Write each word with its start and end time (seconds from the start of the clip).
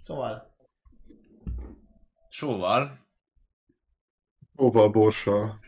Szóval, 0.00 0.54
Sóval 2.28 3.06
Óval 4.60 4.88
borsa 4.88 5.58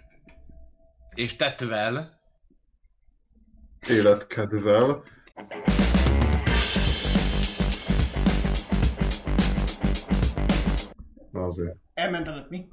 és 1.14 1.36
tetvel 1.36 2.20
életkedvel. 3.88 5.02
Na 11.30 11.44
azért. 11.44 11.76
elment 11.94 12.28
előtt 12.28 12.48
mi? 12.48 12.68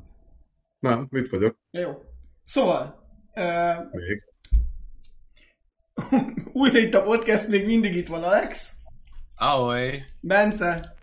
Nem, 0.79 1.07
mit 1.09 1.29
vagyok? 1.29 1.57
Ja, 1.71 1.81
jó. 1.81 2.03
Szóval, 2.41 3.03
uh, 3.35 3.91
Még. 3.91 4.23
újra 6.53 6.77
itt 6.77 6.93
a 6.93 7.01
podcast, 7.01 7.47
még 7.47 7.65
mindig 7.65 7.95
itt 7.95 8.07
van 8.07 8.23
Alex, 8.23 8.75
Ahoy! 9.35 10.03
Bence, 10.21 10.97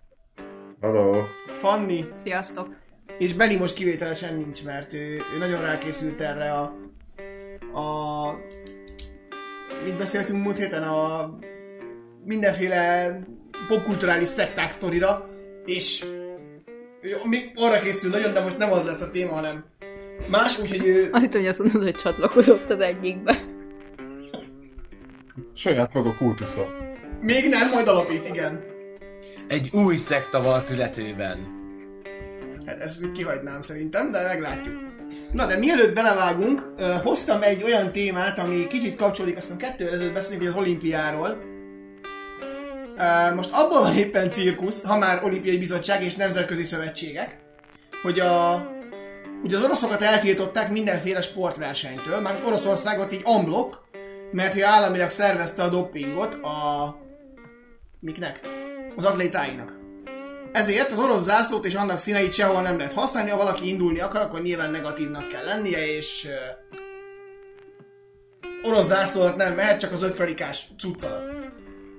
Hello. 0.81 1.23
Fanni, 1.57 2.05
Sziasztok! 2.25 2.77
és 3.19 3.35
Benni 3.35 3.57
most 3.57 3.75
kivételesen 3.75 4.35
nincs, 4.35 4.65
mert 4.65 4.93
ő, 4.93 5.23
ő 5.35 5.39
nagyon 5.39 5.61
rákészült 5.61 6.21
erre 6.21 6.53
a, 6.53 6.63
a 7.79 8.35
mit 9.85 9.97
beszéltünk 9.97 10.43
múlt 10.43 10.59
héten, 10.59 10.83
a 10.83 11.31
mindenféle 12.25 13.13
popkulturális 13.69 14.29
szekták 14.29 14.71
sztorira, 14.71 15.29
és 15.65 16.05
ő 17.01 17.17
még 17.25 17.43
arra 17.55 17.81
készül 17.81 18.11
nagyon, 18.11 18.33
de 18.33 18.41
most 18.41 18.59
nem 18.59 18.73
az 18.73 18.85
lesz 18.85 19.01
a 19.01 19.11
téma, 19.11 19.33
hanem 19.33 19.65
más, 20.31 20.59
úgyhogy 20.59 20.87
ő 20.87 21.09
Azt 21.13 21.23
hittem, 21.23 21.41
hogy 21.41 21.51
azt 21.51 21.59
mondod, 21.59 21.83
hogy 21.83 21.97
csatlakozott 21.97 22.71
az 22.71 22.81
egyikbe. 22.81 23.37
Saját 25.55 25.95
maga 25.95 26.17
kultusza. 26.17 26.67
még 27.21 27.49
nem, 27.49 27.71
majd 27.71 27.89
alapít, 27.89 28.29
igen. 28.29 28.75
Egy 29.49 29.71
új 29.73 29.97
szekta 29.97 30.43
van 30.43 30.61
születőben. 30.61 31.55
Hát 32.67 32.81
ezt 32.81 33.11
kihagynám 33.13 33.63
szerintem, 33.63 34.13
de 34.13 34.23
meglátjuk. 34.23 34.75
Na 35.33 35.47
de 35.47 35.59
mielőtt 35.59 35.95
belevágunk, 35.95 36.73
hoztam 37.03 37.43
egy 37.43 37.63
olyan 37.63 37.89
témát, 37.89 38.39
ami 38.39 38.67
kicsit 38.67 38.97
kapcsolódik, 38.97 39.37
aztán 39.37 39.57
kettővel 39.57 39.93
ezelőtt 39.95 40.13
beszélünk 40.13 40.43
hogy 40.43 40.51
az 40.51 40.59
olimpiáról. 40.59 41.39
Most 43.35 43.51
abból 43.53 43.81
van 43.81 43.97
éppen 43.97 44.31
cirkusz, 44.31 44.83
ha 44.83 44.99
már 44.99 45.25
olimpiai 45.25 45.59
bizottság 45.59 46.03
és 46.03 46.15
nemzetközi 46.15 46.65
szövetségek, 46.65 47.37
hogy 48.03 48.21
a 48.21 48.65
Ugye 49.43 49.57
az 49.57 49.65
oroszokat 49.65 50.03
eltiltották 50.03 50.71
mindenféle 50.71 51.21
sportversenytől, 51.21 52.21
már 52.21 52.41
Oroszországot 52.47 53.13
így 53.13 53.21
amblok, 53.25 53.89
mert 54.33 54.57
ő 54.57 54.65
államilag 54.65 55.11
szervezte 55.11 55.63
a 55.63 55.69
dopingot 55.69 56.35
a... 56.35 56.97
Miknek? 58.01 58.56
Az 58.97 59.05
atlétáinak. 59.05 59.79
Ezért 60.53 60.93
az 60.93 60.99
orosz 60.99 61.23
zászlót 61.23 61.67
és 61.67 61.75
annak 61.75 61.99
színeit 61.99 62.33
sehol 62.33 62.63
nem 62.63 62.77
lehet 62.77 62.93
használni, 62.93 63.31
ha 63.31 63.37
valaki 63.37 63.69
indulni 63.69 64.01
akar, 64.01 64.21
akkor 64.21 64.43
nyilván 64.43 64.71
negatívnak 64.71 65.29
kell 65.29 65.45
lennie, 65.45 65.97
és 65.97 66.29
uh, 68.63 68.71
orosz 68.71 68.87
zászlót 68.87 69.37
nem 69.37 69.55
mehet, 69.55 69.81
csak 69.81 69.93
az 69.93 70.03
ötkarikás 70.03 70.67
cucc 70.79 71.05
alatt. 71.05 71.37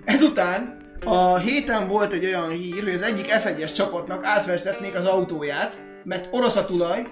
Ezután 0.06 0.86
a 1.06 1.38
héten 1.38 1.88
volt 1.88 2.14
egy 2.14 2.26
olyan 2.26 2.50
hír, 2.50 2.84
hogy 2.84 2.94
az 2.94 3.02
egyik 3.02 3.26
F1-es 3.30 3.76
csapatnak 3.76 4.26
átfestetnék 4.26 4.96
az 4.96 5.06
autóját, 5.06 5.82
mert 6.04 6.28
orosz 6.32 6.56
a 6.56 6.66
tulaj, 6.66 7.04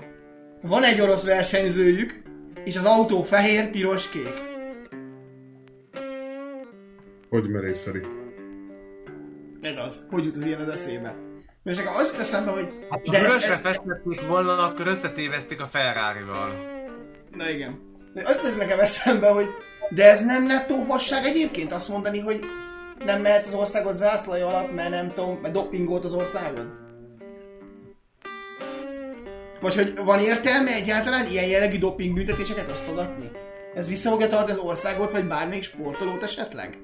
van 0.61 0.83
egy 0.83 1.01
orosz 1.01 1.25
versenyzőjük, 1.25 2.21
és 2.63 2.75
az 2.75 2.85
autó 2.85 3.23
fehér, 3.23 3.69
piros, 3.69 4.09
kék. 4.09 4.33
Hogy 7.29 7.49
merészeri. 7.49 8.01
Ez 9.65 9.77
az. 9.77 10.01
Hogy 10.09 10.25
jut 10.25 10.35
az 10.35 10.45
ilyen 10.45 10.59
az 10.59 10.67
eszébe? 10.67 11.15
És 11.63 11.79
akkor 11.79 11.99
az 11.99 12.11
jut 12.11 12.19
eszembe, 12.19 12.51
hogy... 12.51 12.69
Hát, 12.89 13.01
De 13.01 13.19
ha 13.19 13.25
ez, 13.25 13.33
ez, 13.33 13.43
összefestették 13.43 14.27
volna, 14.27 14.57
akkor 14.57 14.87
összetévezték 14.87 15.61
a 15.61 15.65
Ferrari-val. 15.65 16.53
Na 17.31 17.49
igen. 17.49 17.93
De 18.13 18.23
azt 18.25 18.41
tesz 18.41 18.55
nekem 18.55 18.79
eszembe, 18.79 19.27
hogy 19.27 19.47
de 19.89 20.11
ez 20.11 20.21
nem 20.21 20.45
nettó 20.45 20.81
fasság 20.81 21.25
egyébként 21.25 21.71
azt 21.71 21.89
mondani, 21.89 22.19
hogy 22.19 22.43
nem 23.05 23.21
mehet 23.21 23.45
az 23.45 23.53
országot 23.53 23.95
zászlaja 23.95 24.47
alatt, 24.47 24.71
mert 24.71 24.89
nem 24.89 25.13
tudom, 25.13 25.39
mert 25.41 25.53
dopingolt 25.53 26.03
az 26.03 26.13
országon? 26.13 26.83
Vagy 29.61 29.75
hogy 29.75 29.93
van 30.03 30.19
értelme 30.19 30.73
egyáltalán 30.73 31.25
ilyen 31.25 31.47
jellegű 31.47 31.77
doping 31.77 32.13
büntetéseket 32.13 32.69
osztogatni? 32.69 33.31
Ez 33.75 33.87
vissza 33.87 34.09
fogja 34.09 34.27
tartani 34.27 34.57
az 34.57 34.65
országot, 34.65 35.11
vagy 35.11 35.27
bármelyik 35.27 35.63
sportolót 35.63 36.23
esetleg? 36.23 36.77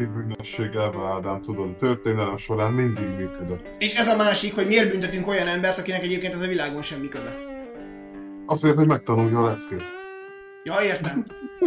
Aktív 0.00 0.14
bűnösséggel, 0.14 0.94
Ádám, 1.06 1.42
tudod, 1.42 1.76
történelem 1.76 2.36
során 2.36 2.72
mindig 2.72 3.04
működött. 3.04 3.66
És 3.78 3.94
ez 3.94 4.08
a 4.08 4.16
másik, 4.16 4.54
hogy 4.54 4.66
miért 4.66 4.90
büntetünk 4.90 5.26
olyan 5.26 5.46
embert, 5.46 5.78
akinek 5.78 6.02
egyébként 6.02 6.34
ez 6.34 6.40
a 6.40 6.46
világon 6.46 6.82
semmi 6.82 7.08
köze. 7.08 7.34
Azért, 8.46 8.74
hogy 8.74 8.86
megtanulja 8.86 9.38
a 9.38 9.44
leckét. 9.44 9.82
Ja, 10.64 10.74
értem. 10.82 11.24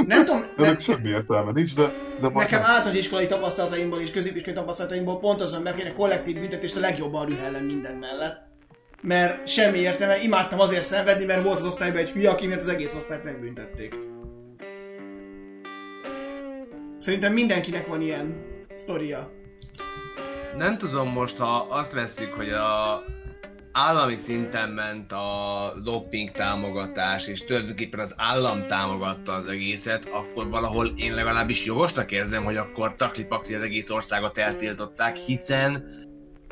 Nem 0.08 0.26
tudom, 0.26 0.42
nem, 0.58 0.66
Ennek 0.66 0.82
semmi 0.82 1.10
értelme 1.10 1.52
nincs, 1.52 1.76
de, 1.76 1.94
de 2.22 2.30
Nekem 2.30 2.60
nem. 2.60 2.70
általános 2.70 3.00
iskolai 3.00 3.26
tapasztalataimból 3.26 4.00
és 4.00 4.12
középiskolai 4.12 4.60
tapasztalataimból 4.60 5.20
pont 5.20 5.42
azon 5.42 5.62
meg 5.62 5.76
kéne 5.76 5.94
kollektív 5.94 6.40
büntetést 6.40 6.78
a 6.78 6.80
legjobban 6.80 7.26
rühellem 7.26 7.66
minden 7.66 7.96
mellett. 7.96 8.42
Mert 9.02 9.48
semmi 9.48 9.78
értelme, 9.78 10.18
imádtam 10.18 10.60
azért 10.60 10.84
szenvedni, 10.84 11.26
mert 11.26 11.44
volt 11.44 11.60
az 11.60 11.66
osztályban 11.66 12.00
egy 12.00 12.10
hülye, 12.10 12.30
aki 12.30 12.48
miatt 12.48 12.60
az 12.60 12.68
egész 12.68 12.96
osztályt 12.96 13.24
megbüntették. 13.24 13.96
Szerintem 17.04 17.34
mindenkinek 17.34 17.88
van 17.88 18.02
ilyen 18.02 18.46
sztoria. 18.76 19.32
Nem 20.58 20.78
tudom 20.78 21.08
most, 21.08 21.38
ha 21.38 21.68
azt 21.70 21.94
vesszük, 21.94 22.34
hogy 22.34 22.50
a 22.50 23.04
állami 23.72 24.16
szinten 24.16 24.70
ment 24.70 25.12
a 25.12 25.74
doping 25.84 26.32
támogatás, 26.32 27.28
és 27.28 27.46
tulajdonképpen 27.46 28.00
az 28.00 28.14
állam 28.18 28.64
támogatta 28.68 29.32
az 29.34 29.48
egészet, 29.48 30.06
akkor 30.12 30.50
valahol 30.50 30.88
én 30.96 31.14
legalábbis 31.14 31.66
jogosnak 31.66 32.12
érzem, 32.12 32.44
hogy 32.44 32.58
akkor 32.58 32.94
takli 32.94 33.54
az 33.54 33.62
egész 33.62 33.90
országot 33.90 34.38
eltiltották, 34.38 35.16
hiszen 35.16 35.86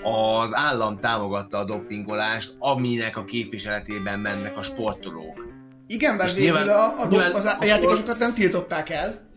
az 0.04 0.56
állam 0.56 1.00
támogatta 1.00 1.58
a 1.58 1.66
dopingolást, 1.66 2.54
aminek 2.60 3.18
a 3.18 3.24
képviseletében 3.24 4.20
mennek 4.20 4.58
a 4.58 4.62
sportolók. 4.62 5.46
Igen, 5.88 6.20
És 6.20 6.34
végül 6.34 6.44
nyilván- 6.44 6.70
a, 6.70 7.02
a, 7.04 7.08
nyilván 7.08 7.34
az, 7.34 7.46
a 7.60 7.66
játékosokat 7.66 8.20
nem 8.20 8.34
tiltották 8.34 8.90
el, 8.90 9.30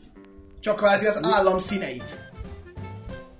csak 0.64 0.76
kvázi 0.76 1.06
az 1.06 1.20
állam 1.22 1.58
színeit. 1.58 2.16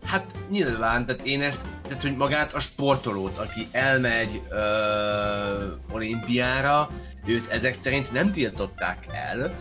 Hát 0.04 0.32
nyilván, 0.50 1.06
tehát 1.06 1.22
én 1.22 1.42
ezt, 1.42 1.58
tehát 1.82 2.02
hogy 2.02 2.16
magát 2.16 2.52
a 2.52 2.60
sportolót, 2.60 3.38
aki 3.38 3.68
elmegy 3.72 4.42
ö, 4.50 4.62
olimpiára, 5.92 6.90
őt 7.26 7.50
ezek 7.50 7.74
szerint 7.74 8.12
nem 8.12 8.32
tiltották 8.32 9.06
el, 9.12 9.54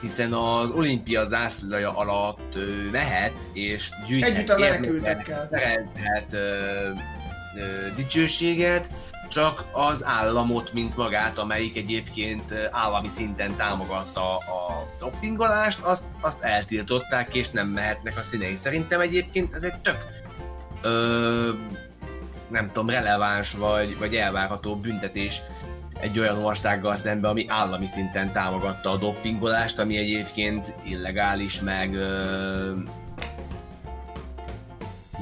hiszen 0.00 0.32
az 0.32 0.70
olimpia 0.70 1.24
zászlaja 1.24 1.96
alatt 1.96 2.54
ö, 2.54 2.90
mehet 2.90 3.34
és 3.52 3.90
gyűjthet 4.06 4.36
Együtt 4.36 4.48
a 4.48 4.58
menekültekkel. 4.58 5.48
szerezhet 5.50 6.32
ö, 6.32 6.90
ö, 7.56 7.88
dicsőséget, 7.96 8.88
csak 9.32 9.64
az 9.72 10.04
államot, 10.04 10.72
mint 10.72 10.96
magát, 10.96 11.38
amelyik 11.38 11.76
egyébként 11.76 12.54
állami 12.70 13.08
szinten 13.08 13.56
támogatta 13.56 14.36
a 14.36 14.86
dopingolást, 14.98 15.80
azt, 15.80 16.04
azt 16.20 16.40
eltiltották, 16.40 17.34
és 17.34 17.50
nem 17.50 17.68
mehetnek 17.68 18.16
a 18.16 18.20
színei. 18.20 18.54
Szerintem 18.54 19.00
egyébként 19.00 19.54
ez 19.54 19.62
egy 19.62 19.80
tök 19.80 20.06
ö, 20.82 21.52
nem 22.48 22.66
tudom, 22.66 22.90
releváns 22.90 23.52
vagy, 23.52 23.98
vagy 23.98 24.14
elvárható 24.14 24.76
büntetés 24.76 25.42
egy 26.00 26.18
olyan 26.18 26.44
országgal 26.44 26.96
szemben, 26.96 27.30
ami 27.30 27.44
állami 27.48 27.86
szinten 27.86 28.32
támogatta 28.32 28.90
a 28.90 28.96
dopingolást, 28.96 29.78
ami 29.78 29.96
egyébként 29.96 30.74
illegális, 30.82 31.60
meg 31.60 31.94
ö, 31.94 32.74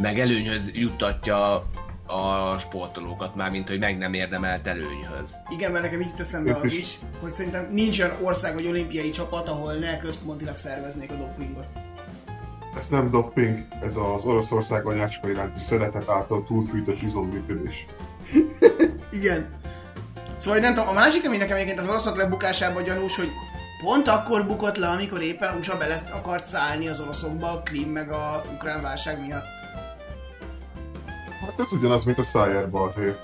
meg 0.00 0.20
előnyhöz 0.20 0.70
juttatja 0.74 1.64
a 2.10 2.58
sportolókat, 2.58 3.34
már 3.34 3.50
mint 3.50 3.68
hogy 3.68 3.78
meg 3.78 3.98
nem 3.98 4.12
érdemelt 4.12 4.66
előnyhöz. 4.66 5.36
Igen, 5.48 5.70
mert 5.72 5.84
nekem 5.84 6.00
így 6.00 6.08
jut 6.08 6.20
eszembe 6.20 6.54
az 6.54 6.72
is, 6.72 6.98
hogy 7.20 7.30
szerintem 7.30 7.68
nincs 7.70 8.00
olyan 8.00 8.16
ország 8.22 8.54
vagy 8.54 8.66
olimpiai 8.66 9.10
csapat, 9.10 9.48
ahol 9.48 9.72
ne 9.72 9.98
központilag 9.98 10.56
szerveznék 10.56 11.10
a 11.10 11.14
dopingot. 11.14 11.68
Ez 12.78 12.88
nem 12.88 13.10
doping, 13.10 13.66
ez 13.82 13.96
az 14.14 14.24
Oroszország 14.24 14.86
anyácska 14.86 15.30
iránti 15.30 15.60
szeretet 15.60 16.08
által 16.08 16.44
túlfűtött 16.44 17.02
izomműködés. 17.02 17.86
Igen. 19.10 19.58
Szóval 20.38 20.60
nem 20.60 20.74
tudom, 20.74 20.88
a 20.88 20.92
másik, 20.92 21.26
ami 21.26 21.36
nekem 21.36 21.56
egyébként 21.56 21.80
az 21.80 21.88
oroszok 21.88 22.16
lebukásában 22.16 22.82
gyanús, 22.82 23.16
hogy 23.16 23.28
pont 23.84 24.08
akkor 24.08 24.46
bukott 24.46 24.76
le, 24.76 24.88
amikor 24.88 25.22
éppen 25.22 25.56
USA 25.58 25.76
bele 25.76 26.00
akart 26.12 26.44
szállni 26.44 26.88
az 26.88 27.00
oroszokba 27.00 27.50
a 27.50 27.62
Krim 27.62 27.88
meg 27.90 28.10
a 28.10 28.44
ukrán 28.54 28.82
válság 28.82 29.20
miatt. 29.20 29.59
Hát 31.40 31.60
ez 31.60 31.72
ugyanaz, 31.72 32.04
mint 32.04 32.18
a 32.18 32.22
Szájer 32.22 32.70
balhé. 32.70 33.14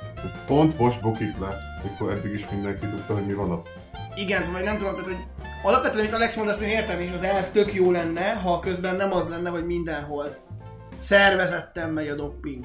Pont 0.47 0.79
most 0.79 1.01
bukik 1.01 1.39
le, 1.39 1.59
mikor 1.83 2.13
eddig 2.13 2.33
is 2.33 2.49
mindenki 2.51 2.87
tudta, 2.87 3.15
hogy 3.15 3.27
mi 3.27 3.33
van 3.33 3.51
ott. 3.51 3.69
Igen, 4.15 4.45
szóval 4.45 4.61
nem 4.61 4.79
tudom, 4.79 4.95
tehát, 4.95 5.11
hogy 5.11 5.25
alapvetően, 5.63 6.01
amit 6.01 6.15
Alex 6.15 6.37
mond, 6.37 6.49
azt 6.49 6.61
én 6.61 6.69
értem, 6.69 7.01
és 7.01 7.13
az 7.13 7.23
elv 7.23 7.51
tök 7.51 7.75
jó 7.75 7.91
lenne, 7.91 8.35
ha 8.35 8.59
közben 8.59 8.97
nem 8.97 9.13
az 9.13 9.29
lenne, 9.29 9.51
hogy 9.51 9.67
mindenhol 9.67 10.37
szervezetten 10.99 11.91
megy 11.91 12.09
a 12.09 12.15
doping. 12.15 12.65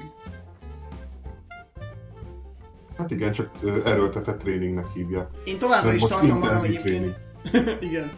Hát 2.98 3.10
igen, 3.10 3.32
csak 3.32 3.50
erőltetett 3.84 4.38
tréningnek 4.38 4.86
hívják. 4.94 5.28
Én 5.44 5.58
továbbra 5.58 5.88
Mert 5.88 6.02
is 6.02 6.08
tartom 6.08 6.38
magam 6.38 6.62
egyébként. 6.62 7.18
Igen. 7.88 8.12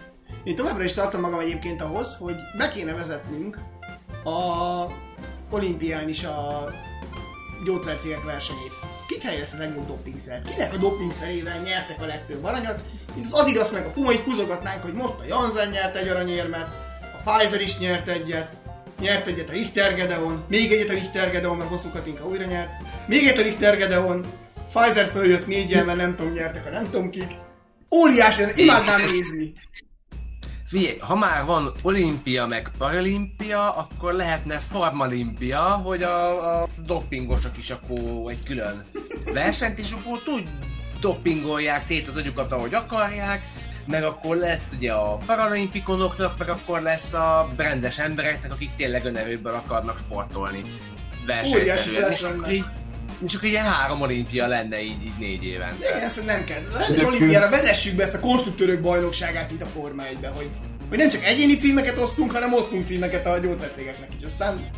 Én 0.44 0.54
továbbra 0.54 0.84
is 0.84 0.92
tartom 0.92 1.20
magam 1.20 1.38
egyébként 1.38 1.80
ahhoz, 1.82 2.16
hogy 2.20 2.37
be 2.58 2.69
kéne 2.69 2.94
vezetnünk 2.94 3.58
a 4.25 4.87
olimpián 5.50 6.08
is 6.08 6.25
a 6.25 6.69
gyógyszercégek 7.64 8.25
versenyét. 8.25 8.78
Kit 9.08 9.22
helyez 9.22 9.52
a 9.55 9.58
legjobb 9.58 9.87
dopingszert? 9.87 10.49
Kinek 10.49 10.72
a 10.72 10.76
dopingszerével 10.76 11.61
nyertek 11.61 12.02
a 12.02 12.06
legtöbb 12.06 12.44
aranyat? 12.44 12.81
Mint 13.14 13.26
az 13.26 13.32
Adidas 13.32 13.70
meg 13.70 13.87
a 13.87 13.90
Puma 13.90 14.12
így 14.12 14.20
húzogatnánk, 14.20 14.82
hogy 14.82 14.93
most 14.93 15.14
a 15.20 15.25
Janssen 15.28 15.69
nyert 15.69 15.96
egy 15.96 16.08
aranyérmet, 16.08 16.69
a 17.16 17.31
Pfizer 17.31 17.61
is 17.61 17.78
nyert 17.78 18.08
egyet, 18.08 18.52
nyert 19.00 19.26
egyet 19.26 19.49
a 19.49 19.52
Richter 19.52 19.94
Gedeon, 19.94 20.44
még 20.49 20.72
egyet 20.72 20.90
a 20.90 20.93
Richter 20.93 21.31
Gedeon, 21.31 21.56
mert 21.56 21.70
hosszú 21.70 21.88
Katinka 21.90 22.26
újra 22.26 22.44
nyert, 22.44 22.70
még 23.06 23.22
egyet 23.22 23.38
a 23.38 23.43
Richter 23.43 23.76
Gedeon, 23.76 24.26
Pfizer 24.69 25.06
följött 25.06 25.46
négyen, 25.46 25.84
mert 25.84 25.99
nem 25.99 26.16
tudom, 26.16 26.32
nyertek 26.32 26.66
a 26.66 26.70
nem 26.70 26.90
tudom 26.90 27.11
kik. 27.11 27.37
Óriási, 27.90 28.44
imádnám 28.55 29.00
nézni. 29.11 29.52
Figyelj, 30.75 30.99
ha 30.99 31.15
már 31.17 31.44
van 31.44 31.73
olimpia 31.82 32.47
meg 32.47 32.71
paralimpia, 32.79 33.71
akkor 33.71 34.12
lehetne 34.12 34.59
farmalimpia, 34.59 35.61
hogy 35.61 36.03
a, 36.03 36.61
a 36.61 36.67
dopingosok 36.87 37.59
is 37.59 37.71
akkor 37.71 38.31
egy 38.31 38.43
külön 38.44 38.85
versenyt, 39.25 39.79
és 39.79 39.93
akkor 39.93 40.23
tud 40.23 40.49
dopingolják 41.00 41.82
szét 41.82 42.09
az 42.09 42.17
agyukat, 42.17 42.53
ahogy 42.53 42.75
akarják, 42.75 43.43
meg 43.87 44.05
akkor 44.05 44.37
lesz 44.37 44.73
ugye 44.76 44.93
a 44.93 45.17
paralimpikonoknak, 45.17 46.38
meg 46.38 46.49
akkor 46.49 46.81
lesz 46.81 47.12
a 47.12 47.49
rendes 47.56 47.99
embereknek, 47.99 48.53
akik 48.53 48.75
tényleg 48.75 49.05
önerőből 49.05 49.55
akarnak 49.55 49.99
sportolni. 49.99 50.62
Versenyszerűen. 51.26 52.11
És 52.11 52.23
akkor 52.23 52.53
így, 52.53 52.65
és 53.25 53.35
akkor 53.35 53.49
ilyen 53.49 53.65
három 53.65 54.00
olimpia 54.00 54.47
lenne 54.47 54.82
így, 54.82 55.03
így 55.05 55.19
négy 55.19 55.44
évente. 55.44 55.88
Igen, 55.88 56.03
ezt 56.03 56.26
nem 56.26 56.44
kell. 56.44 56.61
A 56.75 56.79
rendes 56.79 57.03
olimpiára 57.03 57.50
vezessük 57.50 57.94
be 57.94 58.03
ezt 58.03 58.15
a 58.15 58.21
konstruktőrök 58.21 58.81
bajnokságát, 58.81 59.49
mint 59.49 59.62
a 59.62 59.67
Forma 59.67 60.06
1 60.06 60.17
hogy, 60.35 60.50
hogy 60.88 60.99
nem 60.99 61.09
csak 61.09 61.25
egyéni 61.25 61.56
címeket 61.56 61.99
osztunk, 61.99 62.32
hanem 62.32 62.53
osztunk 62.53 62.87
címeket 62.87 63.26
a 63.26 63.38
gyógyszercégeknek 63.38 64.09
is. 64.19 64.26
Aztán 64.26 64.71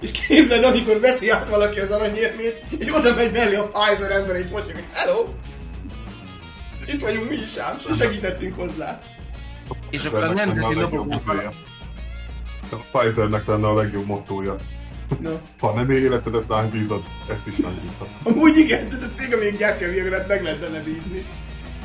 és 0.00 0.10
képzeld, 0.10 0.64
amikor 0.64 1.00
veszi 1.00 1.30
át 1.30 1.48
valaki 1.48 1.80
az 1.80 1.90
aranyérmét, 1.90 2.62
és 2.78 2.94
oda 2.94 3.14
megy 3.14 3.32
mellé 3.32 3.54
a 3.54 3.66
Pfizer 3.68 4.10
ember, 4.10 4.36
és 4.36 4.46
most 4.48 4.64
hogy 4.70 4.84
hello! 4.92 5.24
Itt 6.86 7.00
vagyunk 7.00 7.28
mi 7.28 7.36
is 7.36 7.56
ám, 7.56 7.76
és 7.90 7.96
segítettünk 7.96 8.54
hozzá. 8.54 8.98
És 9.90 10.04
akkor 10.04 10.22
a 10.22 10.32
nemzeti 10.32 10.74
motója. 10.74 11.52
A 12.70 12.76
Pfizernek 12.92 13.46
lenne 13.46 13.66
a 13.66 13.74
legjobb 13.74 14.06
mottója. 14.06 14.56
No. 15.20 15.38
Ha 15.60 15.72
nem 15.74 15.90
életedet 15.90 16.44
ránk 16.48 16.70
bízod, 16.72 17.02
ezt 17.30 17.46
is 17.46 17.58
ránk 17.58 17.74
bízhat. 17.74 18.08
Amúgy 18.22 18.56
igen, 18.56 18.88
tehát 18.88 19.04
a 19.04 19.08
cég, 19.08 19.34
amíg 19.34 19.56
gyártja 19.56 19.88
a 19.88 19.90
viagrát, 19.90 20.28
meg 20.28 20.42
lehet 20.42 20.58
benne 20.60 20.80
bízni. 20.80 21.26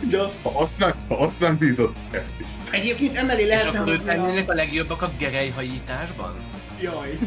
De 0.09 0.17
Ha 0.43 0.59
azt 0.59 0.79
ránk, 0.79 0.95
ha 1.07 1.17
azt 1.17 1.39
ránk 1.39 1.59
bízod, 1.59 1.91
ezt 2.11 2.33
is. 2.39 2.45
egyébként 2.71 3.15
emellé 3.15 3.41
És 3.41 3.47
lehetne 3.47 3.79
akkor 3.79 3.91
ők 3.91 3.97
hozni 3.97 4.09
a... 4.09 4.15
lennének 4.21 4.49
a 4.49 4.53
legjobbak 4.53 5.01
a 5.01 5.11
gerelyhajításban? 5.17 6.39
Jaj. 6.81 7.17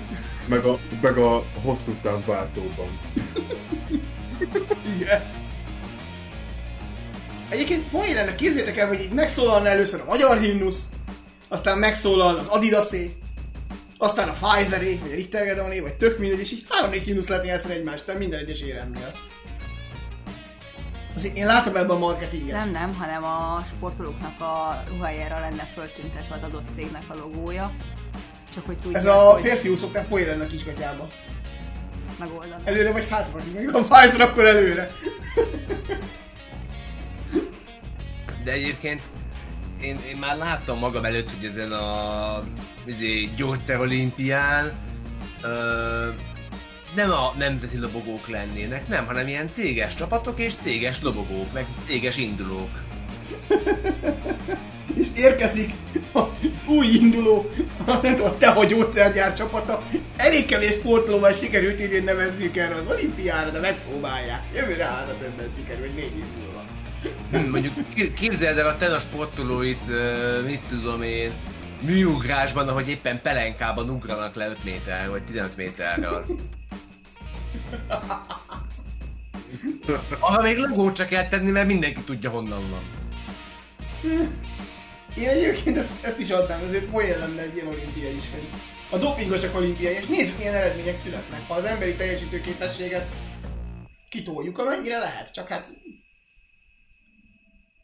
Meg 0.46 0.64
a, 0.64 0.78
meg 1.00 1.19
a 1.19 1.44
hosszú 1.62 1.93
távú 2.02 2.22
váltóban. 2.26 2.99
Igen. 4.99 5.22
Egyébként 7.49 7.88
poén 7.90 8.14
lenne, 8.14 8.34
képzétek 8.34 8.76
el, 8.76 8.88
hogy 8.88 9.00
így 9.00 9.12
megszólalna 9.12 9.69
először 9.69 10.00
a 10.00 10.04
magyar 10.08 10.38
himnusz, 10.38 10.88
aztán 11.49 11.78
megszólal 11.78 12.37
az 12.37 12.46
Adidasé, 12.46 13.12
aztán 14.02 14.28
a 14.28 14.32
Pfizeré, 14.32 14.99
vagy 15.02 15.10
a 15.10 15.14
Richter 15.14 15.44
Gedeoné, 15.44 15.81
vagy 15.81 15.94
tök 15.94 16.19
mindegy, 16.19 16.40
és 16.40 16.52
így 16.52 16.64
három-négy 16.69 17.02
himnusz 17.02 17.28
lehet 17.28 17.46
játszani 17.46 17.75
egymást, 17.75 18.19
minden 18.19 18.40
egyes 18.40 18.60
éremnél. 18.60 19.12
Azért 21.14 21.37
én 21.37 21.46
látom 21.46 21.76
ebben 21.76 21.96
a 21.96 21.99
marketinget. 21.99 22.58
Nem, 22.58 22.70
nem, 22.70 22.94
hanem 22.94 23.25
a 23.25 23.64
sportolóknak 23.76 24.40
a 24.40 24.82
ruhájára 24.88 25.40
lenne 25.40 25.69
föltüntetve 25.75 26.34
az 26.34 26.43
adott 26.43 26.69
cégnek 26.76 27.02
a 27.08 27.14
logója. 27.14 27.72
Csak 28.54 28.66
hogy 28.66 28.78
tudják, 28.78 29.02
Ez 29.02 29.08
a 29.08 29.14
hogy 29.14 29.43
férfiú 29.43 29.76
szokták 29.76 30.08
poén 30.08 30.26
lenne 30.26 30.44
a 30.44 30.46
kiskatyába. 30.46 31.06
megoldani. 32.19 32.62
Előre 32.64 32.93
vagy 32.93 33.08
hátra, 33.10 33.32
vagy 33.32 33.66
a 33.72 33.78
Pfizer, 33.82 34.20
akkor 34.20 34.44
előre. 34.44 34.90
De 38.44 38.52
egyébként 38.52 39.02
én, 39.81 39.99
én 40.08 40.16
már 40.16 40.37
láttam 40.37 40.78
magam 40.78 41.04
előtt, 41.04 41.32
hogy 41.34 41.44
ezen 41.44 41.72
a 41.72 42.43
izé, 42.84 43.31
gyógyszerolimpián 43.37 44.73
ö, 45.43 46.08
nem 46.94 47.11
a 47.11 47.34
nemzeti 47.38 47.79
lobogók 47.79 48.29
lennének, 48.29 48.88
nem, 48.88 49.06
hanem 49.06 49.29
ilyen 49.29 49.49
céges 49.49 49.94
csapatok 49.94 50.38
és 50.38 50.55
céges 50.55 51.02
lobogók, 51.02 51.52
meg 51.52 51.67
céges 51.82 52.17
indulók. 52.17 52.70
és 54.94 55.06
érkezik 55.14 55.73
az 56.12 56.64
új 56.69 56.87
induló, 56.87 57.50
a, 57.87 58.00
tudom, 58.00 58.56
a 58.56 58.64
gyógyszergyár 58.64 59.32
csapata. 59.32 59.82
Elég 60.17 60.46
kevés 60.46 60.73
sportolóval 60.73 61.32
sikerült 61.32 61.81
idén 61.81 62.05
nevezniük 62.05 62.56
erre 62.56 62.75
az 62.75 62.87
olimpiára, 62.87 63.50
de 63.50 63.58
megpróbálják. 63.58 64.43
Jövőre 64.55 64.85
hát 64.85 65.11
a 65.11 65.17
többen 65.17 65.46
sikerül, 65.56 65.87
hogy 65.87 65.94
négy 65.94 66.12
múlva. 66.38 66.64
Hm, 67.31 67.50
mondjuk 67.50 67.75
képzeld 68.14 68.58
el 68.58 68.67
a 68.67 68.76
te 68.76 68.87
a 68.87 68.99
sportolóit, 68.99 69.82
mit 70.46 70.61
tudom 70.69 71.02
én, 71.02 71.32
műugrásban, 71.82 72.69
ahogy 72.69 72.88
éppen 72.88 73.23
pelenkában 73.23 73.90
ugranak 73.90 74.34
le 74.34 74.49
5 74.49 74.64
méter, 74.64 75.11
vagy 75.11 75.25
15 75.25 75.56
méterről. 75.56 76.25
Arra 80.19 80.43
még 80.43 80.56
logót 80.58 80.94
csak 80.94 81.08
kell 81.08 81.29
tenni, 81.29 81.50
mert 81.50 81.67
mindenki 81.67 82.00
tudja 82.00 82.31
honnan 82.31 82.70
van. 82.70 82.90
Én 85.17 85.29
egyébként 85.29 85.76
ezt, 85.76 85.90
ezt 86.00 86.19
is 86.19 86.31
adnám, 86.31 86.62
ezért 86.62 86.84
poén 86.84 87.19
lenne 87.19 87.43
egy 87.43 87.55
ilyen 87.55 87.67
olimpia 87.67 88.11
is, 88.11 88.31
hogy 88.31 88.49
a 88.90 88.99
dopingosak 88.99 89.55
olimpiai, 89.55 89.94
és 89.94 90.06
nézzük 90.06 90.38
milyen 90.38 90.55
eredmények 90.55 90.96
születnek. 90.96 91.40
Ha 91.49 91.55
az 91.55 91.64
emberi 91.64 91.94
teljesítőképességet 91.94 93.06
kitoljuk, 94.08 94.58
amennyire 94.58 94.99
lehet, 94.99 95.32
csak 95.32 95.49
hát 95.49 95.73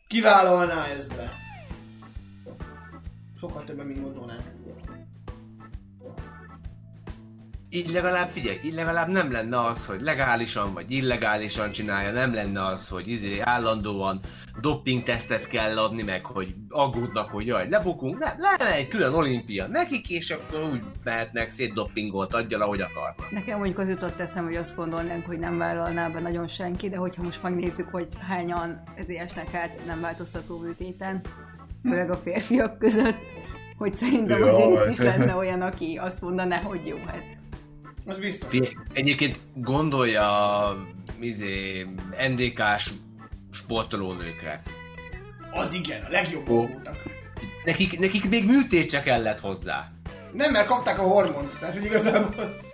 kivállalná 0.06 0.86
ez 0.86 1.08
be. 1.08 1.47
Sokkal 3.38 3.64
többen, 3.64 3.86
mint 3.86 4.02
gondolnánk. 4.02 4.42
Így 7.70 7.90
legalább 7.90 8.28
figyelj, 8.28 8.58
így 8.64 8.72
legalább 8.72 9.08
nem 9.08 9.32
lenne 9.32 9.60
az, 9.64 9.86
hogy 9.86 10.00
legálisan 10.00 10.74
vagy 10.74 10.90
illegálisan 10.90 11.70
csinálja, 11.70 12.12
nem 12.12 12.34
lenne 12.34 12.64
az, 12.64 12.88
hogy 12.88 13.08
izé 13.08 13.38
állandóan 13.40 14.20
doping 14.60 15.02
tesztet 15.02 15.46
kell 15.46 15.78
adni, 15.78 16.02
meg 16.02 16.26
hogy 16.26 16.54
aggódnak, 16.68 17.30
hogy 17.30 17.46
jaj, 17.46 17.68
lebukunk, 17.68 18.18
nem, 18.18 18.34
lenne 18.38 18.74
egy 18.74 18.88
külön 18.88 19.14
olimpia 19.14 19.66
nekik, 19.66 20.10
és 20.10 20.30
akkor 20.30 20.70
úgy 20.70 20.82
mehetnek 21.04 21.50
szét 21.50 21.72
dopingolt 21.72 22.34
adjal, 22.34 22.62
ahogy 22.62 22.80
akarnak. 22.80 23.30
Nekem 23.30 23.58
mondjuk 23.58 23.78
az 23.78 23.88
jutott 23.88 24.18
eszem, 24.18 24.44
hogy 24.44 24.56
azt 24.56 24.76
gondolnánk, 24.76 25.26
hogy 25.26 25.38
nem 25.38 25.58
vállalná 25.58 26.08
be 26.08 26.20
nagyon 26.20 26.48
senki, 26.48 26.88
de 26.88 26.96
hogyha 26.96 27.22
most 27.22 27.42
megnézzük, 27.42 27.88
hogy 27.88 28.08
hányan 28.20 28.82
ezért 28.96 29.20
esnek 29.20 29.54
át 29.54 29.86
nem 29.86 30.00
változtató 30.00 30.58
műtéten, 30.58 31.20
főleg 31.82 32.10
a 32.10 32.16
férfiak 32.16 32.78
között, 32.78 33.16
hogy 33.76 33.96
szerintem 33.96 34.42
azért 34.42 34.84
itt 34.84 34.90
is 34.90 34.98
lenne 34.98 35.34
olyan, 35.34 35.62
aki 35.62 35.98
azt 36.02 36.20
mondaná, 36.20 36.56
hogy 36.56 36.86
jó, 36.86 36.96
hát 37.06 37.38
Az 38.06 38.18
biztos. 38.18 38.58
Egyébként 38.92 39.38
gondolja 39.54 40.56
a 40.66 40.76
izé, 41.20 41.86
NDK-s 42.28 42.92
sportolónőkre. 43.50 44.62
Az 45.50 45.74
igen, 45.74 46.02
a 46.02 46.10
legjobb 46.10 46.48
Ó. 46.48 46.66
voltak. 46.66 46.96
Nekik, 47.64 47.98
nekik 47.98 48.28
még 48.28 48.46
műtét 48.46 48.90
se 48.90 49.02
kellett 49.02 49.40
hozzá. 49.40 49.86
Nem, 50.32 50.52
mert 50.52 50.66
kapták 50.66 50.98
a 50.98 51.02
hormont, 51.02 51.58
tehát 51.58 51.74
hogy 51.74 51.84
igazából... 51.84 52.66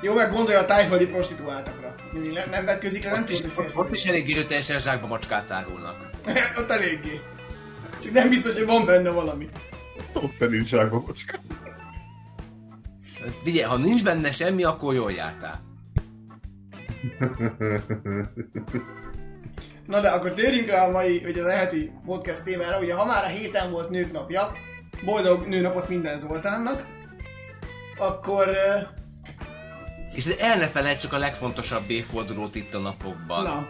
Jó, 0.00 0.14
meg 0.14 0.32
gondolja 0.32 0.60
a 0.60 0.64
tájföldi 0.64 1.06
prostituáltakra. 1.06 1.94
Mindig 2.12 2.32
nem, 2.50 2.64
vetközik 2.64 3.04
le, 3.04 3.10
nem 3.10 3.24
tudod, 3.24 3.42
hogy 3.42 3.50
férfi. 3.52 3.78
ott 3.78 3.92
is 3.92 4.04
elég 4.06 4.30
erőteljesen 4.30 4.78
zsákba 4.78 5.06
macskát 5.06 5.50
árulnak. 5.50 6.10
Ott 6.58 6.70
eléggé. 6.70 7.20
Csak 8.02 8.12
nem 8.12 8.28
biztos, 8.28 8.54
hogy 8.54 8.66
van 8.66 8.84
benne 8.84 9.10
valami. 9.10 9.48
Szó 10.08 10.28
szerint 10.28 10.66
zsákba 10.66 11.02
macska. 11.06 11.38
Figyelj, 13.42 13.64
ha 13.64 13.76
nincs 13.76 14.04
benne 14.04 14.30
semmi, 14.30 14.62
akkor 14.62 14.94
jól 14.94 15.12
jártál. 15.12 15.60
Na 19.86 20.00
de 20.00 20.08
akkor 20.08 20.32
térjünk 20.32 20.68
rá 20.68 20.86
a 20.86 20.90
mai, 20.90 21.22
hogy 21.22 21.38
az 21.38 21.46
eheti 21.46 21.92
podcast 22.04 22.44
témára. 22.44 22.78
Ugye 22.78 22.94
ha 22.94 23.04
már 23.04 23.24
a 23.24 23.28
héten 23.28 23.70
volt 23.70 23.90
nők 23.90 24.12
napja, 24.12 24.52
boldog 25.04 25.46
nőnapot 25.46 25.88
minden 25.88 26.18
Zoltánnak, 26.18 26.86
akkor 27.98 28.48
eh, 28.48 28.86
És 30.14 30.26
el 30.26 30.58
ne 30.58 30.68
felejtsük 30.68 31.12
a 31.12 31.18
legfontosabb 31.18 31.90
évfordulót 31.90 32.54
itt 32.54 32.74
a 32.74 32.78
napokban. 32.78 33.42
na, 33.42 33.68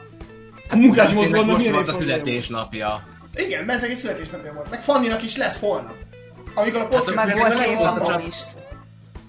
a 0.69 0.77
munkás 0.77 1.13
mozgalomnak 1.13 1.53
most 1.57 1.67
milyen 1.69 1.85
volt 1.85 1.97
a 1.97 2.01
születésnapja. 2.01 3.07
Igen, 3.35 3.67
Bencegi 3.67 3.95
születésnapja 3.95 4.53
volt. 4.53 4.71
Meg 4.71 4.83
Fanninak 4.83 5.23
is 5.23 5.37
lesz 5.37 5.61
holnap. 5.61 5.95
Amikor 6.55 6.81
a 6.81 6.87
podcast 6.87 7.19
Hát, 7.19 7.27
meg 7.27 7.37
volt 7.37 8.07
csak- 8.07 8.27
is. 8.27 8.35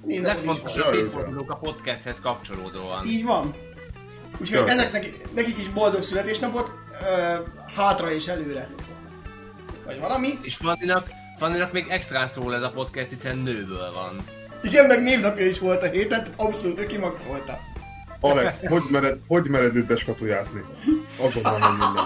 Van. 0.02 0.22
Legfontosabb 0.22 0.94
évfordulók 0.94 1.52
a 1.52 1.56
podcasthez 1.56 2.22
kapcsolódóan. 2.22 3.06
Így 3.06 3.24
van. 3.24 3.56
Úgyhogy 4.42 4.70
ezeknek 4.70 5.34
nekik 5.36 5.58
is 5.58 5.70
boldog 5.70 6.02
születésnapot, 6.02 6.76
ö, 7.02 7.36
hátra 7.76 8.12
és 8.12 8.28
előre. 8.28 8.70
Vagy 9.86 10.00
valami. 10.00 10.40
És 10.42 10.56
Fanninak, 10.56 11.08
Fanninak 11.38 11.72
még 11.72 11.86
extrán 11.90 12.28
szól 12.28 12.56
ez 12.56 12.62
a 12.62 12.70
podcast, 12.70 13.10
hiszen 13.10 13.38
nőből 13.38 13.92
van. 13.94 14.24
Igen, 14.62 14.86
meg 14.86 15.02
névnapja 15.02 15.46
is 15.46 15.60
volt 15.60 15.84
a 15.84 15.90
héten, 15.90 16.24
tehát 16.24 16.34
abszolút 16.38 16.80
ő 16.80 16.86
kimaxolta. 16.86 17.60
Alex, 18.20 18.66
hogy 18.68 18.84
mered, 18.90 19.18
hogy 19.28 19.48
mered 19.48 19.76
őt 19.76 19.86
beskatujázni? 19.86 20.62
Azon 21.18 21.60
van 21.60 21.72
minden. 21.72 22.06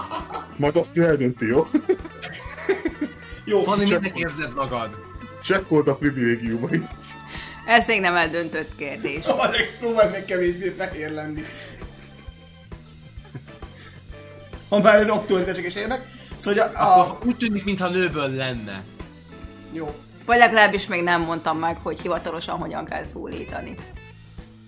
Majd 0.56 0.76
azt 0.76 0.96
ő 0.96 1.04
eldönti, 1.04 1.46
jó? 1.46 1.66
Jó, 3.44 3.62
Fanni, 3.62 3.84
csak- 3.84 4.00
minek 4.00 4.18
érzed 4.18 4.54
magad? 4.54 4.98
Csekkold 5.42 5.88
a 5.88 5.94
privilégiumait. 5.94 6.88
Ez 7.66 7.86
még 7.86 8.00
nem 8.00 8.14
eldöntött 8.14 8.76
kérdés. 8.76 9.24
Alex, 9.26 9.64
próbálj 9.78 10.10
meg 10.10 10.24
kevésbé 10.24 10.68
fehér 10.68 11.10
lenni. 11.10 11.42
Ha 14.68 14.80
már 14.80 14.98
ez 14.98 15.10
aktualitások 15.10 15.66
is 15.66 15.74
érnek. 15.74 16.06
Szóval 16.36 16.64
hogy 16.64 16.74
a, 16.76 16.82
a... 16.82 17.00
Akkor 17.00 17.26
úgy 17.26 17.36
tűnik, 17.36 17.64
mintha 17.64 17.88
nőből 17.88 18.28
lenne. 18.30 18.84
Jó. 19.72 19.94
Vagy 20.26 20.38
legalábbis 20.38 20.86
még 20.86 21.02
nem 21.02 21.22
mondtam 21.22 21.58
meg, 21.58 21.76
hogy 21.82 22.00
hivatalosan 22.00 22.58
hogyan 22.58 22.84
kell 22.84 23.04
szólítani. 23.04 23.74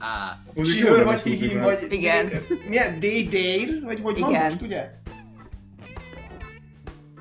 Á, 0.00 0.38
Sihör 0.64 1.04
vagy 1.04 1.20
hihim 1.20 1.60
vagy... 1.60 1.86
Igen. 1.88 2.30
Milyen? 2.68 2.98
D-Dale? 2.98 3.80
Vagy 3.84 4.00
hogy 4.02 4.18
van 4.20 4.32
most, 4.32 4.62
ugye? 4.62 4.90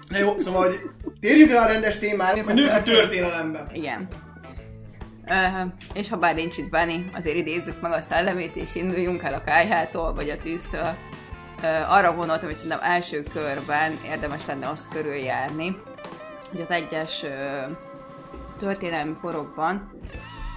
Na 0.08 0.18
jó, 0.18 0.38
szóval, 0.38 0.66
hogy 0.66 0.82
térjük 1.20 1.52
rá 1.52 1.64
a 1.64 1.68
rendes 1.68 1.98
témára, 1.98 2.42
a 2.48 2.54
nők 2.54 2.72
a 2.72 2.84
történelemben. 2.84 3.70
Igen. 3.74 4.08
Uh, 5.26 5.72
és 5.94 6.10
ha 6.10 6.18
bár 6.18 6.36
nincs 6.36 6.58
itt 6.58 6.70
Benni, 6.70 7.10
azért 7.14 7.36
idézzük 7.36 7.82
meg 7.82 7.92
a 7.92 8.02
szellemét, 8.02 8.56
és 8.56 8.76
induljunk 8.76 9.24
el 9.24 9.34
a 9.34 9.44
kájhától, 9.44 10.14
vagy 10.14 10.30
a 10.30 10.38
tűztől. 10.38 10.98
Uh, 11.58 11.94
arra 11.94 12.14
gondoltam, 12.14 12.48
hogy 12.50 12.58
szerintem 12.58 12.80
első 12.82 13.24
körben 13.24 14.00
érdemes 14.06 14.46
lenne 14.46 14.70
azt 14.70 14.90
körüljárni, 14.90 15.76
hogy 16.52 16.62
az 16.62 16.72
egyes 16.72 17.24
uh, 17.24 17.78
történelmi 18.60 19.14
korokban, 19.22 19.92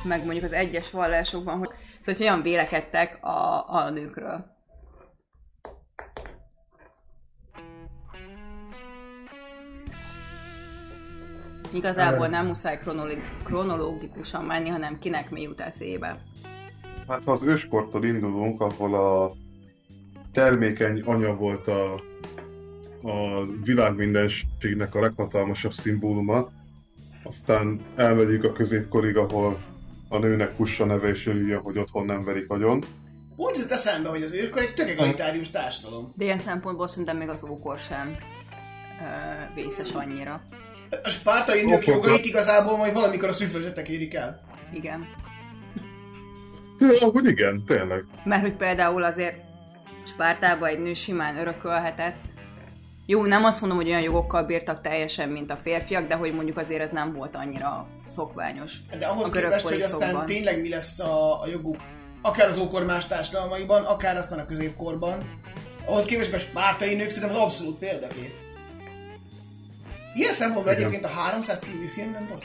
meg 0.03 0.25
mondjuk 0.25 0.45
az 0.45 0.53
egyes 0.53 0.91
vallásokban, 0.91 1.59
hogy, 1.59 1.71
szóval, 2.03 2.15
hogy 2.15 2.27
hogyan 2.27 2.43
vélekedtek 2.43 3.19
a, 3.25 3.65
a 3.69 3.91
nőkről. 3.91 4.51
Igazából 11.75 12.27
nem 12.27 12.47
muszáj 12.47 12.79
kronoli- 12.79 13.43
kronológikusan 13.45 14.45
menni, 14.45 14.69
hanem 14.69 14.99
kinek 14.99 15.31
mi 15.31 15.43
jut 15.43 15.61
eszébe. 15.61 16.23
Hát 17.09 17.25
ha 17.25 17.33
az 17.33 17.43
őskortól 17.43 18.05
indulunk, 18.05 18.61
ahol 18.61 18.95
a 18.95 19.33
termékeny 20.33 21.01
anya 21.01 21.35
volt 21.35 21.69
a, 21.69 21.95
a 23.03 23.47
világ 23.65 23.97
mindenségnek 23.97 24.95
a 24.95 25.01
leghatalmasabb 25.01 25.73
szimbóluma, 25.73 26.51
aztán 27.23 27.81
elmegyünk 27.97 28.45
a 28.45 28.53
középkorig, 28.53 29.17
ahol 29.17 29.72
a 30.13 30.19
nőnek 30.19 30.57
kussa 30.57 30.85
neve 30.85 31.09
és 31.09 31.27
írja, 31.27 31.59
hogy 31.61 31.79
otthon 31.79 32.05
nem 32.05 32.25
verik 32.25 32.51
agyon. 32.51 32.85
Úgy 33.37 33.57
jut 33.59 33.71
eszembe, 33.71 34.09
hogy 34.09 34.23
az 34.23 34.33
őrkor 34.33 34.63
egy 34.63 34.75
tök 34.75 34.89
egalitárius 34.89 35.51
társadalom. 35.51 36.13
De 36.17 36.25
ilyen 36.25 36.41
szempontból 36.41 36.89
szerintem 36.89 37.17
még 37.17 37.29
az 37.29 37.45
ókor 37.45 37.79
sem 37.79 38.17
ö, 39.01 39.05
vészes 39.55 39.91
annyira. 39.91 40.41
A 41.03 41.09
spártai 41.09 41.65
nők 41.65 41.83
Okokat. 41.83 41.95
jogait 41.95 42.25
igazából 42.25 42.77
majd 42.77 42.95
valamikor 42.95 43.29
a 43.29 43.33
szüfrözsetek 43.33 43.89
érik 43.89 44.15
el. 44.15 44.41
Igen. 44.73 45.07
Ja, 46.79 47.09
hogy 47.11 47.27
igen, 47.27 47.63
tényleg. 47.67 48.05
Mert 48.25 48.43
hogy 48.43 48.57
például 48.57 49.03
azért 49.03 49.37
Spártában 50.07 50.69
egy 50.69 50.79
nő 50.79 50.95
simán 50.95 51.37
örökölhetett. 51.37 52.17
Jó, 53.07 53.25
nem 53.25 53.45
azt 53.45 53.61
mondom, 53.61 53.79
hogy 53.79 53.89
olyan 53.89 54.01
jogokkal 54.01 54.43
bírtak 54.43 54.81
teljesen, 54.83 55.29
mint 55.29 55.51
a 55.51 55.57
férfiak, 55.57 56.07
de 56.07 56.15
hogy 56.15 56.33
mondjuk 56.35 56.57
azért 56.57 56.83
ez 56.83 56.91
nem 56.91 57.13
volt 57.13 57.37
annyira 57.37 57.87
szokványos. 58.09 58.73
De 58.99 59.07
ahhoz 59.07 59.31
képest, 59.31 59.67
hogy 59.67 59.81
aztán 59.81 60.27
tényleg 60.27 60.61
mi 60.61 60.69
lesz 60.69 60.99
a, 60.99 61.43
a 61.43 61.47
joguk, 61.47 61.77
akár 62.23 62.49
az 62.49 62.59
ókor 62.59 62.85
más 62.85 63.07
társadalmaiban, 63.07 63.85
akár 63.85 64.17
aztán 64.17 64.39
a 64.39 64.47
középkorban, 64.47 65.41
ahhoz 65.87 66.05
képest, 66.05 66.31
hogy 66.31 66.39
a 66.39 66.43
spártai 66.43 66.95
nők 66.95 67.11
szerintem 67.11 67.37
az 67.37 67.43
abszolút 67.43 67.79
példakép. 67.79 68.33
Ilyen 70.15 70.33
szempontból 70.33 70.73
Igen. 70.73 70.85
egyébként 70.85 71.13
a 71.13 71.17
300 71.19 71.59
című 71.59 71.87
film 71.87 72.11
nem 72.11 72.29
rossz. 72.33 72.45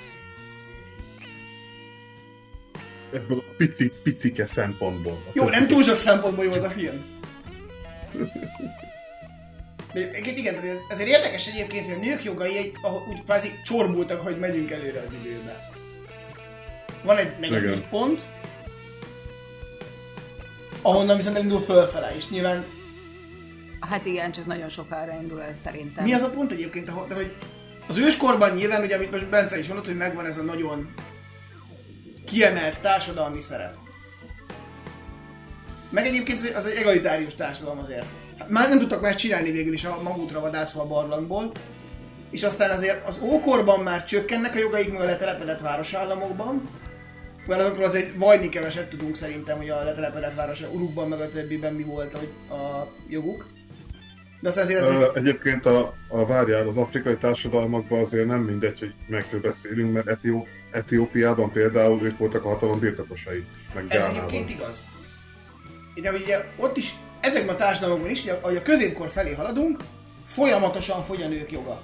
Ebből 3.13 3.37
a 3.37 3.53
pici, 3.57 3.91
picike 4.03 4.45
szempontból. 4.45 5.23
A 5.25 5.29
Jó, 5.33 5.49
nem 5.49 5.67
túl 5.67 5.83
sok 5.83 5.95
szempontból 5.95 6.45
jó 6.45 6.51
az 6.51 6.63
a 6.63 6.69
film. 6.69 7.05
Igen, 9.93 10.55
tehát 10.55 10.69
ez, 10.69 10.79
ezért 10.89 11.09
érdekes 11.09 11.47
egyébként, 11.47 11.85
hogy 11.85 11.95
a 11.95 11.99
nők 11.99 12.23
jogai 12.23 12.57
egy, 12.57 12.71
ahol 12.81 13.05
úgy 13.09 13.23
kvázi 13.23 13.51
csorbultak, 13.63 14.21
hogy 14.21 14.39
megyünk 14.39 14.71
előre 14.71 14.99
az 14.99 15.13
időbe. 15.13 15.69
Van 17.03 17.17
egy 17.17 17.35
negatív 17.39 17.87
pont, 17.89 18.21
ahonnan 20.81 21.15
viszont 21.15 21.35
elindul 21.35 21.59
fölfele, 21.59 22.15
és 22.15 22.29
nyilván 22.29 22.65
Hát 23.79 24.05
igen, 24.05 24.31
csak 24.31 24.45
nagyon 24.45 24.69
sokára 24.69 25.19
indul 25.21 25.41
el 25.41 25.53
szerintem. 25.63 26.03
mi 26.03 26.13
az 26.13 26.21
a 26.21 26.29
pont 26.29 26.51
egyébként, 26.51 26.89
ahol, 26.89 27.07
de 27.07 27.15
hogy 27.15 27.35
az 27.87 27.97
őskorban 27.97 28.51
nyilván, 28.53 28.83
ugye, 28.83 28.95
amit 28.95 29.11
most 29.11 29.29
Bence 29.29 29.59
is 29.59 29.67
mondott, 29.67 29.85
hogy 29.85 29.97
megvan 29.97 30.25
ez 30.25 30.37
a 30.37 30.41
nagyon 30.43 30.93
kiemelt 32.25 32.81
társadalmi 32.81 33.41
szerep. 33.41 33.75
Meg 35.89 36.05
egyébként 36.05 36.39
az 36.39 36.45
egy- 36.45 36.53
az 36.55 36.65
egy 36.65 36.77
egalitárius 36.77 37.35
társadalom 37.35 37.77
azért. 37.79 38.07
Már 38.49 38.69
nem 38.69 38.79
tudtak 38.79 39.01
más 39.01 39.15
csinálni 39.15 39.51
végül 39.51 39.73
is 39.73 39.85
a 39.85 40.01
mamútra 40.01 40.39
vadászva 40.39 40.81
a 40.81 40.87
barlangból, 40.87 41.51
és 42.31 42.43
aztán 42.43 42.69
azért 42.69 43.05
az 43.07 43.19
ókorban 43.23 43.79
már 43.79 44.03
csökkennek 44.03 44.55
a 44.55 44.59
jogaik, 44.59 44.91
meg 44.91 45.01
a 45.01 45.05
letelepedett 45.05 45.61
városállamokban, 45.61 46.69
mert 47.47 47.61
azokról 47.61 47.83
azért 47.85 48.15
vajni 48.15 48.49
keveset 48.49 48.89
tudunk 48.89 49.15
szerintem, 49.15 49.57
hogy 49.57 49.69
a 49.69 49.83
letelepedett 49.83 50.33
város 50.33 50.61
Urukban 50.61 51.07
meg 51.07 51.19
a 51.19 51.29
többiben 51.29 51.73
mi 51.73 51.83
volt 51.83 52.13
a, 52.13 52.53
a 52.53 52.91
joguk. 53.09 53.47
De 54.41 54.47
aztán 54.49 54.63
azért 54.63 54.87
Ö, 54.87 55.11
Egyébként 55.13 55.65
a, 55.65 55.93
a 56.09 56.25
várjál, 56.25 56.67
az 56.67 56.77
afrikai 56.77 57.17
társadalmakban 57.17 57.99
azért 57.99 58.27
nem 58.27 58.39
mindegy, 58.39 58.79
hogy 58.79 58.93
melyikről 59.07 59.41
beszélünk, 59.41 59.93
mert 59.93 60.07
Etió, 60.07 60.47
Etiópiában 60.71 61.51
például 61.51 62.03
ők 62.03 62.17
voltak 62.17 62.45
a 62.45 62.47
hatalom 62.47 62.79
birtokosai, 62.79 63.45
meg 63.73 63.85
Ez 63.87 63.99
Gánában. 63.99 64.17
egyébként 64.17 64.49
igaz. 64.49 64.85
De 66.01 66.11
ugye 66.11 66.37
ott 66.57 66.77
is, 66.77 66.95
ezekben 67.27 67.55
a 67.55 67.57
társadalmakban 67.57 68.09
is, 68.09 68.25
ahogy 68.25 68.55
a 68.55 68.61
középkor 68.61 69.09
felé 69.09 69.33
haladunk, 69.33 69.77
folyamatosan 70.25 71.03
fogy 71.03 71.21
a 71.21 71.27
nők 71.27 71.51
joga. 71.51 71.81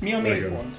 Mi 0.00 0.12
a 0.12 0.18
Igen. 0.18 0.32
mélypont? 0.32 0.76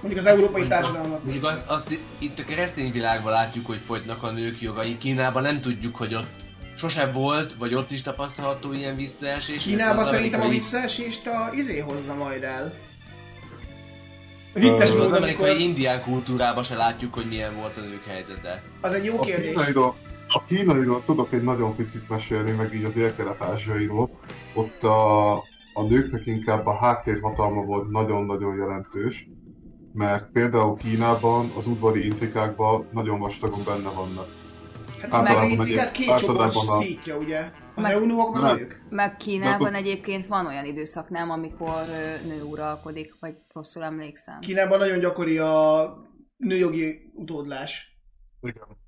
Mondjuk 0.00 0.24
az 0.24 0.26
európai 0.30 0.60
Mondjuk 0.60 0.72
azt, 0.72 0.82
társadalmak. 0.82 1.24
mondjuk 1.24 1.44
azt, 1.46 1.66
azt 1.66 1.98
itt 2.18 2.38
a 2.38 2.44
keresztény 2.44 2.92
világban 2.92 3.32
látjuk, 3.32 3.66
hogy 3.66 3.78
fogynak 3.78 4.22
a 4.22 4.30
nők 4.30 4.60
jogai. 4.60 4.96
Kínában 4.98 5.42
nem 5.42 5.60
tudjuk, 5.60 5.96
hogy 5.96 6.14
ott 6.14 6.30
sose 6.76 7.06
volt, 7.10 7.54
vagy 7.58 7.74
ott 7.74 7.90
is 7.90 8.02
tapasztalható 8.02 8.72
ilyen 8.72 8.96
visszaesés. 8.96 9.64
Kínában 9.64 10.04
szerintem 10.04 10.40
a 10.40 10.44
amerikai- 10.44 10.58
visszaesést 10.58 11.26
a 11.26 11.50
izé 11.52 11.78
hozza 11.78 12.14
majd 12.14 12.42
el. 12.42 12.74
Vicces 14.54 14.90
módon, 14.90 15.12
amerikai 15.12 15.50
amikor... 15.50 15.60
indián 15.68 16.02
kultúrában 16.02 16.62
se 16.62 16.74
látjuk, 16.76 17.14
hogy 17.14 17.26
milyen 17.26 17.54
volt 17.56 17.76
a 17.76 17.80
nők 17.80 18.04
helyzete. 18.06 18.62
Az 18.80 18.94
egy 18.94 19.04
jó 19.04 19.18
A 19.20 19.24
kérdés. 19.24 19.50
kínairól, 19.50 19.96
a 20.34 20.44
kínairól 20.46 21.04
tudok 21.04 21.32
egy 21.32 21.42
nagyon 21.42 21.76
picit 21.76 22.08
mesélni, 22.08 22.50
meg 22.50 22.74
így 22.74 22.84
a 22.84 22.88
dél-kelet-ázsiairól. 22.88 24.10
Ott 24.54 24.82
a, 24.82 25.32
a 25.72 25.82
nőknek 25.88 26.26
inkább 26.26 26.66
a 26.66 26.76
háttérhatalma 26.76 27.62
volt 27.62 27.90
nagyon-nagyon 27.90 28.56
jelentős, 28.56 29.28
mert 29.92 30.30
például 30.32 30.76
Kínában 30.76 31.52
az 31.56 31.66
udvari 31.66 32.04
intrikákban 32.04 32.88
nagyon 32.92 33.18
vastagon 33.18 33.64
benne 33.64 33.88
vannak. 33.88 34.28
Hát 35.00 35.14
általában 35.14 35.42
meg 35.42 35.50
intrikát 35.50 35.92
két 35.92 36.16
csoport 36.16 36.54
a- 36.54 36.80
szítja, 36.80 37.16
ugye? 37.16 37.50
Az 37.74 37.82
Meg- 37.82 37.92
eunuok 37.92 38.40
meg 38.40 38.56
nők. 38.56 38.86
Meg 38.90 39.16
Kínában 39.16 39.72
De 39.72 39.78
egyébként 39.78 40.26
van 40.26 40.46
olyan 40.46 40.64
időszak, 40.64 41.08
nem, 41.08 41.30
amikor 41.30 41.82
nő 42.26 42.42
uralkodik, 42.42 43.16
vagy 43.20 43.34
rosszul 43.52 43.82
emlékszem. 43.82 44.38
Kínában 44.40 44.78
nagyon 44.78 44.98
gyakori 44.98 45.38
a 45.38 45.84
nőjogi 46.36 47.12
utódlás. 47.14 47.98
Igen. 48.40 48.82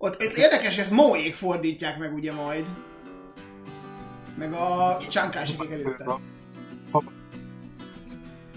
Ott 0.00 0.22
itt 0.22 0.36
érdekes, 0.36 0.78
ez 0.78 0.90
Maoék 0.90 1.34
fordítják 1.34 1.98
meg 1.98 2.14
ugye 2.14 2.32
majd. 2.32 2.68
Meg 4.36 4.52
a 4.52 4.96
csánkásik 5.08 5.70
előtte. 5.70 6.18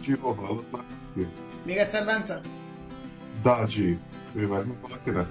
Csivo 0.03 0.33
hallott 0.33 0.71
már? 0.71 0.83
Még 1.65 1.77
egyszer, 1.77 2.05
Bence? 2.05 2.39
Daji, 3.41 3.97
ő 4.33 4.47
meg 4.47 4.65
valakinek? 4.81 5.27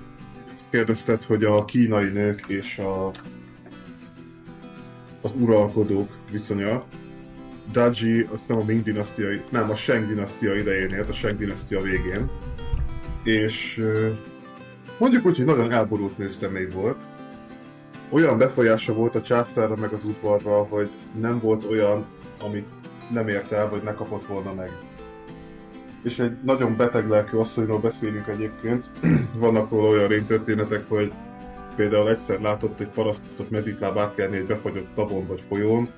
Azt 0.54 0.70
kérdezted, 0.70 1.22
hogy 1.22 1.44
a 1.44 1.64
kínai 1.64 2.08
nők 2.08 2.44
és 2.48 2.78
a, 2.78 3.10
az 5.22 5.34
uralkodók 5.38 6.18
viszonya. 6.30 6.84
Daji 7.72 8.28
azt 8.32 8.48
nem 8.48 8.58
a 8.58 8.64
Ming 8.64 8.82
dinasztia, 8.82 9.28
nem 9.50 9.70
a 9.70 9.74
Shang 9.74 10.06
dinasztia 10.06 10.54
idején 10.54 10.90
élt, 10.90 11.08
a 11.08 11.12
Shang 11.12 11.38
dinasztia 11.38 11.80
végén. 11.80 12.30
És 13.24 13.82
mondjuk 15.00 15.26
úgy, 15.26 15.36
hogy 15.36 15.44
nagyon 15.44 15.72
elborult 15.72 16.18
nőszemély 16.18 16.68
volt. 16.74 17.02
olyan 18.10 18.38
befolyása 18.38 18.92
volt 18.92 19.14
a 19.14 19.22
császárra 19.22 19.76
meg 19.76 19.92
az 19.92 20.04
udvarra, 20.04 20.62
hogy 20.62 20.90
nem 21.20 21.40
volt 21.40 21.64
olyan, 21.70 22.04
amit 22.40 22.68
nem 23.12 23.28
ért 23.28 23.52
el, 23.52 23.68
vagy 23.68 23.82
ne 23.82 23.94
kapott 23.94 24.26
volna 24.26 24.54
meg. 24.54 24.70
És 26.02 26.18
egy 26.18 26.36
nagyon 26.42 26.76
beteg 26.76 27.08
lelkű 27.08 27.36
asszonyról 27.36 27.78
beszélünk 27.78 28.26
egyébként. 28.26 28.90
Vannak 29.34 29.70
róla 29.70 29.88
olyan 29.88 30.08
rémtörténetek, 30.08 30.88
hogy 30.88 31.12
például 31.76 32.08
egyszer 32.08 32.40
látott 32.40 32.80
egy 32.80 32.88
parasztot 32.88 33.50
mezitláb 33.50 33.98
átkelni 33.98 34.36
egy 34.36 34.46
befagyott 34.46 34.94
tavon 34.94 35.26
vagy 35.26 35.44
folyón, 35.48 35.88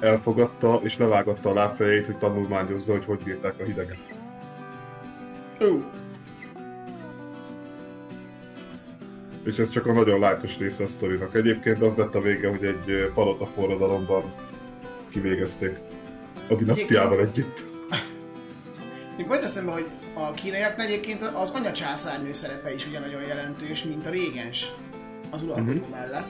elfogadta 0.00 0.80
és 0.82 0.98
levágatta 0.98 1.50
a 1.50 1.54
lábfejét, 1.54 2.06
hogy 2.06 2.18
tanulmányozza, 2.18 2.92
hogy 2.92 3.04
hogy 3.04 3.20
bírták 3.24 3.54
a 3.60 3.64
hideget. 3.64 3.98
Ó, 5.60 6.01
És 9.44 9.56
ez 9.58 9.70
csak 9.70 9.86
a 9.86 9.92
nagyon 9.92 10.20
lájtos 10.20 10.58
része 10.58 10.84
a 10.84 10.86
sztorinak. 10.86 11.34
Egyébként 11.34 11.82
az 11.82 11.94
lett 11.94 12.14
a 12.14 12.20
vége, 12.20 12.48
hogy 12.48 12.64
egy 12.64 13.10
palota 13.14 13.46
forradalomban 13.46 14.32
kivégezték. 15.10 15.78
A 16.48 16.54
dinasztiával 16.54 17.20
együtt. 17.20 17.64
Még 19.16 19.26
volt 19.26 19.42
eszembe, 19.42 19.72
hogy 19.72 19.86
a 20.14 20.30
kínaiaknál 20.32 20.86
egyébként 20.86 21.22
az 21.22 21.50
anya 21.50 21.72
császárnő 21.72 22.32
szerepe 22.32 22.74
is 22.74 22.86
ugyanolyan 22.86 23.22
jelentős, 23.22 23.84
mint 23.84 24.06
a 24.06 24.10
régens 24.10 24.72
az 25.30 25.42
uralkodó 25.42 25.72
Mhm. 25.80 25.90
mellett. 25.90 26.28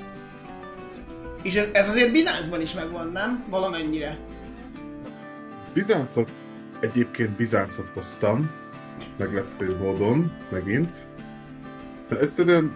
És 1.42 1.54
ez, 1.54 1.69
ez 1.73 1.88
azért 1.88 2.12
Bizáncban 2.12 2.61
is 2.61 2.75
megvan, 2.75 3.09
nem? 3.09 3.45
Valamennyire. 3.50 4.16
Bizáncot, 5.73 6.31
egyébként 6.81 7.31
Bizáncot 7.31 7.88
hoztam, 7.95 8.50
meglepő 9.16 9.76
módon, 9.76 10.33
megint. 10.50 11.02
Egyszerűen 12.21 12.73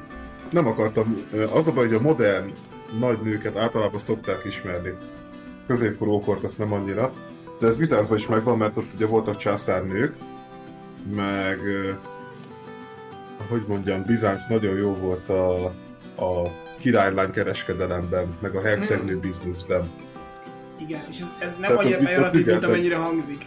nem 0.52 0.66
akartam, 0.66 1.16
az 1.52 1.68
a 1.68 1.72
baj, 1.72 1.86
hogy 1.86 1.96
a 1.96 2.00
modern 2.00 2.52
nagy 2.98 3.20
nőket 3.22 3.56
általában 3.56 4.00
szokták 4.00 4.44
ismerni. 4.44 4.92
Középkorú 5.66 6.12
ókort 6.12 6.44
azt 6.44 6.58
nem 6.58 6.72
annyira, 6.72 7.12
de 7.60 7.66
ez 7.66 7.76
Bizáncban 7.76 8.18
is 8.18 8.26
megvan, 8.26 8.58
mert 8.58 8.76
ott 8.76 8.94
ugye 8.94 9.06
voltak 9.06 9.36
császárnők, 9.36 10.16
meg 11.14 11.58
hogy 13.48 13.64
mondjam, 13.68 14.02
Bizánc 14.02 14.42
nagyon 14.48 14.76
jó 14.76 14.94
volt 14.94 15.28
a, 15.28 15.64
a 16.16 16.50
királylány 16.78 17.30
kereskedelemben, 17.30 18.36
meg 18.40 18.54
a 18.54 18.60
hercegnő 18.60 19.18
bizniszben. 19.18 19.90
Igen, 20.78 21.00
és 21.10 21.20
ez, 21.20 21.34
ez 21.38 21.56
nem 21.56 21.76
annyira 21.76 21.98
pejoratív, 21.98 22.46
mint 22.46 22.64
amennyire 22.64 22.96
hangzik. 22.96 23.44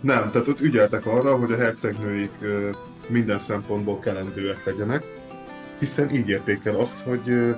Nem, 0.00 0.30
tehát 0.30 0.48
ott 0.48 0.60
ügyeltek 0.60 1.06
arra, 1.06 1.36
hogy 1.36 1.52
a 1.52 1.56
hercegnőik 1.56 2.32
minden 3.06 3.38
szempontból 3.38 3.98
kelendőek 3.98 4.64
legyenek, 4.64 5.11
hiszen 5.82 6.14
így 6.14 6.28
érték 6.28 6.64
el 6.64 6.74
azt, 6.74 6.98
hogy 6.98 7.54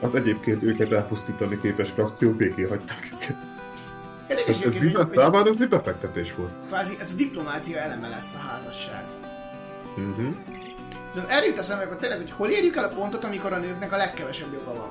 az 0.00 0.14
egyébként 0.14 0.62
őket 0.62 0.92
elpusztítani 0.92 1.60
képes 1.60 1.90
frakció 1.90 2.32
békén 2.32 2.68
hagyták 2.68 3.10
őket. 3.14 3.36
Érdekes, 4.28 4.60
Ez, 4.60 4.74
ez 4.74 5.12
számára 5.12 5.50
az 5.50 5.60
egy 5.60 5.68
befektetés 5.68 6.34
volt. 6.34 6.52
kvázi 6.66 6.94
ez 7.00 7.12
a 7.12 7.16
diplomácia 7.16 7.78
eleme 7.78 8.08
lesz 8.08 8.34
a 8.34 8.38
házasság. 8.38 9.04
Uh-huh. 9.96 10.34
Viszont 11.08 11.30
erről 11.30 11.48
jut 11.48 11.58
eszembe, 11.58 11.84
hogy 11.84 11.96
tényleg, 11.96 12.18
hogy 12.18 12.30
hol 12.30 12.48
érjük 12.48 12.76
el 12.76 12.84
a 12.84 12.94
pontot, 12.94 13.24
amikor 13.24 13.52
a 13.52 13.58
nőknek 13.58 13.92
a 13.92 13.96
legkevesebb 13.96 14.52
joga 14.52 14.78
van. 14.78 14.90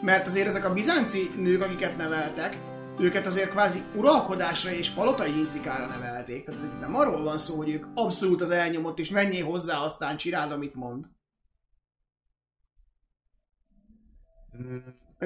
Mert 0.00 0.26
azért 0.26 0.46
ezek 0.46 0.64
a 0.64 0.72
bizánci 0.72 1.30
nők, 1.36 1.62
akiket 1.62 1.96
neveltek, 1.96 2.56
őket 2.98 3.26
azért 3.26 3.50
kvázi 3.50 3.82
uralkodásra 3.94 4.70
és 4.70 4.90
palotai 4.90 5.38
intrikára 5.38 5.86
nevelték. 5.86 6.44
Tehát 6.44 6.62
ez 6.62 6.68
itt 6.68 6.80
nem 6.80 6.94
arról 6.94 7.22
van 7.22 7.38
szó, 7.38 7.56
hogy 7.56 7.70
ők 7.70 7.86
abszolút 7.94 8.40
az 8.40 8.50
elnyomott, 8.50 8.98
és 8.98 9.10
menjél 9.10 9.44
hozzá, 9.44 9.78
aztán 9.78 10.16
csináld, 10.16 10.52
amit 10.52 10.74
mond. 10.74 11.04
Meg 11.04 11.10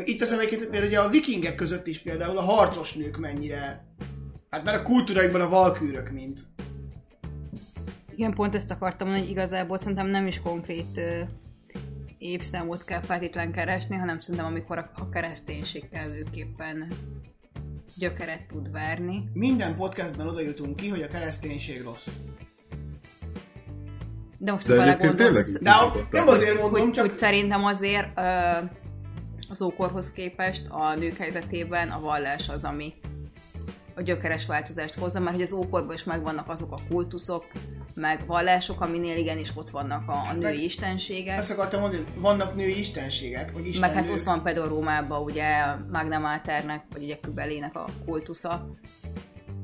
Itt 0.04 0.20
eszembe 0.22 0.44
egyébként, 0.44 0.84
ugye 0.84 0.98
a 1.00 1.08
vikingek 1.08 1.54
között 1.54 1.86
is 1.86 1.98
például 2.02 2.38
a 2.38 2.42
harcos 2.42 2.92
nők 2.94 3.16
mennyire... 3.18 3.84
Hát 4.50 4.64
mert 4.64 4.76
a 4.76 4.82
kultúráikban 4.82 5.40
a 5.40 5.48
valkűrök, 5.48 6.10
mint. 6.10 6.40
Igen, 8.14 8.34
pont 8.34 8.54
ezt 8.54 8.70
akartam 8.70 9.06
mondani, 9.06 9.28
hogy 9.28 9.36
igazából 9.36 9.78
szerintem 9.78 10.06
nem 10.06 10.26
is 10.26 10.40
konkrét 10.40 10.96
ö, 10.96 11.20
évszámot 12.18 12.84
kell 12.84 13.00
feltétlen 13.00 13.52
keresni, 13.52 13.96
hanem 13.96 14.20
szerintem 14.20 14.46
amikor 14.46 14.78
a, 14.78 14.90
a 14.94 15.08
kereszténység 15.08 15.88
kellőképpen 15.88 16.86
gyökeret 17.98 18.46
tud 18.46 18.70
verni. 18.70 19.24
Minden 19.32 19.76
podcastben 19.76 20.26
oda 20.28 20.40
jutunk 20.40 20.76
ki, 20.76 20.88
hogy 20.88 21.02
a 21.02 21.08
kereszténység 21.08 21.82
rossz. 21.82 22.06
De 24.38 24.52
most, 24.52 24.66
De 24.66 24.96
tényleg- 24.96 25.58
De 25.62 25.72
nem 26.10 26.28
azért 26.28 26.60
mondom, 26.60 26.80
hogy, 26.80 26.90
csak... 26.90 27.06
hogy 27.06 27.16
szerintem 27.16 27.64
azért 27.64 28.08
ö, 28.18 28.22
az 29.48 29.62
ókorhoz 29.62 30.12
képest 30.12 30.62
a 30.68 30.94
nők 30.94 31.16
helyzetében 31.16 31.90
a 31.90 32.00
vallás 32.00 32.48
az, 32.48 32.64
ami 32.64 32.94
a 33.94 34.02
gyökeres 34.02 34.46
változást 34.46 34.94
hozza, 34.94 35.20
mert 35.20 35.34
hogy 35.34 35.44
az 35.44 35.52
ókorban 35.52 35.94
is 35.94 36.04
megvannak 36.04 36.48
azok 36.48 36.72
a 36.72 36.78
kultuszok, 36.88 37.44
meg 37.94 38.26
vallások, 38.26 38.80
aminél 38.80 39.16
igenis 39.16 39.50
ott 39.54 39.70
vannak 39.70 40.08
a, 40.08 40.12
a 40.12 40.32
női 40.32 40.42
Meg- 40.42 40.62
istenségek. 40.62 41.38
Ezt 41.38 41.50
akartam 41.50 41.80
mondani, 41.80 42.04
vannak 42.16 42.54
női 42.56 42.78
istenségek, 42.78 43.52
vagy 43.52 43.62
Meg 43.62 43.70
istennők. 43.70 43.96
hát 43.96 44.10
ott 44.10 44.22
van 44.22 44.42
például 44.42 44.68
Rómában 44.68 45.22
ugye 45.22 45.64
Magna 45.92 46.18
Maternek, 46.18 46.84
vagy 46.92 47.02
ugye 47.02 47.18
Kübelének 47.20 47.74
a 47.74 47.84
kultusza, 48.06 48.66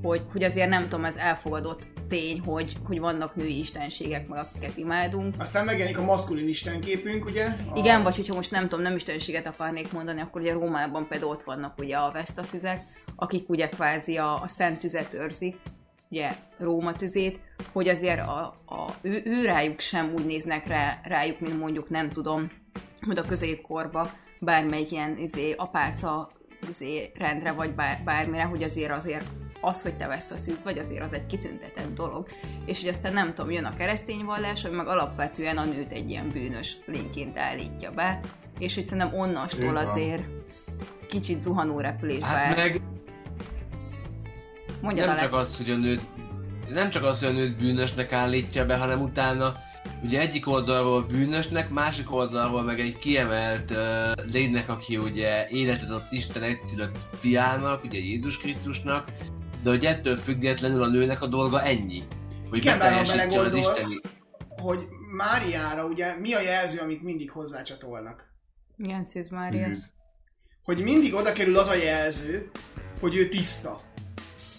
hogy, 0.02 0.22
hogy 0.32 0.42
azért 0.42 0.68
nem 0.68 0.82
tudom, 0.82 1.04
ez 1.04 1.16
elfogadott 1.16 1.86
tény, 2.08 2.40
hogy, 2.40 2.76
hogy 2.84 3.00
vannak 3.00 3.34
női 3.36 3.58
istenségek, 3.58 4.28
meg 4.28 4.38
akiket 4.38 4.76
imádunk. 4.76 5.34
Aztán 5.38 5.64
megjelenik 5.64 5.98
a 5.98 6.04
maszkulin 6.04 6.48
istenképünk, 6.48 7.24
ugye? 7.24 7.44
A... 7.44 7.78
Igen, 7.78 8.02
vagy 8.02 8.16
hogyha 8.16 8.34
most 8.34 8.50
nem 8.50 8.62
tudom, 8.62 8.80
nem 8.80 8.96
istenséget 8.96 9.46
akarnék 9.46 9.92
mondani, 9.92 10.20
akkor 10.20 10.40
ugye 10.40 10.52
Rómában 10.52 11.08
például 11.08 11.30
ott 11.30 11.42
vannak 11.42 11.78
ugye 11.78 11.96
a 11.96 12.10
Vesztaszüzek, 12.10 12.84
akik 13.16 13.48
ugye 13.48 13.68
kvázi 13.68 14.16
a, 14.16 14.42
a 14.42 14.48
szent 14.48 14.78
tüzet 14.78 15.14
őrzik, 15.14 15.56
ugye 16.10 16.30
Róma 16.58 16.92
tüzét, 16.92 17.40
hogy 17.72 17.88
azért 17.88 18.20
a, 18.20 18.40
a, 18.66 18.86
ő, 19.02 19.22
ő 19.24 19.44
rájuk 19.44 19.80
sem 19.80 20.12
úgy 20.14 20.26
néznek 20.26 20.66
rá, 20.66 21.00
rájuk, 21.02 21.40
mint 21.40 21.58
mondjuk 21.58 21.90
nem 21.90 22.10
tudom, 22.10 22.50
hogy 23.06 23.18
a 23.18 23.22
középkorba 23.22 24.10
bármelyik 24.40 24.90
ilyen 24.90 25.16
izé, 25.18 25.52
apáca 25.52 26.30
izé, 26.68 27.12
rendre, 27.14 27.52
vagy 27.52 27.74
bár, 27.74 27.98
bármire, 28.04 28.42
hogy 28.42 28.62
azért 28.62 28.90
azért 28.90 29.24
az, 29.64 29.82
hogy 29.82 29.96
te 29.96 30.06
veszt 30.06 30.30
a 30.30 30.36
szűz, 30.36 30.62
vagy 30.64 30.78
azért 30.78 31.02
az 31.02 31.12
egy 31.12 31.26
kitüntetett 31.26 31.94
dolog. 31.94 32.26
És 32.64 32.80
hogy 32.80 32.88
aztán 32.88 33.12
nem 33.12 33.34
tudom, 33.34 33.50
jön 33.50 33.64
a 33.64 33.74
keresztény 33.74 34.24
vallás, 34.24 34.62
hogy 34.62 34.70
meg 34.70 34.86
alapvetően 34.86 35.56
a 35.56 35.64
nőt 35.64 35.92
egy 35.92 36.10
ilyen 36.10 36.30
bűnös 36.30 36.76
lényként 36.86 37.38
állítja 37.38 37.90
be, 37.90 38.20
és 38.58 38.74
hogy 38.74 38.86
szerintem 38.86 39.20
onnastól 39.20 39.76
azért 39.76 40.24
kicsit 41.08 41.40
zuhanó 41.40 41.80
repülésbe. 41.80 42.26
Hát 42.26 42.56
meg 42.56 42.80
Mondjad, 44.82 45.06
nem 45.06 45.16
csak 45.16 45.34
az, 45.34 45.56
hogy 45.56 45.70
a 45.70 45.76
nőt 45.76 46.00
nem 46.68 46.90
csak 46.90 47.04
az, 47.04 47.20
hogy 47.20 47.28
a 47.28 47.32
nőt 47.32 47.56
bűnösnek 47.56 48.12
állítja 48.12 48.66
be, 48.66 48.76
hanem 48.76 49.02
utána 49.02 49.56
ugye 50.02 50.20
egyik 50.20 50.48
oldalról 50.48 51.02
bűnösnek, 51.02 51.70
másik 51.70 52.12
oldalról 52.12 52.62
meg 52.62 52.80
egy 52.80 52.98
kiemelt 52.98 53.70
uh, 53.70 53.78
lénynek, 54.32 54.68
aki 54.68 54.96
ugye 54.96 55.48
életet 55.48 55.88
adott 55.88 56.12
Isten 56.12 56.42
egyszülött 56.42 56.96
fiának, 57.12 57.84
ugye 57.84 57.98
Jézus 57.98 58.38
Krisztusnak, 58.38 59.04
de 59.62 59.70
hogy 59.70 59.84
ettől 59.84 60.16
függetlenül 60.16 60.82
a 60.82 60.88
nőnek 60.88 61.22
a 61.22 61.26
dolga 61.26 61.62
ennyi. 61.62 62.02
Hogy 62.48 62.58
Igen, 62.58 62.78
beteljesítse 62.78 63.40
az 63.40 63.54
isteni... 63.54 64.00
hogy 64.48 64.86
Máriára 65.16 65.84
ugye 65.84 66.18
mi 66.18 66.32
a 66.34 66.40
jelző, 66.40 66.78
amit 66.78 67.02
mindig 67.02 67.30
hozzácsatolnak? 67.30 68.24
Igen, 68.78 69.04
Szűz 69.04 69.28
Mária. 69.28 69.68
Hogy 70.62 70.82
mindig 70.82 71.14
oda 71.14 71.32
kerül 71.32 71.58
az 71.58 71.68
a 71.68 71.74
jelző, 71.74 72.50
hogy 73.00 73.16
ő 73.16 73.28
tiszta. 73.28 73.80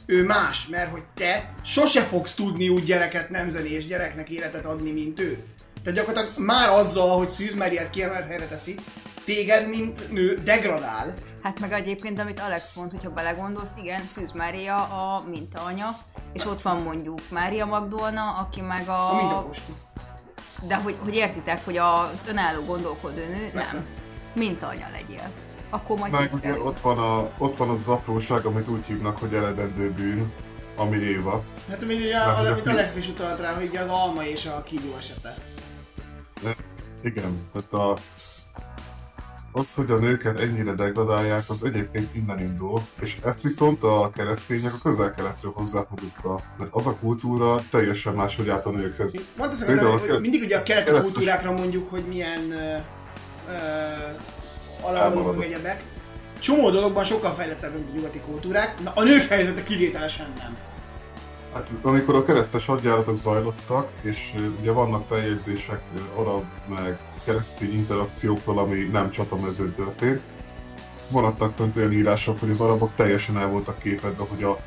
Ő 0.06 0.24
más, 0.24 0.68
mert 0.68 0.92
hogy 0.92 1.04
te 1.16 1.54
sose 1.64 2.02
fogsz 2.02 2.34
tudni 2.34 2.70
úgy 2.70 2.84
gyereket 2.84 3.30
nemzeni 3.30 3.70
és 3.70 3.88
gyereknek 3.88 4.30
életet 4.30 4.66
adni, 4.66 4.92
mint 4.92 5.20
ő. 5.20 5.44
Tehát 5.84 6.00
gyakorlatilag 6.00 6.46
már 6.46 6.70
azzal, 6.70 7.18
hogy 7.18 7.28
Szűz 7.28 7.56
Máriát 7.56 7.90
kiemelt 7.90 8.26
helyre 8.26 8.48
teszi, 8.48 8.76
téged, 9.24 9.70
mint 9.70 10.12
nő, 10.12 10.34
degradál. 10.34 11.14
Hát 11.44 11.60
meg 11.60 11.72
egyébként, 11.72 12.20
amit 12.20 12.40
Alex 12.40 12.74
mond, 12.76 12.92
hogyha 12.92 13.10
belegondolsz, 13.10 13.72
igen, 13.78 14.06
Szűz 14.06 14.32
Mária 14.32 14.76
a 14.84 15.24
mintaanya, 15.30 15.98
és 16.34 16.46
ott 16.46 16.62
van 16.62 16.82
mondjuk 16.82 17.20
Mária 17.30 17.66
Magdolna, 17.66 18.34
aki 18.34 18.62
meg 18.62 18.88
a... 18.88 19.28
A. 19.40 19.50
De 20.68 20.76
hogy, 20.76 20.98
hogy 21.04 21.16
értitek, 21.16 21.66
hogy 21.66 21.78
az 21.78 22.24
önálló 22.28 22.62
gondolkodó 22.64 23.16
nő, 23.16 23.50
Persze. 23.54 23.74
nem. 23.74 23.86
Mintaanya 24.34 24.88
legyél. 24.92 25.32
Akkor 25.70 25.98
majd 25.98 26.12
Meg 26.12 26.34
ugye 26.34 26.60
ott 26.60 26.80
van, 26.80 26.98
a, 26.98 27.30
ott 27.38 27.58
van 27.58 27.70
az 27.70 27.78
az 27.78 27.88
apróság, 27.88 28.46
amit 28.46 28.68
úgy 28.68 28.86
hívnak, 28.86 29.18
hogy 29.18 29.34
eredendő 29.34 29.92
bűn, 29.92 30.34
ami 30.76 30.98
Éva. 30.98 31.44
Hát 31.70 31.86
még 31.86 32.00
ugye, 32.00 32.18
Már 32.18 32.46
amit 32.46 32.68
Alex 32.68 32.96
is 32.96 33.08
utalt 33.08 33.40
rá, 33.40 33.54
hogy 33.54 33.76
az 33.76 33.88
alma 33.88 34.26
és 34.26 34.46
a 34.46 34.64
kígyó 34.64 34.96
esete. 34.98 35.36
Igen, 37.04 37.50
tehát 37.54 37.74
a, 37.74 37.98
az, 39.56 39.74
hogy 39.74 39.92
a 39.92 39.98
nőket 39.98 40.40
ennyire 40.40 40.74
degradálják, 40.74 41.50
az 41.50 41.64
egyébként 41.64 42.16
innen 42.16 42.40
indul, 42.40 42.82
és 43.02 43.18
ezt 43.24 43.42
viszont 43.42 43.84
a 43.84 44.12
keresztények 44.16 44.74
a 44.74 44.78
közel-keletről 44.84 45.52
hozzák 45.56 45.88
magukkal, 45.90 46.44
mert 46.58 46.70
az 46.74 46.86
a 46.86 46.96
kultúra 46.96 47.62
teljesen 47.70 48.14
máshogy 48.14 48.50
állt 48.50 48.66
a 48.66 48.72
nőkhöz. 48.72 49.16
Mondd 49.38 49.52
ezt 49.52 49.66
Például 49.66 49.88
akartam, 49.88 50.10
a 50.10 50.14
hogy 50.14 50.22
mindig 50.22 50.42
ugye 50.42 50.58
a 50.58 50.64
keleti 50.64 50.86
kelet- 50.86 51.04
kultúrákra 51.04 51.52
mondjuk, 51.52 51.90
hogy 51.90 52.04
milyen 52.08 52.42
uh, 52.50 52.78
Elmaradott. 54.96 55.44
egyebek. 55.44 55.84
Csomó 56.40 56.70
dologban 56.70 57.04
sokkal 57.04 57.34
fejlettebb, 57.34 57.74
mint 57.74 57.90
a 57.90 57.94
nyugati 57.94 58.20
kultúrák, 58.20 58.84
na 58.84 58.92
a 58.96 59.04
nők 59.04 59.24
helyzete 59.24 59.64
kivételesen 59.64 60.34
nem. 60.38 60.58
Hát 61.54 61.70
amikor 61.82 62.16
a 62.16 62.24
keresztes 62.24 62.66
hadjáratok 62.66 63.18
zajlottak, 63.18 63.90
és 64.02 64.34
ugye 64.60 64.72
vannak 64.72 65.08
feljegyzések 65.08 65.82
arab 66.16 66.44
meg 66.68 66.98
keresztény 67.26 67.74
interakciókról, 67.74 68.60
ami 68.60 68.84
nem 68.92 69.12
csatamezőn 69.12 69.74
történt, 69.76 70.22
maradtak 71.10 71.56
fönt 71.56 71.76
olyan 71.76 71.92
írások, 71.92 72.40
hogy 72.40 72.50
az 72.50 72.62
arabok 72.62 72.92
teljesen 72.96 73.38
el 73.38 73.48
voltak 73.48 73.80
képedve, 73.80 74.26
hogy 74.30 74.44
a 74.44 74.60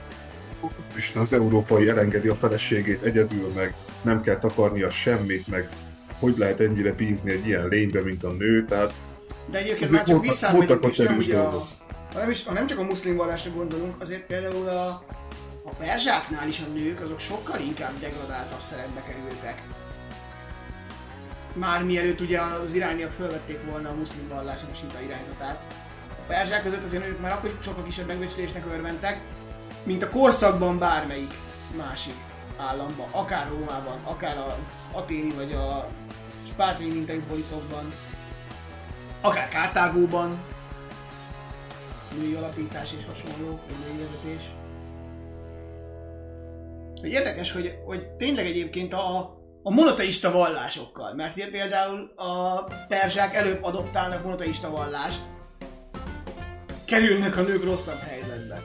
Isten 0.96 1.22
az 1.22 1.32
európai 1.32 1.88
elengedi 1.88 2.28
a 2.28 2.34
feleségét 2.34 3.02
egyedül, 3.02 3.52
meg 3.54 3.74
nem 4.02 4.22
kell 4.22 4.38
takarnia 4.38 4.90
semmit, 4.90 5.46
meg 5.46 5.68
hogy 6.18 6.34
lehet 6.38 6.60
ennyire 6.60 6.92
bízni 6.92 7.30
egy 7.30 7.46
ilyen 7.46 7.68
lénybe, 7.68 8.02
mint 8.02 8.24
a 8.24 8.32
nő, 8.32 8.64
tehát 8.64 8.92
De 9.50 9.58
egyébként 9.58 9.90
már 9.90 10.04
csak 10.04 10.52
voltak 10.52 10.84
és 10.84 10.96
nem 10.96 11.16
ugye 11.16 11.38
a, 11.38 11.66
ha 12.12 12.18
nem, 12.18 12.30
is, 12.30 12.44
ha 12.44 12.52
nem 12.52 12.66
csak 12.66 12.78
a 12.78 12.82
muszlim 12.82 13.16
vallásra 13.16 13.52
gondolunk, 13.52 13.94
azért 14.00 14.26
például 14.26 14.68
a, 14.68 15.04
a 15.66 15.74
perzsáknál 15.78 16.48
is 16.48 16.60
a 16.60 16.72
nők 16.72 17.00
azok 17.00 17.18
sokkal 17.18 17.60
inkább 17.60 17.98
degradáltabb 17.98 18.60
szerepbe 18.60 19.02
kerültek. 19.02 19.62
Már 21.52 21.84
mielőtt 21.84 22.20
ugye 22.20 22.40
az 22.40 22.74
irániak 22.74 23.12
felvették 23.12 23.64
volna 23.70 23.88
a 23.88 23.94
muszlim 23.94 24.28
vallásnak 24.28 24.70
a 24.70 24.74
sinta 24.74 25.00
irányzatát. 25.00 25.74
A 26.10 26.26
perzsák 26.26 26.62
között 26.62 26.84
azért 26.84 27.02
nők 27.02 27.20
már 27.20 27.32
akkor 27.32 27.58
sokkal 27.62 27.84
kisebb 27.84 28.06
megbecsülésnek 28.06 28.66
örventek, 28.66 29.20
mint 29.82 30.02
a 30.02 30.10
korszakban 30.10 30.78
bármelyik 30.78 31.34
másik 31.76 32.16
államban, 32.56 33.08
akár 33.10 33.48
Rómában, 33.48 33.98
akár 34.04 34.38
az 34.38 34.68
aténi 34.92 35.32
vagy 35.32 35.52
a 35.52 35.88
spártai 36.48 36.88
mintai 36.88 37.18
poliszokban 37.28 37.92
akár 39.20 39.48
Kártágóban, 39.48 40.38
női 42.18 42.34
alapítás 42.34 42.92
és 42.98 43.04
hasonló, 43.08 43.60
vagy 43.66 43.76
női 43.86 43.98
vezetés. 43.98 44.55
Érdekes, 47.02 47.52
hogy, 47.52 47.78
hogy 47.84 48.08
tényleg 48.10 48.46
egyébként 48.46 48.92
a, 48.92 49.18
a 49.62 49.70
monoteista 49.70 50.30
vallásokkal, 50.30 51.14
mert 51.14 51.36
ugye 51.36 51.48
például 51.48 52.10
a 52.16 52.64
perzsák 52.88 53.34
előbb 53.34 53.62
adoptálnak 53.62 54.24
monoteista 54.24 54.70
vallást, 54.70 55.20
kerülnek 56.84 57.36
a 57.36 57.42
nők 57.42 57.64
rosszabb 57.64 57.98
helyzetbe. 57.98 58.62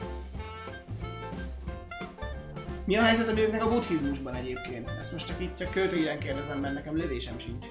Mi 2.84 2.96
a 2.96 3.02
helyzet 3.02 3.28
a 3.28 3.32
nőknek 3.32 3.64
a 3.64 3.68
buddhizmusban 3.68 4.34
egyébként? 4.34 4.90
Ezt 4.98 5.12
most 5.12 5.26
csak 5.26 5.40
itt 5.40 5.56
csak 5.56 5.70
költőiden 5.70 6.18
kérdezem, 6.18 6.58
mert 6.58 6.74
nekem 6.74 6.96
lövésem 6.96 7.38
sincs. 7.38 7.66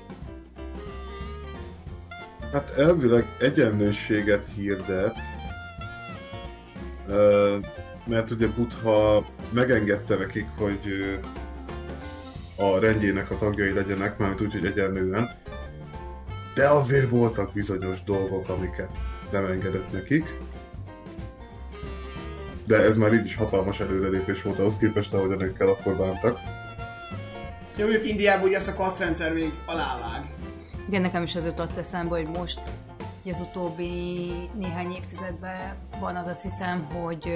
Hát 2.51 2.69
elvileg 2.77 3.25
egyenlőséget 3.39 4.45
hirdet, 4.55 5.15
ö, 7.07 7.57
mert 8.05 8.31
ugye 8.31 8.47
Buddha 8.47 9.25
megengedte 9.49 10.15
nekik, 10.15 10.47
hogy 10.57 11.19
a 12.55 12.79
rendjének 12.79 13.31
a 13.31 13.37
tagjai 13.37 13.73
legyenek, 13.73 14.17
mármint 14.17 14.41
úgy, 14.41 14.51
hogy 14.51 14.65
egyenlően, 14.65 15.29
de 16.55 16.69
azért 16.69 17.09
voltak 17.09 17.53
bizonyos 17.53 18.03
dolgok, 18.03 18.49
amiket 18.49 18.89
nem 19.31 19.45
engedett 19.45 19.91
nekik. 19.91 20.33
De 22.67 22.77
ez 22.77 22.97
már 22.97 23.13
így 23.13 23.25
is 23.25 23.35
hatalmas 23.35 23.79
előrelépés 23.79 24.41
volt 24.41 24.59
ahhoz 24.59 24.77
képest, 24.77 25.13
ahogy 25.13 25.31
a 25.31 25.35
nőkkel 25.35 25.67
akkor 25.67 25.95
bántak. 25.95 26.39
Jó, 27.75 27.85
mondjuk 27.87 28.07
Indiában 28.07 28.47
ugye 28.47 28.57
ezt 28.57 28.67
a 28.67 28.73
kasztrendszer 28.73 29.33
még 29.33 29.53
alávág. 29.65 30.25
Igen, 30.87 31.01
nekem 31.01 31.23
is 31.23 31.35
az 31.35 31.45
jutott 31.45 31.77
eszembe, 31.77 32.15
hogy 32.15 32.27
most 32.27 32.59
hogy 33.23 33.31
az 33.31 33.39
utóbbi 33.39 34.31
néhány 34.53 34.91
évtizedben 34.91 35.75
van 35.99 36.15
az 36.15 36.27
azt 36.27 36.41
hiszem, 36.41 36.83
hogy, 36.83 37.33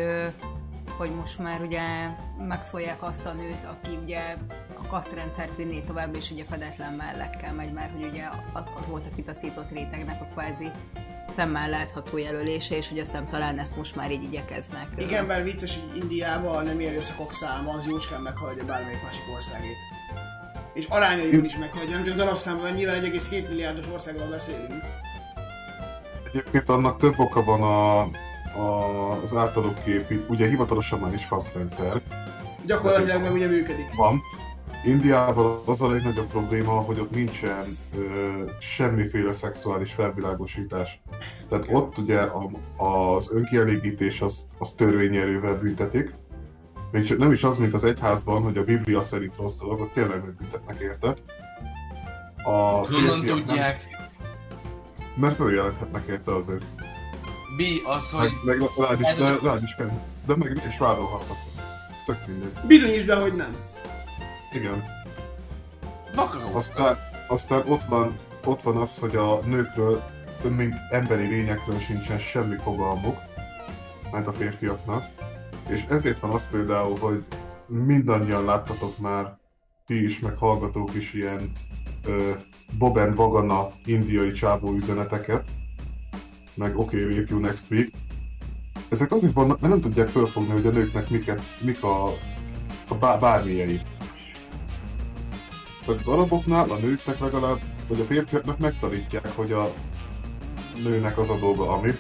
hogy 0.98 1.10
most 1.16 1.40
már 1.40 1.62
ugye 1.62 1.82
megszólják 2.48 3.04
azt 3.04 3.26
a 3.26 3.34
nőt, 3.34 3.64
aki 3.64 3.98
ugye 4.04 4.36
a 4.84 4.88
kasztrendszert 4.88 5.56
vinné 5.56 5.80
tovább, 5.80 6.16
és 6.16 6.32
ugye 6.32 6.44
fedetlen 6.44 6.94
mellekkel 6.94 7.54
megy, 7.54 7.72
mert 7.72 7.92
hogy 7.92 8.06
ugye 8.06 8.24
az, 8.54 8.66
az 8.80 8.86
volt 8.88 9.06
a 9.06 9.16
kitaszított 9.16 9.72
rétegnek 9.72 10.22
a 10.22 10.28
kvázi 10.34 10.72
szemmel 11.36 11.70
látható 11.70 12.18
jelölése, 12.18 12.76
és 12.78 12.90
hogy 12.90 13.00
azt 13.00 13.10
hiszem 13.12 13.28
talán 13.28 13.60
ezt 13.60 13.76
most 13.76 13.96
már 13.96 14.12
így 14.12 14.24
igyekeznek. 14.24 14.88
Igen, 14.98 15.28
bár 15.28 15.44
vicces, 15.44 15.80
hogy 15.80 16.02
Indiában 16.02 16.66
nem 16.66 16.80
erőszakok 16.80 17.34
száma 17.34 17.72
az 17.72 17.86
jócskán 17.86 18.22
meghaladja 18.22 18.66
bármelyik 18.66 19.04
másik 19.04 19.24
országét. 19.36 19.78
És 20.74 20.86
arányaiban 20.86 21.46
is 21.46 21.58
meghaladja, 21.58 21.96
nem 21.96 22.04
csak 22.04 22.16
darabszámban, 22.16 22.72
nyilván 22.72 23.04
1,2 23.04 23.50
milliárdos 23.50 23.86
országról 23.88 24.28
beszélünk. 24.28 25.05
Egyébként 26.36 26.70
annak 26.70 26.98
több 26.98 27.14
oka 27.20 27.44
van 27.44 27.62
a, 27.62 28.00
a, 28.60 29.12
az 29.24 29.36
általuk 29.36 29.84
képít, 29.84 30.30
ugye 30.30 30.48
hivatalosan 30.48 31.00
már 31.00 31.14
is 31.14 31.28
kaszrendszer, 31.28 32.02
Gyakorlatilag 32.66 33.22
meg 33.22 33.32
ugye 33.32 33.48
működik. 33.48 33.96
van. 33.96 34.22
Indiában 34.86 35.62
az 35.66 35.82
a 35.82 35.90
legnagyobb 35.90 36.28
probléma, 36.28 36.72
hogy 36.72 37.00
ott 37.00 37.12
nincsen 37.12 37.78
ö, 37.98 38.00
semmiféle 38.60 39.34
szexuális 39.34 39.94
felvilágosítás. 39.94 41.02
Tehát 41.50 41.66
ott 41.72 41.98
ugye 41.98 42.20
a, 42.22 42.50
az 42.84 43.32
önkielégítés 43.32 44.22
az, 44.22 44.46
az 44.58 44.74
törvényerővel 44.78 45.60
büntetik. 45.60 46.14
Még 46.92 47.04
csak 47.04 47.18
nem 47.18 47.32
is 47.32 47.44
az, 47.44 47.58
mint 47.58 47.74
az 47.74 47.84
egyházban, 47.84 48.42
hogy 48.44 48.58
a 48.58 48.64
Biblia 48.64 49.02
szerint 49.02 49.36
rossz 49.38 49.60
dolog, 49.60 49.80
ott 49.82 49.94
tényleg 49.94 50.24
megbüntetnek 50.24 50.80
érte. 50.80 51.16
A 52.44 52.52
Honnan 52.52 53.26
tudják? 53.26 53.95
Mert 55.16 55.36
följelenthetnek 55.36 56.08
érte 56.08 56.36
azért. 56.36 56.66
Mi 57.58 57.78
az, 57.86 58.12
hogy 58.12 58.32
meg 58.44 58.58
rád 58.78 59.00
is, 59.00 59.14
csak- 59.16 59.44
rád 59.44 59.64
is 59.64 59.76
kell. 59.76 59.92
De 60.26 60.36
meg 60.36 60.62
is 60.68 60.78
vádolhatnak. 60.78 61.38
Ez 61.96 62.04
tök 62.06 62.28
mindegy. 62.28 62.52
Bizonyíts 62.68 63.06
be, 63.06 63.16
hogy 63.16 63.36
nem. 63.36 63.56
Igen. 64.54 64.84
vakaró? 66.16 66.56
Aztán, 66.56 66.98
aztán 67.28 67.64
ott, 67.68 67.84
van, 67.84 68.18
ott 68.44 68.62
van 68.62 68.78
az, 68.78 69.00
hogy 69.00 69.16
a 69.16 69.40
nőkről, 69.40 70.04
mint 70.50 70.76
emberi 70.90 71.28
lényekről 71.28 71.80
sincsen 71.80 72.20
semmi 72.20 72.56
fogalmuk, 72.64 73.18
mert 74.12 74.28
a 74.28 74.34
férfiaknak. 74.34 75.06
És 75.68 75.86
ezért 75.90 76.20
van 76.20 76.32
az 76.32 76.48
például, 76.52 76.98
hogy 77.00 77.24
mindannyian 77.68 78.46
láttatok 78.46 78.98
már, 78.98 79.38
ti 79.86 80.04
is, 80.04 80.20
meg 80.20 80.38
hallgatók 80.38 80.94
is 80.94 81.14
ilyen 81.14 81.52
Boben 82.78 83.16
Vagana 83.16 83.70
indiai 83.86 84.32
csábó 84.32 84.74
üzeneteket, 84.74 85.50
meg 86.54 86.78
OK, 86.78 86.92
rape 86.92 87.26
you 87.30 87.40
next 87.40 87.72
week. 87.72 87.92
Ezek 88.90 89.12
azért 89.12 89.34
vannak, 89.34 89.60
mert 89.60 89.74
nem 89.74 89.82
tudják 89.82 90.08
fölfogni, 90.08 90.52
hogy 90.52 90.66
a 90.66 90.70
nőknek 90.70 91.10
miket, 91.10 91.42
mik 91.62 91.84
a, 91.84 92.06
a 92.88 92.96
bá, 93.00 93.18
bármilyei. 93.18 93.82
Tehát 95.86 96.00
az 96.00 96.08
araboknál 96.08 96.70
a 96.70 96.78
nőknek 96.78 97.20
legalább, 97.20 97.60
vagy 97.88 98.00
a 98.00 98.04
férfiaknak 98.04 98.60
megtanítják, 98.60 99.36
hogy 99.36 99.52
a 99.52 99.74
nőnek 100.84 101.18
az 101.18 101.30
a 101.30 101.38
dolga, 101.38 101.70
ami. 101.70 101.92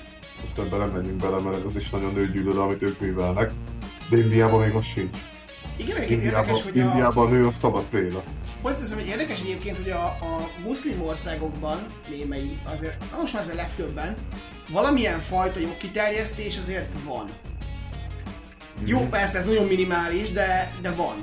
Most 0.41 0.57
ebben 0.57 0.79
nem 0.79 0.89
menjünk 0.89 1.21
bele, 1.21 1.39
mert 1.39 1.65
ez 1.65 1.75
is 1.75 1.89
nagyon 1.89 2.13
nőgyűlölő, 2.13 2.59
amit 2.59 2.81
ők 2.81 2.99
művelnek. 2.99 3.51
De 4.09 4.17
Indiában 4.17 4.59
még 4.59 4.73
az 4.73 4.83
sincs. 4.83 5.17
Igen, 5.77 6.01
Indiában, 6.01 6.23
érdekes, 6.23 6.63
hogy 6.63 6.79
a, 6.79 6.83
Indiában 6.83 7.27
a 7.27 7.29
nő 7.29 7.45
a 7.45 7.51
szabad 7.51 7.83
préda. 7.83 8.23
Hogy 8.65 8.77
teszem, 8.77 8.97
hogy 8.97 9.07
érdekes 9.07 9.39
egyébként, 9.39 9.77
hogy 9.77 9.89
a, 9.89 10.05
a 10.05 10.49
muszlim 10.63 11.01
országokban, 11.01 11.85
némely, 12.09 12.61
azért, 12.63 13.03
most 13.19 13.33
már 13.33 13.41
ez 13.41 13.49
a 13.49 13.55
legtöbben, 13.55 14.15
valamilyen 14.69 15.19
fajta 15.19 15.59
jogkiterjesztés 15.59 16.57
azért 16.57 16.95
van. 17.03 17.25
Jó, 18.85 18.99
persze 18.99 19.37
ez 19.37 19.45
nagyon 19.45 19.65
minimális, 19.65 20.31
de, 20.31 20.73
de 20.81 20.91
van. 20.91 21.19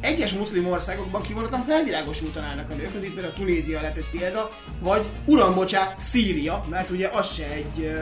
Egyes 0.00 0.32
muszlim 0.32 0.66
országokban 0.66 1.22
kimondottan 1.22 1.62
felvilágosultan 1.62 2.44
állnak 2.44 2.70
a 2.70 2.74
nők, 2.74 2.94
az 2.94 3.04
itt 3.04 3.14
például 3.14 3.34
Tunézia 3.34 3.80
lett 3.80 3.96
egy 3.96 4.10
példa, 4.10 4.50
vagy 4.80 5.10
uram, 5.24 5.54
bocsát, 5.54 6.00
Szíria, 6.00 6.66
mert 6.70 6.90
ugye 6.90 7.08
az 7.08 7.32
se 7.34 7.46
egy 7.46 7.78
uh, 7.78 8.00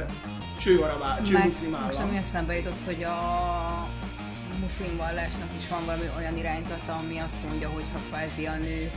cső, 0.59 0.79
arabá, 0.79 1.23
cső 1.23 1.33
Meg 1.33 1.45
muszlim 1.45 1.71
most 1.71 1.83
állam. 1.83 2.09
ami 2.09 2.17
eszembe 2.17 2.57
jutott, 2.57 2.83
hogy 2.85 3.03
a 3.03 3.89
muszlim 4.61 4.97
vallásnak 4.97 5.49
is 5.59 5.69
van 5.69 5.85
valami 5.85 6.11
olyan 6.17 6.37
irányzata, 6.37 6.97
ami 6.97 7.19
azt 7.19 7.43
mondja, 7.49 7.69
hogy 7.69 7.85
ha 7.93 7.99
kvázi 8.09 8.47
a 8.47 8.57
nő 8.57 8.91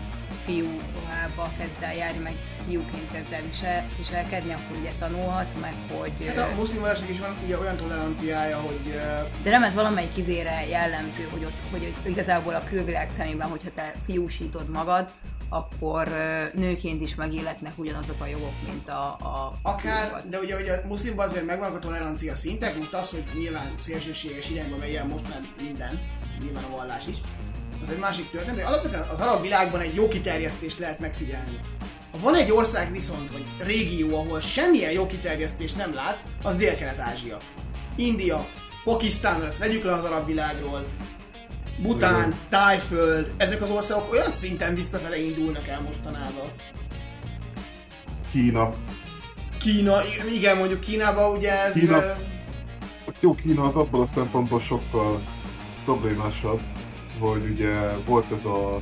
fiú 0.45 0.81
ruhába 0.95 1.51
kezd 1.57 1.81
el 1.81 1.95
járni, 1.95 2.19
meg 2.19 2.33
fiúként 2.65 3.11
kezd 3.11 3.33
el 3.33 3.41
visel, 3.51 3.87
viselkedni, 3.97 4.53
akkor 4.53 4.77
ugye 4.77 4.91
tanulhat, 4.99 5.61
meg 5.61 5.73
hogy... 5.97 6.11
Hát 6.27 6.51
a 6.51 6.55
muszlim 6.55 6.81
vallásnak 6.81 7.09
is 7.09 7.19
van 7.19 7.35
ugye 7.43 7.59
olyan 7.59 7.77
toleranciája, 7.77 8.57
hogy 8.57 8.99
De 9.43 9.49
nem 9.49 9.63
ez 9.63 9.73
valamelyik 9.73 10.17
izére 10.17 10.67
jellemző, 10.67 11.27
hogy, 11.31 11.43
ott, 11.43 11.57
hogy 11.71 11.93
ott 11.97 12.07
igazából 12.07 12.53
a 12.53 12.63
külvilág 12.63 13.09
szemében, 13.17 13.49
hogyha 13.49 13.69
te 13.75 13.93
fiúsítod 14.05 14.69
magad, 14.69 15.09
akkor 15.49 16.07
nőként 16.53 17.01
is 17.01 17.15
megilletnek 17.15 17.71
ugyanazok 17.75 18.21
a 18.21 18.25
jogok, 18.25 18.53
mint 18.65 18.89
a, 18.89 19.03
a 19.03 19.53
Akár, 19.61 20.03
fiúkat. 20.03 20.29
de 20.29 20.39
ugye, 20.39 20.55
ugye 20.55 20.73
a 20.73 20.87
muszlimban 20.87 21.27
azért 21.27 21.45
megvannak 21.45 21.75
a 21.75 21.79
tolerancia 21.79 22.35
szintek, 22.35 22.77
most 22.77 22.93
az, 22.93 23.09
hogy 23.09 23.23
nyilván 23.37 23.73
szélsőséges 23.77 24.49
irányba 24.49 24.77
megy 24.77 24.93
el 24.95 25.05
most 25.05 25.29
már 25.29 25.41
minden, 25.61 25.99
nyilván 26.39 26.63
a 26.63 26.75
vallás 26.75 27.07
is, 27.07 27.17
az 27.81 27.89
egy 27.89 27.99
másik 27.99 28.29
történet, 28.29 28.55
de 28.55 28.65
alapvetően 28.65 29.07
az 29.07 29.19
arab 29.19 29.41
világban 29.41 29.81
egy 29.81 29.95
jó 29.95 30.07
kiterjesztést 30.07 30.79
lehet 30.79 30.99
megfigyelni. 30.99 31.59
Van 32.21 32.35
egy 32.35 32.51
ország 32.51 32.91
viszont, 32.91 33.31
vagy 33.31 33.45
régió, 33.59 34.17
ahol 34.17 34.39
semmilyen 34.39 34.91
jogkiterjesztést 34.91 35.75
nem 35.75 35.93
látsz, 35.93 36.25
az 36.43 36.55
Dél-Kelet-Ázsia. 36.55 37.37
India, 37.95 38.47
Pakisztán, 38.83 39.43
ezt 39.43 39.57
vegyük 39.57 39.83
le 39.83 39.91
az 39.93 40.03
arab 40.03 40.25
világról, 40.25 40.85
Bután. 41.81 42.35
Tájföld, 42.49 43.31
ezek 43.37 43.61
az 43.61 43.69
országok 43.69 44.11
olyan 44.11 44.29
szinten 44.29 44.75
visszafele 44.75 45.17
indulnak 45.19 45.67
el 45.67 45.81
mostanában. 45.81 46.49
Kína. 48.31 48.69
Kína, 49.59 49.97
igen, 50.33 50.57
mondjuk 50.57 50.79
Kínában 50.79 51.35
ugye 51.37 51.63
ez... 51.63 51.73
Kína. 51.73 51.97
ö, 51.97 52.11
Jó, 53.19 53.35
Kína 53.35 53.63
az 53.63 53.75
abból 53.75 54.01
a 54.01 54.05
szempontból 54.05 54.59
sokkal 54.59 55.21
problémásabb, 55.85 56.61
hogy 57.19 57.43
ugye 57.43 57.73
volt 58.05 58.31
ez 58.31 58.45
a 58.45 58.79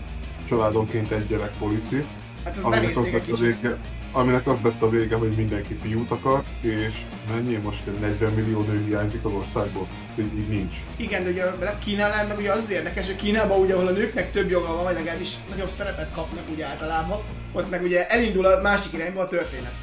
családonként 0.48 1.12
egy 1.12 1.28
gyerek 1.28 1.58
policy, 1.60 2.06
Hát 2.44 2.56
ezt 2.56 2.64
aminek 2.66 2.98
az, 2.98 3.10
lett 3.12 3.32
a 3.32 3.36
vége, 3.36 3.78
aminek 4.12 4.48
az 4.48 4.62
lett 4.62 4.82
a 4.82 4.90
vége, 4.90 5.16
hogy 5.16 5.36
mindenki 5.36 5.78
fiút 5.82 6.12
akar, 6.12 6.44
és 6.62 6.94
mennyi 7.30 7.56
most 7.56 8.00
40 8.00 8.32
millió 8.34 8.62
nő 8.62 8.84
hiányzik 8.86 9.26
az 9.26 9.32
országból, 9.32 9.88
így, 10.20 10.38
így 10.38 10.48
nincs. 10.48 10.76
Igen, 10.96 11.24
de 11.24 11.30
ugye 11.30 11.44
Kínánál 11.80 12.28
meg 12.28 12.38
ugye 12.38 12.52
az 12.52 12.72
érdekes, 12.72 13.06
hogy 13.06 13.16
Kínában 13.16 13.60
ugye, 13.60 13.74
ahol 13.74 13.88
a 13.88 13.92
nőknek 13.92 14.32
több 14.32 14.50
joga 14.50 14.76
van, 14.76 14.84
vagy 14.84 14.94
legalábbis 14.94 15.34
nagyobb 15.50 15.70
szerepet 15.70 16.14
kapnak 16.14 16.50
ugye 16.54 16.66
általában, 16.66 17.20
ott 17.54 17.70
meg 17.70 17.84
ugye 17.84 18.08
elindul 18.08 18.46
a 18.46 18.62
másik 18.62 18.94
irányba 18.94 19.22
a 19.22 19.28
történet. 19.28 19.76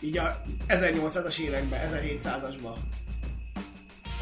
Így 0.00 0.18
a 0.18 0.42
1800-as 0.68 1.38
években, 1.38 1.80
1700-asban. 1.92 2.76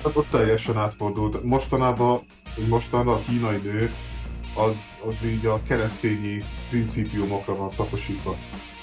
Hát 0.05 0.17
ott 0.17 0.31
teljesen 0.31 0.77
átfordult. 0.77 1.43
Mostanában, 1.43 2.21
mostanában 2.69 3.15
a 3.15 3.23
kínai 3.23 3.57
nő 3.57 3.93
az, 4.55 4.77
az 5.07 5.15
így 5.25 5.47
a 5.47 5.63
keresztényi 5.63 6.45
principiumokra 6.71 7.55
van 7.55 7.71
szakosítva. 7.71 8.37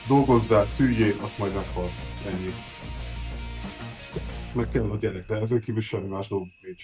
Dolgozzál, 0.09 0.65
szüljél, 0.65 1.13
azt 1.21 1.39
majd 1.39 1.53
meghalsz. 1.53 2.05
Ennyi. 2.25 2.51
Ez 4.45 4.51
meg 4.55 4.69
kell 4.69 4.89
a 4.89 4.97
gyerek, 4.97 5.25
de 5.25 5.35
ezen 5.35 5.59
kívül 5.61 5.81
semmi 5.81 6.07
más 6.07 6.27
dolgunk 6.27 6.51
nincs. 6.61 6.83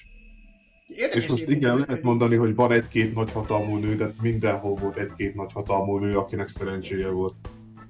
Érdekes 0.88 1.24
És 1.24 1.30
most 1.30 1.50
igen, 1.50 1.78
lehet 1.78 2.04
mondani, 2.04 2.36
hogy 2.36 2.56
van 2.56 2.72
egy-két 2.72 3.16
nagy 3.16 3.32
hatalmú 3.32 3.76
nő, 3.78 3.96
de 3.96 4.14
mindenhol 4.22 4.76
volt 4.76 4.98
egy-két 4.98 5.36
nagy 5.36 5.52
hatalmú 5.52 5.98
nő, 5.98 6.18
akinek 6.18 6.48
szerencséje 6.48 7.10
volt. 7.10 7.34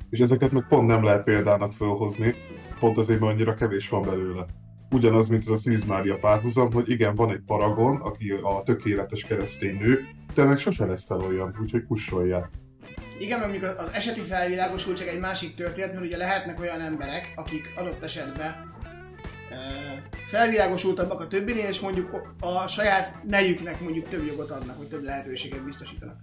És 0.10 0.20
ezeket 0.20 0.52
meg 0.52 0.68
pont 0.68 0.88
nem 0.88 1.04
lehet 1.04 1.24
példának 1.24 1.74
felhozni, 1.74 2.34
pont 2.80 2.98
azért, 2.98 3.20
mert 3.20 3.32
annyira 3.32 3.54
kevés 3.54 3.90
van 3.90 4.02
belőle. 4.02 4.46
Ugyanaz, 4.92 5.30
mint 5.30 5.42
ez 5.42 5.50
a 5.50 5.56
Szűz 5.56 5.86
Mária 5.86 6.18
párhuzam, 6.18 6.72
hogy 6.74 6.90
igen, 6.90 7.16
van 7.16 7.32
egy 7.32 7.42
paragon, 7.46 7.96
aki 7.96 8.32
a 8.32 8.62
tökéletes 8.66 9.24
keresztény 9.24 9.78
nő, 9.78 10.00
de 10.34 10.44
meg 10.44 10.58
sose 10.58 10.86
lesz 10.86 11.10
el 11.10 11.20
olyan, 11.20 11.58
úgyhogy 11.62 11.86
kussoljál. 11.86 12.50
Igen, 13.18 13.40
mert 13.40 13.52
mondjuk 13.52 13.80
az 13.80 13.94
eseti 13.94 14.22
felvilágosultság 14.22 15.08
egy 15.08 15.20
másik 15.20 15.56
történet, 15.56 15.94
mert 15.94 16.06
ugye 16.06 16.18
lehetnek 16.18 16.60
olyan 16.60 16.82
emberek, 16.82 17.32
akik 17.36 17.74
adott 17.76 18.04
esetben 18.04 18.74
felvilágosultabbak 20.28 21.20
a 21.20 21.28
többinél, 21.28 21.68
és 21.68 21.80
mondjuk 21.80 22.22
a 22.40 22.68
saját 22.68 23.24
nejüknek 23.24 23.82
mondjuk 23.82 24.10
több 24.10 24.26
jogot 24.26 24.52
adnak, 24.52 24.78
vagy 24.78 24.88
több 24.88 25.04
lehetőséget 25.04 25.64
biztosítanak. 25.64 26.18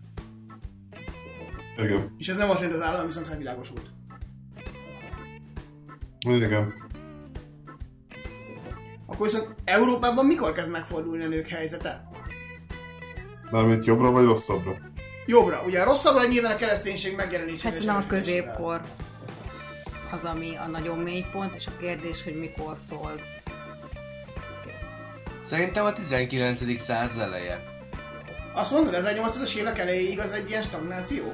Igen. 1.77 2.15
És 2.19 2.29
ez 2.29 2.37
nem 2.37 2.51
azt 2.51 2.61
jelenti, 2.61 2.81
hogy 2.81 2.89
az 2.89 2.95
állam 2.95 3.07
viszont 3.07 3.29
felvilágosult. 3.29 3.91
Igen. 6.27 6.75
Akkor 9.07 9.27
viszont 9.27 9.55
Európában 9.65 10.27
mikor 10.27 10.53
kezd 10.53 10.71
megfordulni 10.71 11.25
a 11.25 11.29
nők 11.29 11.49
helyzete? 11.49 12.09
Mármint 13.51 13.85
jobbra 13.85 14.11
vagy 14.11 14.25
rosszabbra? 14.25 14.92
Jobbra. 15.27 15.63
Ugye 15.67 15.85
rosszabbra 15.85 16.27
nyilván 16.27 16.53
a 16.53 16.57
kereszténység 16.57 17.15
megjelenésével. 17.17 17.73
Hát 17.73 17.85
nem 17.85 17.97
a 17.97 18.07
középkor 18.07 18.81
az, 20.11 20.25
ami 20.25 20.57
a 20.57 20.67
nagyon 20.67 20.99
mély 20.99 21.25
pont, 21.33 21.55
és 21.55 21.67
a 21.67 21.77
kérdés, 21.81 22.23
hogy 22.25 22.37
mikortól. 22.39 23.21
Szerintem 25.47 25.85
a 25.85 25.93
19. 25.93 26.81
század 26.81 27.21
eleje. 27.21 27.61
Azt 28.55 28.73
mondod, 28.73 28.95
1800-as 28.97 29.55
évek 29.55 29.79
elejéig 29.79 30.19
az 30.19 30.33
egy 30.33 30.49
ilyen 30.49 30.63
stagnáció? 30.63 31.33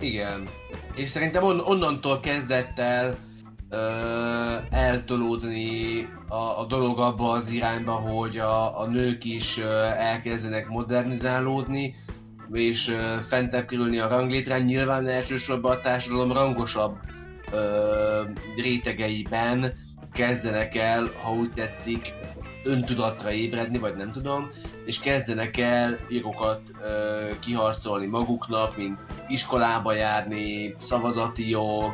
Igen. 0.00 0.48
És 0.94 1.08
szerintem 1.08 1.42
on- 1.44 1.60
onnantól 1.60 2.20
kezdett 2.20 2.78
el 2.78 3.16
ö, 3.70 3.78
eltolódni 4.70 6.08
a, 6.28 6.60
a 6.60 6.66
dolog 6.68 6.98
abba 6.98 7.30
az 7.30 7.48
irányba, 7.48 7.92
hogy 7.92 8.38
a, 8.38 8.80
a 8.80 8.86
nők 8.86 9.24
is 9.24 9.58
ö, 9.58 9.82
elkezdenek 9.84 10.68
modernizálódni, 10.68 11.94
és 12.52 12.96
fentebb 13.28 13.66
kerülni 13.66 13.98
a 13.98 14.08
ranglétrán, 14.08 14.62
nyilván 14.62 15.08
elsősorban 15.08 15.76
a 15.76 15.80
társadalom 15.80 16.32
rangosabb 16.32 16.96
ö, 17.50 18.22
rétegeiben 18.56 19.74
kezdenek 20.12 20.74
el, 20.74 21.10
ha 21.22 21.32
úgy 21.32 21.52
tetszik, 21.52 22.14
öntudatra 22.64 23.32
ébredni, 23.32 23.78
vagy 23.78 23.96
nem 23.96 24.10
tudom, 24.10 24.50
és 24.84 25.00
kezdenek 25.00 25.56
el 25.56 25.98
jogokat 26.08 26.60
ö, 26.82 27.28
kiharcolni 27.40 28.06
maguknak, 28.06 28.76
mint 28.76 28.98
iskolába 29.28 29.92
járni, 29.92 30.74
szavazati 30.78 31.48
jog, 31.48 31.92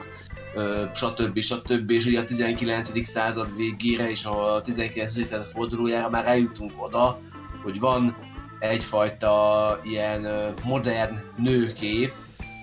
ö, 0.54 0.84
stb. 0.94 1.40
stb. 1.40 1.90
És 1.90 2.06
ugye 2.06 2.20
a 2.20 2.24
19. 2.24 3.06
század 3.06 3.56
végére 3.56 4.10
és 4.10 4.24
a 4.24 4.60
19. 4.64 5.26
század 5.26 5.46
fordulójára 5.46 6.10
már 6.10 6.26
eljutunk 6.26 6.72
oda, 6.76 7.18
hogy 7.62 7.80
van 7.80 8.16
egyfajta 8.62 9.78
ilyen 9.82 10.54
modern 10.64 11.18
nőkép, 11.36 12.12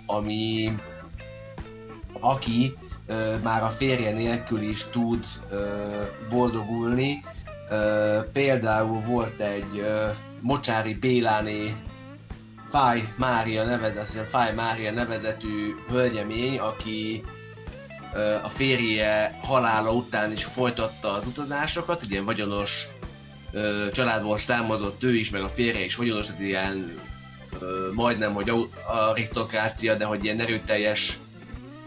ami 0.06 0.74
aki 2.20 2.74
ö, 3.08 3.36
már 3.44 3.64
a 3.64 3.70
férje 3.70 4.12
nélkül 4.12 4.62
is 4.62 4.90
tud 4.90 5.26
ö, 5.50 5.66
boldogulni. 6.30 7.24
Ö, 7.70 8.20
például 8.34 9.02
volt 9.02 9.42
egy 9.42 9.80
ö, 9.80 10.10
Mocsári 10.42 10.94
Béláné 10.94 11.76
Fáj 12.70 13.14
Mária 13.18 13.80
hiszem 13.96 14.26
Fáj 14.26 14.54
Mária 14.54 14.92
nevezetű 14.92 15.76
hölgyemény, 15.88 16.60
aki 16.60 17.24
ö, 18.14 18.36
a 18.44 18.50
férje 18.50 19.40
halála 19.42 19.92
után 19.94 20.32
is 20.32 20.46
folytatta 20.46 21.14
az 21.14 21.28
utazásokat, 21.28 22.04
ugye 22.04 22.22
vagyonos 22.22 22.88
ö, 23.52 23.88
családból 23.94 24.38
származott 24.38 25.04
ő 25.04 25.16
is, 25.16 25.30
meg 25.30 25.42
a 25.42 25.50
férje 25.50 25.84
is 25.84 25.96
vagyonos, 25.96 26.26
tehát 26.26 26.42
ilyen 26.42 27.02
ö, 27.60 27.90
majdnem, 27.94 28.34
hogy 28.34 28.52
arisztokrácia, 28.88 29.96
de 29.96 30.06
hogy 30.06 30.24
ilyen 30.24 30.40
erőteljes 30.40 31.20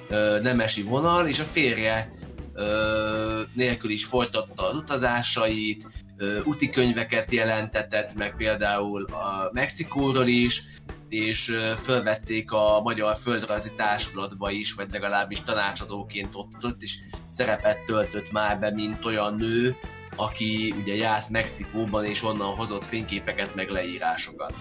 ö, 0.09 0.38
nemesi 0.42 0.83
vonal, 0.83 1.27
és 1.27 1.40
a 1.40 1.44
férje 1.44 2.14
ö, 2.55 3.42
nélkül 3.55 3.90
is 3.90 4.05
folytatta 4.05 4.68
az 4.68 4.77
utazásait, 4.77 5.87
ö, 6.16 6.40
úti 6.44 6.70
könyveket 6.70 7.33
jelentetett, 7.33 8.14
meg 8.14 8.37
például 8.37 9.05
a 9.05 9.51
Mexikóról 9.53 10.27
is, 10.27 10.64
és 11.09 11.48
ö, 11.48 11.72
fölvették 11.83 12.53
a 12.53 12.81
Magyar 12.83 13.16
Földrajzi 13.16 13.72
Társulatba 13.77 14.51
is, 14.51 14.72
vagy 14.75 14.87
legalábbis 14.92 15.42
tanácsadóként 15.42 16.31
ott, 16.33 16.64
ott 16.64 16.83
is 16.83 16.98
szerepet 17.29 17.85
töltött 17.85 18.33
már 18.33 18.61
be, 18.61 18.70
mint 18.70 19.05
olyan 19.05 19.35
nő, 19.35 19.77
aki 20.16 20.75
ugye 20.79 20.94
járt 20.94 21.29
Mexikóban, 21.29 22.05
és 22.05 22.22
onnan 22.22 22.55
hozott 22.55 22.85
fényképeket, 22.85 23.55
meg 23.55 23.68
leírásokat. 23.68 24.55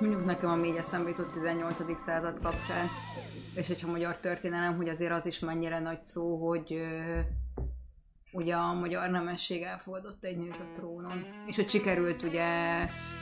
Mondjuk 0.00 0.24
nekem 0.24 0.50
a 0.50 0.54
még 0.54 0.74
eszembe 0.74 1.08
jutott 1.08 1.32
18. 1.32 2.00
század 2.00 2.40
kapcsán, 2.42 2.88
és 3.54 3.66
hogyha 3.66 3.90
magyar 3.90 4.16
történelem, 4.16 4.76
hogy 4.76 4.88
azért 4.88 5.12
az 5.12 5.26
is 5.26 5.38
mennyire 5.38 5.78
nagy 5.78 6.04
szó, 6.04 6.48
hogy 6.48 6.72
ö, 6.72 7.18
ugye 8.32 8.54
a 8.54 8.72
magyar 8.72 9.10
nemesség 9.10 9.62
elfogadott 9.62 10.24
egy 10.24 10.36
nőt 10.36 10.60
a 10.60 10.70
trónon, 10.74 11.24
és 11.46 11.56
hogy 11.56 11.68
sikerült 11.68 12.22
ugye 12.22 12.44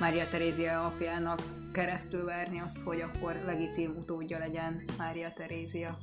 Mária 0.00 0.28
Terézia 0.28 0.84
apjának 0.84 1.42
keresztül 1.72 2.24
verni 2.24 2.60
azt, 2.60 2.80
hogy 2.80 3.00
akkor 3.00 3.42
legitim 3.44 3.94
utódja 3.96 4.38
legyen 4.38 4.84
Mária 4.98 5.32
Terézia. 5.32 5.98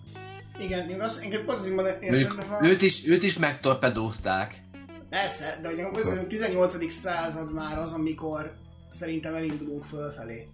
Igen, 0.60 0.86
még 0.86 1.00
azt, 1.00 1.24
engem 1.24 1.46
azért 1.48 2.04
Ők, 2.04 2.14
szerintem 2.14 2.54
a... 2.54 2.66
őt, 2.66 2.82
is, 2.82 3.08
őt 3.08 3.24
is 3.24 3.38
megtorpedózták. 3.38 4.62
Persze, 5.10 5.58
de 5.62 5.70
ugye 5.70 5.84
a 5.84 6.28
18. 6.28 6.92
század 6.92 7.54
már 7.54 7.78
az, 7.78 7.94
amikor 7.94 8.54
szerintem 8.90 9.34
elindulunk 9.34 9.84
fölfelé. 9.84 10.48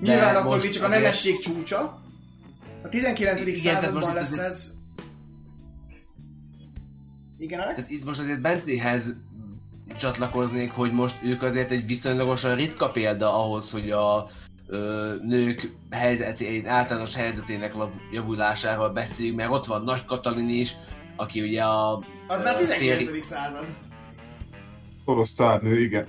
De 0.00 0.12
Nyilván 0.12 0.36
akkor 0.36 0.58
még 0.60 0.70
csak 0.70 0.82
a 0.82 0.86
azért- 0.86 1.00
nemesség 1.02 1.38
csúcsa. 1.38 2.02
A 2.82 2.88
19. 2.88 3.40
Igen, 3.40 3.74
században 3.74 4.14
lesz 4.14 4.32
ez- 4.32 4.38
ez... 4.38 4.72
Igen, 7.38 7.60
Alex? 7.60 7.74
Tehát 7.76 7.90
itt 7.90 8.04
most 8.04 8.20
azért 8.20 8.40
Bentéhez 8.40 9.14
csatlakoznék, 9.96 10.72
hogy 10.72 10.92
most 10.92 11.16
ők 11.22 11.42
azért 11.42 11.70
egy 11.70 11.86
viszonylagosan 11.86 12.56
ritka 12.56 12.90
példa 12.90 13.44
ahhoz, 13.44 13.70
hogy 13.70 13.90
a 13.90 14.28
nők 15.22 15.70
helyzetén, 15.90 16.66
általános 16.68 17.14
helyzetének 17.16 17.74
javulásáról 18.12 18.90
beszéljünk, 18.90 19.36
mert 19.36 19.50
ott 19.50 19.66
van 19.66 19.82
Nagy 19.82 20.04
Katalin 20.04 20.48
is, 20.48 20.76
aki 21.16 21.40
ugye 21.40 21.62
a 21.62 22.02
Az 22.26 22.42
már 22.42 22.54
ö, 22.54 22.58
19. 22.58 23.06
féri- 23.06 23.22
század. 23.22 23.64
orosz 25.04 25.32
cárnő, 25.32 25.80
igen, 25.80 26.06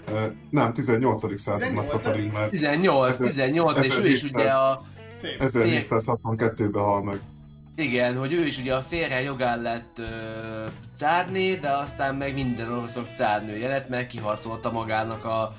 nem, 0.50 0.74
18. 0.74 1.40
századnak 1.42 1.86
18. 1.86 2.04
Katalin, 2.04 2.32
mert 2.32 2.50
18, 2.50 3.18
18, 3.18 3.84
és 3.84 3.98
ő 4.00 4.10
is 4.10 4.24
ugye 4.24 4.50
a... 4.50 4.82
Szép. 5.16 5.36
1762-ben 5.40 6.84
hal 6.84 7.04
meg. 7.04 7.20
Igen, 7.76 8.18
hogy 8.18 8.34
ő 8.34 8.46
is 8.46 8.60
ugye 8.60 8.76
a 8.76 8.82
férje 8.82 9.22
jogán 9.22 9.62
lett 9.62 9.98
ö, 9.98 10.66
cárné, 10.98 11.56
de 11.56 11.70
aztán 11.70 12.16
meg 12.16 12.34
minden 12.34 12.72
oroszok 12.72 13.08
cárnője 13.16 13.68
lett, 13.68 13.90
mert 13.90 14.08
kiharcolta 14.08 14.72
magának 14.72 15.26
a, 15.26 15.54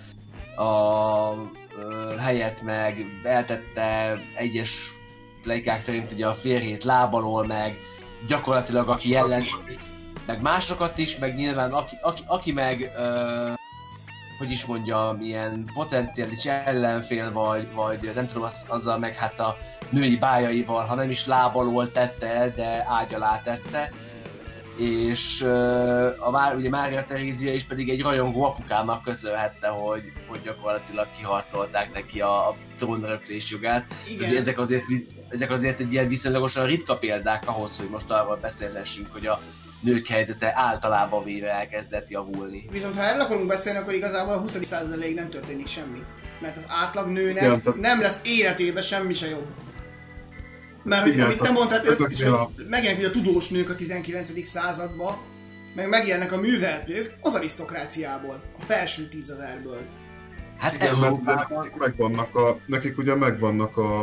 a 0.57 1.33
ö, 1.77 2.15
helyet, 2.19 2.63
meg 2.63 3.05
eltette 3.23 4.19
egyes 4.35 4.93
leikák 5.45 5.81
szerint 5.81 6.13
ugye 6.13 6.27
a 6.27 6.35
férjét 6.35 6.85
lábalól, 6.85 7.47
meg 7.47 7.77
gyakorlatilag 8.27 8.89
aki 8.89 9.15
ellen, 9.15 9.43
meg 10.27 10.43
másokat 10.43 10.99
is, 10.99 11.19
meg 11.19 11.35
nyilván 11.35 11.73
aki, 11.73 11.97
aki, 12.03 12.23
aki 12.27 12.53
meg, 12.53 12.93
ö, 12.97 13.53
hogy 14.39 14.51
is 14.51 14.65
mondjam, 14.65 15.21
ilyen 15.21 15.71
potenciális 15.75 16.45
ellenfél, 16.45 17.33
vagy, 17.33 17.73
vagy 17.75 18.11
nem 18.15 18.27
tudom, 18.27 18.43
az, 18.43 18.65
azzal 18.69 18.99
meg 18.99 19.17
hát 19.17 19.41
a 19.41 19.57
női 19.91 20.17
bájaival, 20.17 20.85
ha 20.85 20.95
nem 20.95 21.11
is 21.11 21.27
lábalól 21.27 21.93
tette 21.93 22.27
el, 22.27 22.51
de 22.51 22.85
ágy 22.89 23.15
alá 23.15 23.41
tette. 23.41 23.91
És 24.81 25.43
a 26.19 26.31
Már, 26.31 26.57
ugye 26.57 26.69
Mária 26.69 27.05
Terézia 27.05 27.53
is 27.55 27.65
pedig 27.65 27.89
egy 27.89 28.03
rajongó 28.03 28.45
apukának 28.45 29.03
köszönhette, 29.03 29.69
hogy, 29.69 30.03
hogy 30.29 30.41
gyakorlatilag 30.45 31.07
kiharcolták 31.17 31.93
neki 31.93 32.21
a, 32.21 32.49
a 32.49 32.57
trónöröklés 32.77 33.51
jogát. 33.51 33.85
Ezért 34.21 34.39
ezek 34.39 34.59
azért, 34.59 34.85
ezek 35.29 35.51
azért 35.51 35.81
egy 35.81 35.93
ilyen 35.93 36.09
viszonylagosan 36.09 36.67
ritka 36.67 36.97
példák 36.97 37.49
ahhoz, 37.49 37.79
hogy 37.79 37.89
most 37.89 38.11
arról 38.11 38.37
beszélhessünk, 38.37 39.13
hogy 39.13 39.27
a 39.27 39.41
nők 39.81 40.07
helyzete 40.07 40.53
általában 40.55 41.25
véve 41.25 41.51
elkezdett 41.51 42.11
javulni. 42.11 42.65
Viszont 42.71 42.97
ha 42.97 43.03
erről 43.03 43.21
akarunk 43.21 43.47
beszélni, 43.47 43.79
akkor 43.79 43.95
igazából 43.95 44.35
a 44.35 44.39
20. 44.39 44.59
századig 44.63 45.15
nem 45.15 45.31
történik 45.31 45.67
semmi. 45.67 46.03
Mert 46.41 46.57
az 46.57 46.67
átlag 46.69 47.09
nőnek 47.09 47.43
tehát- 47.43 47.77
nem 47.81 48.01
lesz 48.01 48.19
életében 48.23 48.83
semmi 48.83 49.13
se 49.13 49.29
jobb. 49.29 49.47
Mert 50.83 51.03
hogy, 51.03 51.21
amit 51.21 51.41
te 51.41 51.51
mondtad, 51.51 51.87
ezeknél 51.87 52.17
és 52.17 52.23
a- 52.23 52.51
ugye 52.97 53.07
a 53.07 53.11
tudós 53.11 53.49
nők 53.49 53.71
a 53.71 53.75
19. 53.75 54.47
században, 54.47 55.17
meg 55.75 55.89
megjelennek 55.89 56.33
a 56.33 56.37
művelt 56.41 56.87
nők 56.87 57.17
az 57.21 57.35
arisztokráciából, 57.35 58.43
a 58.59 58.63
felső 58.63 59.09
tízezerből. 59.09 59.81
Hát 60.59 60.75
Igen, 60.75 60.99
mert 60.99 61.25
nekik 61.25 61.77
megvannak, 61.77 62.35
a, 62.37 62.57
nekik 62.67 62.99
ugye 62.99 63.15
megvannak 63.15 63.77
a, 63.77 64.01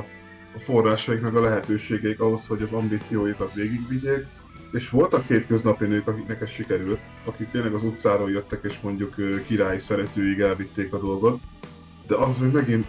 a 0.56 0.60
forrásaik, 0.64 1.22
meg 1.22 1.36
a 1.36 1.42
lehetőségeik 1.42 2.20
ahhoz, 2.20 2.48
hogy 2.48 2.62
az 2.62 2.72
ambícióikat 2.72 3.54
végigvigyék, 3.54 4.26
és 4.72 4.90
voltak 4.90 5.28
hétköznapi 5.28 5.86
nők, 5.86 6.08
akiknek 6.08 6.42
ez 6.42 6.50
sikerült, 6.50 7.00
akik 7.26 7.50
tényleg 7.50 7.74
az 7.74 7.84
utcáról 7.84 8.32
jöttek, 8.32 8.60
és 8.64 8.80
mondjuk 8.82 9.18
ö, 9.18 9.44
királyi 9.44 9.80
szeretőig 9.80 10.40
elvitték 10.40 10.94
a 10.94 10.98
dolgot, 10.98 11.40
de 12.08 12.16
az 12.16 12.38
még 12.38 12.52
megint, 12.52 12.86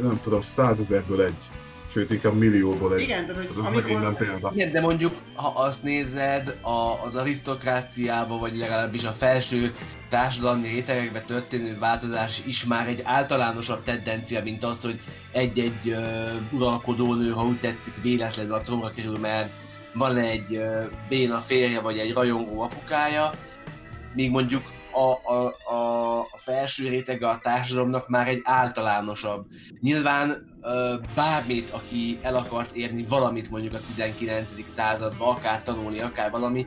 nem 0.00 0.20
tudom, 0.22 0.40
százezerből 0.40 1.22
egy, 1.22 1.50
sőt 1.92 2.10
inkább 2.10 2.34
millióból 2.34 2.94
egy. 2.94 3.00
Igen, 3.00 3.26
tehát 3.26 3.46
hogy 3.46 3.64
Az 3.64 3.74
megint 3.74 3.86
nem 3.86 4.04
amikor... 4.04 4.26
példa. 4.26 4.50
Igen, 4.54 4.72
de 4.72 4.80
mondjuk, 4.80 5.14
ha 5.34 5.48
azt 5.48 5.82
nézed, 5.82 6.58
a, 6.62 7.04
az 7.04 7.16
arisztokráciába, 7.16 8.38
vagy 8.38 8.56
legalábbis 8.56 9.04
a 9.04 9.10
felső 9.10 9.72
társadalmi 10.08 10.68
rétegekbe 10.68 11.20
történő 11.20 11.78
változás 11.78 12.42
is 12.46 12.64
már 12.64 12.88
egy 12.88 13.00
általánosabb 13.04 13.82
tendencia, 13.82 14.42
mint 14.42 14.64
az, 14.64 14.82
hogy 14.82 15.00
egy-egy 15.32 15.88
uh, 15.88 16.52
uralkodónő, 16.52 17.30
ha 17.30 17.44
úgy 17.44 17.60
tetszik, 17.60 17.94
véletlenül 18.02 18.52
a 18.52 18.60
trónra 18.60 18.90
kerül, 18.90 19.18
mert 19.18 19.50
van 19.94 20.16
egy 20.16 20.56
uh, 20.56 20.84
béna 21.08 21.38
férje, 21.38 21.80
vagy 21.80 21.98
egy 21.98 22.12
rajongó 22.12 22.60
apukája, 22.60 23.30
míg 24.14 24.30
mondjuk 24.30 24.62
a, 24.98 25.20
a, 25.24 25.54
a, 25.74 26.20
a 26.20 26.36
felső 26.36 26.88
rétege 26.88 27.28
a 27.28 27.38
társadalomnak 27.38 28.08
már 28.08 28.28
egy 28.28 28.40
általánosabb. 28.44 29.46
Nyilván 29.80 30.56
bármit, 31.14 31.70
aki 31.70 32.18
el 32.22 32.36
akart 32.36 32.76
érni 32.76 33.04
valamit 33.08 33.50
mondjuk 33.50 33.74
a 33.74 33.80
19. 33.86 34.50
században, 34.66 35.36
akár 35.36 35.62
tanulni, 35.62 36.00
akár 36.00 36.30
valami, 36.30 36.66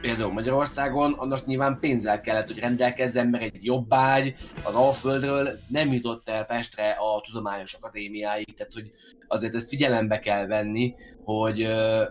például 0.00 0.32
Magyarországon, 0.32 1.12
annak 1.12 1.46
nyilván 1.46 1.78
pénzzel 1.80 2.20
kellett, 2.20 2.46
hogy 2.46 2.58
rendelkezzen, 2.58 3.28
mert 3.28 3.42
egy 3.42 3.64
jobbágy 3.64 4.34
az 4.62 4.74
Alföldről 4.74 5.48
nem 5.68 5.92
jutott 5.92 6.28
el 6.28 6.44
Pestre 6.44 6.90
a 6.90 7.20
Tudományos 7.20 7.74
Akadémiáig, 7.74 8.54
tehát 8.54 8.72
hogy 8.72 8.90
azért 9.28 9.54
ezt 9.54 9.68
figyelembe 9.68 10.18
kell 10.18 10.46
venni, 10.46 10.94
hogy, 11.24 11.68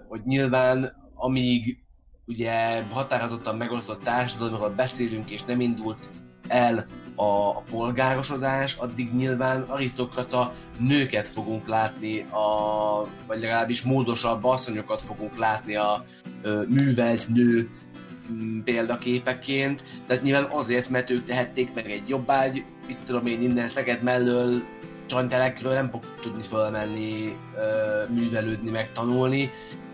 hogy 0.08 0.22
nyilván 0.26 1.02
amíg 1.16 1.83
ugye 2.26 2.82
határozottan 2.82 3.58
megosztott 3.58 4.04
társadalomról 4.04 4.70
beszélünk, 4.70 5.30
és 5.30 5.44
nem 5.44 5.62
indult 5.62 6.10
el 6.48 6.86
a, 7.16 7.62
polgárosodás, 7.62 8.76
addig 8.76 9.14
nyilván 9.14 9.62
arisztokrata 9.62 10.54
nőket 10.78 11.28
fogunk 11.28 11.68
látni, 11.68 12.20
a, 12.22 13.08
vagy 13.28 13.42
legalábbis 13.42 13.82
módosabb 13.82 14.44
asszonyokat 14.44 15.02
fogunk 15.02 15.38
látni 15.38 15.76
a 15.76 16.04
ö, 16.42 16.62
művelt 16.68 17.28
nő 17.28 17.70
mm, 18.32 18.62
példaképeként, 18.62 19.84
tehát 20.08 20.24
nyilván 20.24 20.48
azért, 20.52 20.90
mert 20.90 21.10
ők 21.10 21.24
tehették 21.24 21.74
meg 21.74 21.92
egy 21.92 22.10
jobbágy, 22.10 22.66
itt 22.88 23.04
tudom 23.04 23.26
én 23.26 23.42
innen 23.42 23.68
Szeged 23.68 24.04
mellől 24.04 24.62
Csantelekről 25.06 25.74
nem 25.74 25.92
fog 25.92 26.02
tudni 26.22 26.42
fölmenni, 26.42 27.38
művelődni, 28.10 28.70
meg 28.70 28.92
tanulni, 28.92 29.52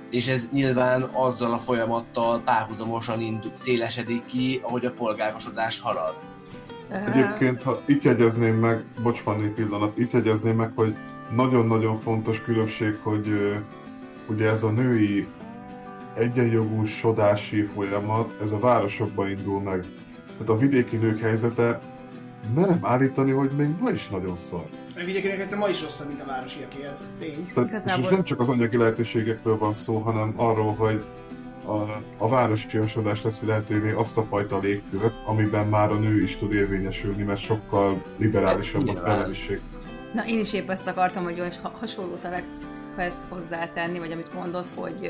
és 0.09 0.27
ez 0.27 0.47
nyilván 0.51 1.01
azzal 1.01 1.53
a 1.53 1.57
folyamattal 1.57 2.39
párhuzamosan 2.39 3.21
indul, 3.21 3.51
szélesedik 3.53 4.25
ki, 4.25 4.59
ahogy 4.63 4.85
a 4.85 4.91
polgárosodás 4.91 5.79
halad. 5.79 6.15
Egyébként, 6.89 7.63
ha 7.63 7.81
itt 7.85 8.03
jegyezném 8.03 8.55
meg, 8.55 8.83
bocs, 9.03 9.21
van 9.21 9.43
egy 9.43 9.51
pillanat, 9.51 9.97
itt 9.97 10.11
jegyezném 10.11 10.55
meg, 10.55 10.71
hogy 10.75 10.95
nagyon-nagyon 11.35 11.99
fontos 11.99 12.41
különbség, 12.41 12.99
hogy 13.03 13.27
ugye 14.27 14.49
ez 14.49 14.63
a 14.63 14.69
női 14.69 15.27
egyenjogúsodási 16.13 17.61
folyamat, 17.61 18.41
ez 18.41 18.51
a 18.51 18.59
városokban 18.59 19.29
indul 19.29 19.61
meg. 19.61 19.85
Tehát 20.31 20.49
a 20.49 20.57
vidéki 20.57 20.95
nők 20.95 21.19
helyzete, 21.19 21.79
merem 22.55 22.79
állítani, 22.81 23.31
hogy 23.31 23.51
még 23.51 23.69
ma 23.79 23.89
is 23.89 24.07
nagyon 24.07 24.35
szar. 24.35 24.65
A 25.01 25.05
vidékinek 25.05 25.39
ez 25.39 25.53
ma 25.53 25.67
is 25.69 25.81
rosszabb, 25.81 26.07
mint 26.07 26.21
a 26.21 26.25
városiaké, 26.25 26.83
ez 26.83 27.13
tény. 27.19 27.51
Tehát, 27.53 27.69
Igazából- 27.69 28.03
és 28.03 28.09
nem 28.09 28.23
csak 28.23 28.39
az 28.39 28.49
anyagi 28.49 28.77
lehetőségekről 28.77 29.57
van 29.57 29.73
szó, 29.73 29.97
hanem 29.97 30.33
arról, 30.35 30.73
hogy 30.75 31.03
a, 31.65 32.03
a 32.17 32.29
városiasodás 32.29 33.21
teszi 33.21 33.45
lehetővé 33.45 33.91
azt 33.91 34.17
a 34.17 34.25
fajta 34.29 34.59
légkört, 34.59 35.13
amiben 35.25 35.67
már 35.67 35.91
a 35.91 35.95
nő 35.95 36.21
is 36.21 36.37
tud 36.37 36.53
érvényesülni, 36.53 37.23
mert 37.23 37.39
sokkal 37.39 38.03
liberálisabb 38.17 38.87
a 38.87 38.93
felelősség. 38.93 39.61
Na, 40.13 40.25
én 40.27 40.39
is 40.39 40.53
épp 40.53 40.69
ezt 40.69 40.87
akartam, 40.87 41.23
hogy 41.23 41.39
olyan 41.39 41.51
ha- 41.61 41.73
hasonlót 41.79 42.25
Alexhez 42.25 43.15
hozzátenni, 43.29 43.99
vagy 43.99 44.11
amit 44.11 44.33
mondott, 44.33 44.67
hogy, 44.75 45.09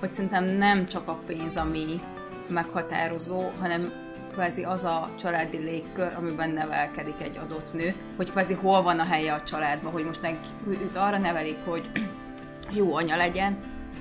hogy 0.00 0.12
szerintem 0.12 0.44
nem 0.44 0.86
csak 0.86 1.08
a 1.08 1.18
pénz, 1.26 1.56
ami 1.56 2.00
meghatározó, 2.48 3.50
hanem 3.60 3.92
kvázi 4.36 4.64
az 4.64 4.84
a 4.84 5.08
családi 5.18 5.56
légkör, 5.56 6.12
amiben 6.16 6.50
nevelkedik 6.50 7.14
egy 7.22 7.36
adott 7.36 7.72
nő, 7.72 7.94
hogy 8.16 8.30
kvázi 8.30 8.54
hol 8.54 8.82
van 8.82 8.98
a 8.98 9.04
helye 9.04 9.32
a 9.32 9.42
családban, 9.42 9.92
hogy 9.92 10.04
most 10.04 10.22
neki, 10.22 10.48
őt 10.68 10.96
arra 10.96 11.18
nevelik, 11.18 11.58
hogy 11.64 11.90
jó 12.78 12.94
anya 12.94 13.16
legyen, 13.16 13.58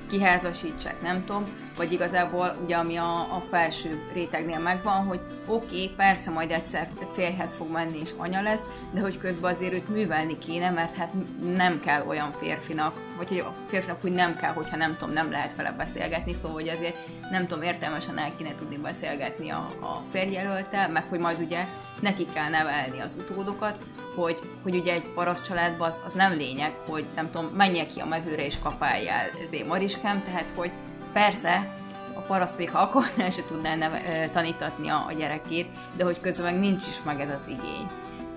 kiházasítsák, 0.10 1.02
nem 1.02 1.26
tudom, 1.26 1.44
vagy 1.78 1.94
igazából 1.94 2.56
ugye 2.64 2.76
ami 2.76 2.96
a, 2.96 3.20
a 3.20 3.44
felső 3.50 4.10
rétegnél 4.14 4.60
megvan, 4.60 5.06
hogy 5.06 5.20
oké, 5.48 5.66
okay, 5.66 5.94
persze 5.96 6.32
majd 6.32 6.52
egyszer 6.52 6.88
férjhez 7.14 7.54
fog 7.54 7.72
menni 7.72 8.00
és 8.00 8.10
anya 8.18 8.42
lesz, 8.42 8.62
de 8.94 9.02
hogy 9.02 9.18
közben 9.18 9.56
azért 9.56 9.74
őt 9.74 9.90
művelni 9.90 10.38
kéne, 10.38 10.70
mert 10.70 10.96
hát 10.96 11.14
nem 11.56 11.80
kell 11.80 12.06
olyan 12.08 12.36
férfinak, 12.40 13.02
vagy 13.18 13.28
hogy 13.28 13.40
a 13.40 13.54
férfinak 13.68 14.04
úgy 14.04 14.12
nem 14.12 14.36
kell, 14.36 14.54
hogyha 14.54 14.78
nem 14.78 14.98
tudom, 14.98 15.14
nem 15.14 15.32
lehet 15.32 15.56
vele 15.56 15.72
beszélgetni, 15.72 16.34
szóval 16.34 16.52
hogy 16.52 16.68
azért 16.68 16.98
nem 17.32 17.48
tudom, 17.48 17.64
értelmesen 17.64 18.18
el 18.18 18.36
kéne 18.38 18.56
tudni 18.56 18.78
beszélgetni 18.78 19.50
a, 19.50 19.68
a 19.82 20.02
férjelöltel, 20.12 20.90
meg 20.90 21.04
hogy 21.10 21.20
majd 21.20 21.40
ugye 21.40 21.66
neki 22.02 22.26
kell 22.34 22.50
nevelni 22.50 23.00
az 23.00 23.16
utódokat, 23.20 23.78
hogy, 24.16 24.40
hogy 24.64 24.76
ugye 24.76 24.94
egy 24.94 25.08
paraszt 25.14 25.46
családban 25.46 25.90
az, 25.90 26.02
az 26.06 26.14
nem 26.14 26.34
lényeg, 26.38 26.74
hogy 26.88 27.06
nem 27.16 27.32
tudom, 27.32 27.46
menjek 27.46 27.88
ki 27.88 28.00
a 28.00 28.06
mezőre 28.06 28.46
és 28.46 28.60
kapáljál 28.64 29.30
ezért 29.48 29.68
mariskám, 29.68 30.24
tehát 30.24 30.52
hogy 30.56 30.72
persze 31.14 31.76
paraszt 32.28 32.58
még 32.58 32.70
ha 32.72 32.80
akarná, 32.80 33.30
se 33.30 33.44
tudná 33.44 33.76
ö, 33.76 34.30
tanítatni 34.30 34.90
a, 34.90 35.06
a 35.08 35.14
gyerekét, 35.14 35.70
de 35.98 36.04
hogy 36.04 36.20
közben 36.20 36.52
meg 36.52 36.60
nincs 36.60 36.88
is 36.88 37.04
meg 37.04 37.20
ez 37.20 37.34
az 37.34 37.48
igény. 37.48 37.88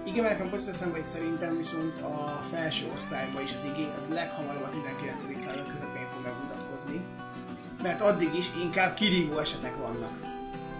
Igen, 0.09 0.23
mert 0.23 0.39
nekem 0.39 0.53
most 0.53 0.69
eszembe, 0.69 0.97
hogy 0.97 1.05
szerintem 1.05 1.57
viszont 1.57 2.01
a 2.01 2.41
felső 2.51 2.87
osztályban 2.95 3.43
is 3.43 3.53
az 3.55 3.65
igény 3.65 3.91
az 3.97 4.09
leghamarabb 4.09 4.63
a 4.63 4.69
19. 4.69 5.41
század 5.41 5.71
közepén 5.71 6.07
fog 6.13 6.23
megmutatkozni. 6.23 7.01
Mert 7.83 8.01
addig 8.01 8.35
is 8.35 8.51
inkább 8.63 8.95
kirívó 8.95 9.39
esetek 9.39 9.77
vannak. 9.77 10.13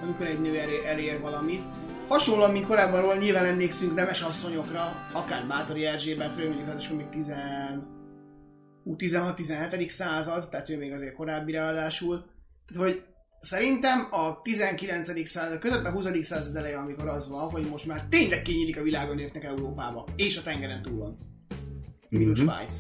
Amikor 0.03 0.27
egy 0.27 0.41
nő 0.41 0.59
elér, 0.59 0.85
elér 0.87 1.21
valamit. 1.21 1.63
Hasonlóan, 2.09 2.51
mint 2.51 2.67
korábban 2.67 3.17
nyilván 3.17 3.45
emlékszünk 3.45 3.95
nemes 3.95 4.23
asszonyokra, 4.23 5.09
akár 5.13 5.47
Bátori 5.47 5.85
Erzsébetről, 5.85 6.47
mondjuk 6.47 6.67
ráadásul 6.67 6.97
még 6.97 7.09
10... 7.09 7.33
ú, 8.85 8.95
16-17. 8.99 9.89
század, 9.89 10.49
tehát 10.49 10.69
ő 10.69 10.77
még 10.77 10.93
azért 10.93 11.15
korábbi 11.15 11.53
ráadásul. 11.53 12.25
Tehát, 12.73 12.93
hogy 12.93 13.03
Szerintem 13.41 14.09
a 14.11 14.41
19. 14.43 15.29
század, 15.29 15.59
közepben 15.59 15.93
20. 15.93 16.07
század 16.23 16.57
eleje, 16.57 16.79
amikor 16.79 17.09
az 17.09 17.29
van, 17.29 17.51
hogy 17.51 17.67
most 17.71 17.87
már 17.87 18.05
tényleg 18.09 18.43
kinyílik 18.43 18.79
a 18.79 18.83
világon 18.83 19.17
nőknek 19.17 19.45
Európába, 19.45 20.05
és 20.17 20.37
a 20.37 20.43
tengeren 20.43 20.83
túlon. 20.83 21.19
Minus 22.09 22.39
Mhm. 22.39 22.49
Svájc. 22.49 22.77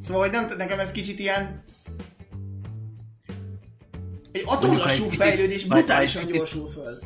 Szóval, 0.00 0.22
hogy 0.22 0.30
nem 0.30 0.46
nekem 0.56 0.78
ez 0.78 0.92
kicsit 0.92 1.18
ilyen... 1.18 1.62
Egy 4.32 4.44
picit- 4.44 5.14
fejlődés 5.14 5.64
brutálisan 5.64 6.26
gyorsul 6.26 6.70
föl. 6.70 6.98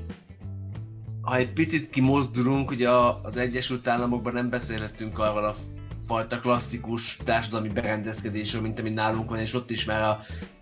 ha 1.21 1.37
egy 1.37 1.53
picit 1.53 1.91
kimozdulunk, 1.91 2.71
ugye 2.71 2.91
az 3.23 3.37
Egyesült 3.37 3.87
Államokban 3.87 4.33
nem 4.33 4.51
beszélhetünk 4.51 5.19
arról 5.19 5.45
a 5.45 5.55
fajta 6.07 6.39
klasszikus 6.39 7.17
társadalmi 7.25 7.69
berendezkedésről, 7.69 8.63
mint 8.63 8.79
ami 8.79 8.91
nálunk 8.91 9.31
van, 9.31 9.39
és 9.39 9.55
ott 9.55 9.71
is 9.71 9.85
már 9.85 10.03
a 10.03 10.21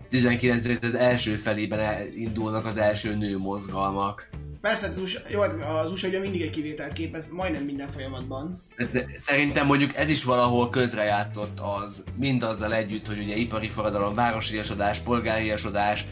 19. 0.09 0.63
század 0.63 0.95
első 0.95 1.35
felében 1.35 1.79
el- 1.79 2.07
indulnak 2.07 2.65
az 2.65 2.77
első 2.77 3.15
nőmozgalmak. 3.15 4.29
Persze, 4.61 4.89
az 4.89 4.97
USA, 4.97 5.19
jó, 5.29 5.41
hát 5.41 5.53
az 5.83 5.91
USA 5.91 6.07
ugye 6.07 6.19
mindig 6.19 6.41
egy 6.41 6.49
kivételt 6.49 6.93
képez, 6.93 7.29
majdnem 7.29 7.63
minden 7.63 7.91
folyamatban. 7.91 8.61
De 8.91 9.05
Szerintem 9.19 9.65
mondjuk 9.65 9.95
ez 9.95 10.09
is 10.09 10.23
valahol 10.23 10.69
közrejátszott 10.69 11.59
az, 11.59 12.03
mindazzal 12.15 12.73
együtt, 12.73 13.07
hogy 13.07 13.19
ugye 13.19 13.35
ipari 13.35 13.69
forradalom, 13.69 14.15
városiasodás, 14.15 14.99
polgáriasodás, 14.99 16.05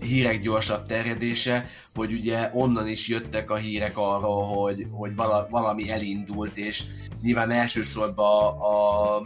hírek 0.00 0.40
gyorsabb 0.40 0.86
terjedése, 0.86 1.66
hogy 1.94 2.12
ugye 2.12 2.50
onnan 2.52 2.88
is 2.88 3.08
jöttek 3.08 3.50
a 3.50 3.56
hírek 3.56 3.96
arról, 3.96 4.44
hogy, 4.44 4.86
hogy 4.90 5.14
vala, 5.16 5.46
valami 5.50 5.90
elindult, 5.90 6.56
és 6.56 6.82
nyilván 7.22 7.50
elsősorban 7.50 8.58
a, 8.58 9.16
a 9.16 9.22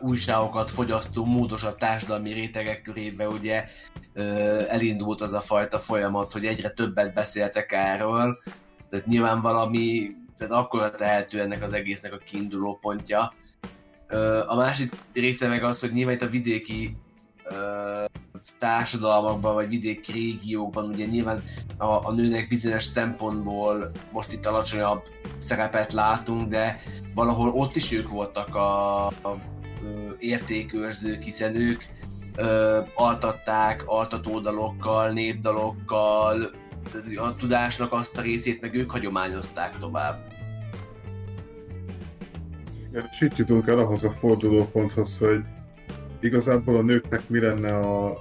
újságokat 0.00 0.70
fogyasztó 0.70 1.24
módosabb 1.24 1.76
társadalmi 1.76 2.32
rétegek 2.32 2.82
körébe 2.82 3.28
ugye 3.28 3.64
elindult 4.68 5.20
az 5.20 5.32
a 5.32 5.40
fajta 5.40 5.78
folyamat, 5.78 6.32
hogy 6.32 6.46
egyre 6.46 6.70
többet 6.70 7.14
beszéltek 7.14 7.72
erről, 7.72 8.38
tehát 8.90 9.06
nyilván 9.06 9.40
valami, 9.40 10.10
tehát 10.36 10.52
akkor 10.52 10.90
tehető 10.90 11.40
ennek 11.40 11.62
az 11.62 11.72
egésznek 11.72 12.12
a 12.12 12.18
kiinduló 12.18 12.78
pontja. 12.80 13.32
A 14.46 14.54
másik 14.54 14.92
része 15.12 15.48
meg 15.48 15.64
az, 15.64 15.80
hogy 15.80 15.92
nyilván 15.92 16.14
itt 16.14 16.22
a 16.22 16.28
vidéki 16.28 16.96
társadalmakban, 18.58 19.54
vagy 19.54 19.68
vidéki 19.68 20.12
régiókban 20.12 20.84
ugye 20.84 21.06
nyilván 21.06 21.42
a, 21.76 21.84
a 21.84 22.12
nőnek 22.12 22.48
bizonyos 22.48 22.82
szempontból 22.82 23.90
most 24.12 24.32
itt 24.32 24.46
alacsonyabb 24.46 25.02
szerepet 25.38 25.92
látunk, 25.92 26.48
de 26.48 26.80
valahol 27.14 27.48
ott 27.48 27.76
is 27.76 27.92
ők 27.92 28.08
voltak 28.10 28.54
a, 28.54 29.06
a 29.06 29.38
ö, 29.84 30.10
értékőrzők, 30.18 31.22
hiszen 31.22 31.54
ők 31.54 31.82
ö, 32.36 32.80
altatták 32.94 33.82
altatódalokkal, 33.86 35.10
népdalokkal, 35.10 36.50
a 37.16 37.36
tudásnak 37.36 37.92
azt 37.92 38.18
a 38.18 38.22
részét 38.22 38.60
meg 38.60 38.74
ők 38.74 38.90
hagyományozták 38.90 39.78
tovább. 39.78 40.26
Igen, 42.90 43.08
és 43.10 43.20
itt 43.20 43.36
jutunk 43.36 43.68
el 43.68 43.78
ahhoz 43.78 44.04
a 44.04 44.12
fordulóponthoz, 44.12 45.18
hogy 45.18 45.40
igazából 46.20 46.76
a 46.76 46.82
nőknek 46.82 47.28
mi 47.28 47.38
lenne 47.38 47.76
a, 47.76 48.18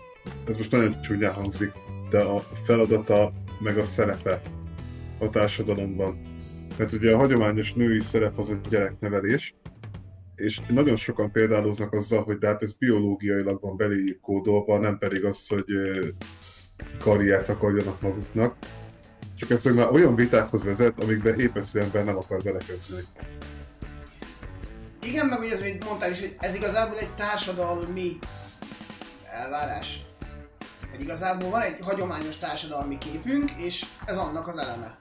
ez 0.47 0.57
most 0.57 0.71
nagyon 0.71 1.01
csúnyán 1.01 1.33
hangzik, 1.33 1.71
de 2.09 2.19
a 2.19 2.39
feladata 2.65 3.33
meg 3.59 3.77
a 3.77 3.83
szerepe 3.83 4.41
a 5.19 5.29
társadalomban. 5.29 6.21
Mert 6.77 6.93
ugye 6.93 7.13
a 7.13 7.17
hagyományos 7.17 7.73
női 7.73 7.99
szerep 7.99 8.37
az 8.37 8.49
a 8.49 8.59
gyereknevelés, 8.69 9.55
és 10.35 10.61
nagyon 10.69 10.95
sokan 10.95 11.31
példáloznak 11.31 11.93
azzal, 11.93 12.23
hogy 12.23 12.37
de 12.37 12.47
hát 12.47 12.61
ez 12.61 12.77
biológiailag 12.77 13.61
van 13.61 13.77
beléjük 13.77 14.19
kódolva, 14.19 14.79
nem 14.79 14.97
pedig 14.97 15.25
az, 15.25 15.47
hogy 15.47 15.65
karriert 16.99 17.49
akarjanak 17.49 18.01
maguknak. 18.01 18.55
Csak 19.35 19.49
ez 19.49 19.63
már 19.63 19.91
olyan 19.91 20.15
vitákhoz 20.15 20.63
vezet, 20.63 20.99
amikben 20.99 21.39
épp 21.39 21.55
az 21.55 21.75
ember 21.75 22.03
nem 22.03 22.17
akar 22.17 22.43
belekezdeni. 22.43 23.01
Igen, 25.01 25.25
meg 25.25 25.39
ugye 25.39 25.51
ez, 25.51 25.61
mint 25.61 25.85
mondtál 25.85 26.11
is, 26.11 26.19
hogy 26.19 26.35
ez 26.39 26.55
igazából 26.55 26.97
egy 26.97 27.13
társadalmi 27.13 28.17
elvárás. 29.31 30.06
Hogy 30.97 31.05
igazából 31.05 31.49
van 31.49 31.61
egy 31.61 31.77
hagyományos 31.81 32.37
társadalmi 32.37 32.97
képünk, 32.97 33.51
és 33.51 33.85
ez 34.05 34.17
annak 34.17 34.47
az 34.47 34.57
eleme. 34.57 34.97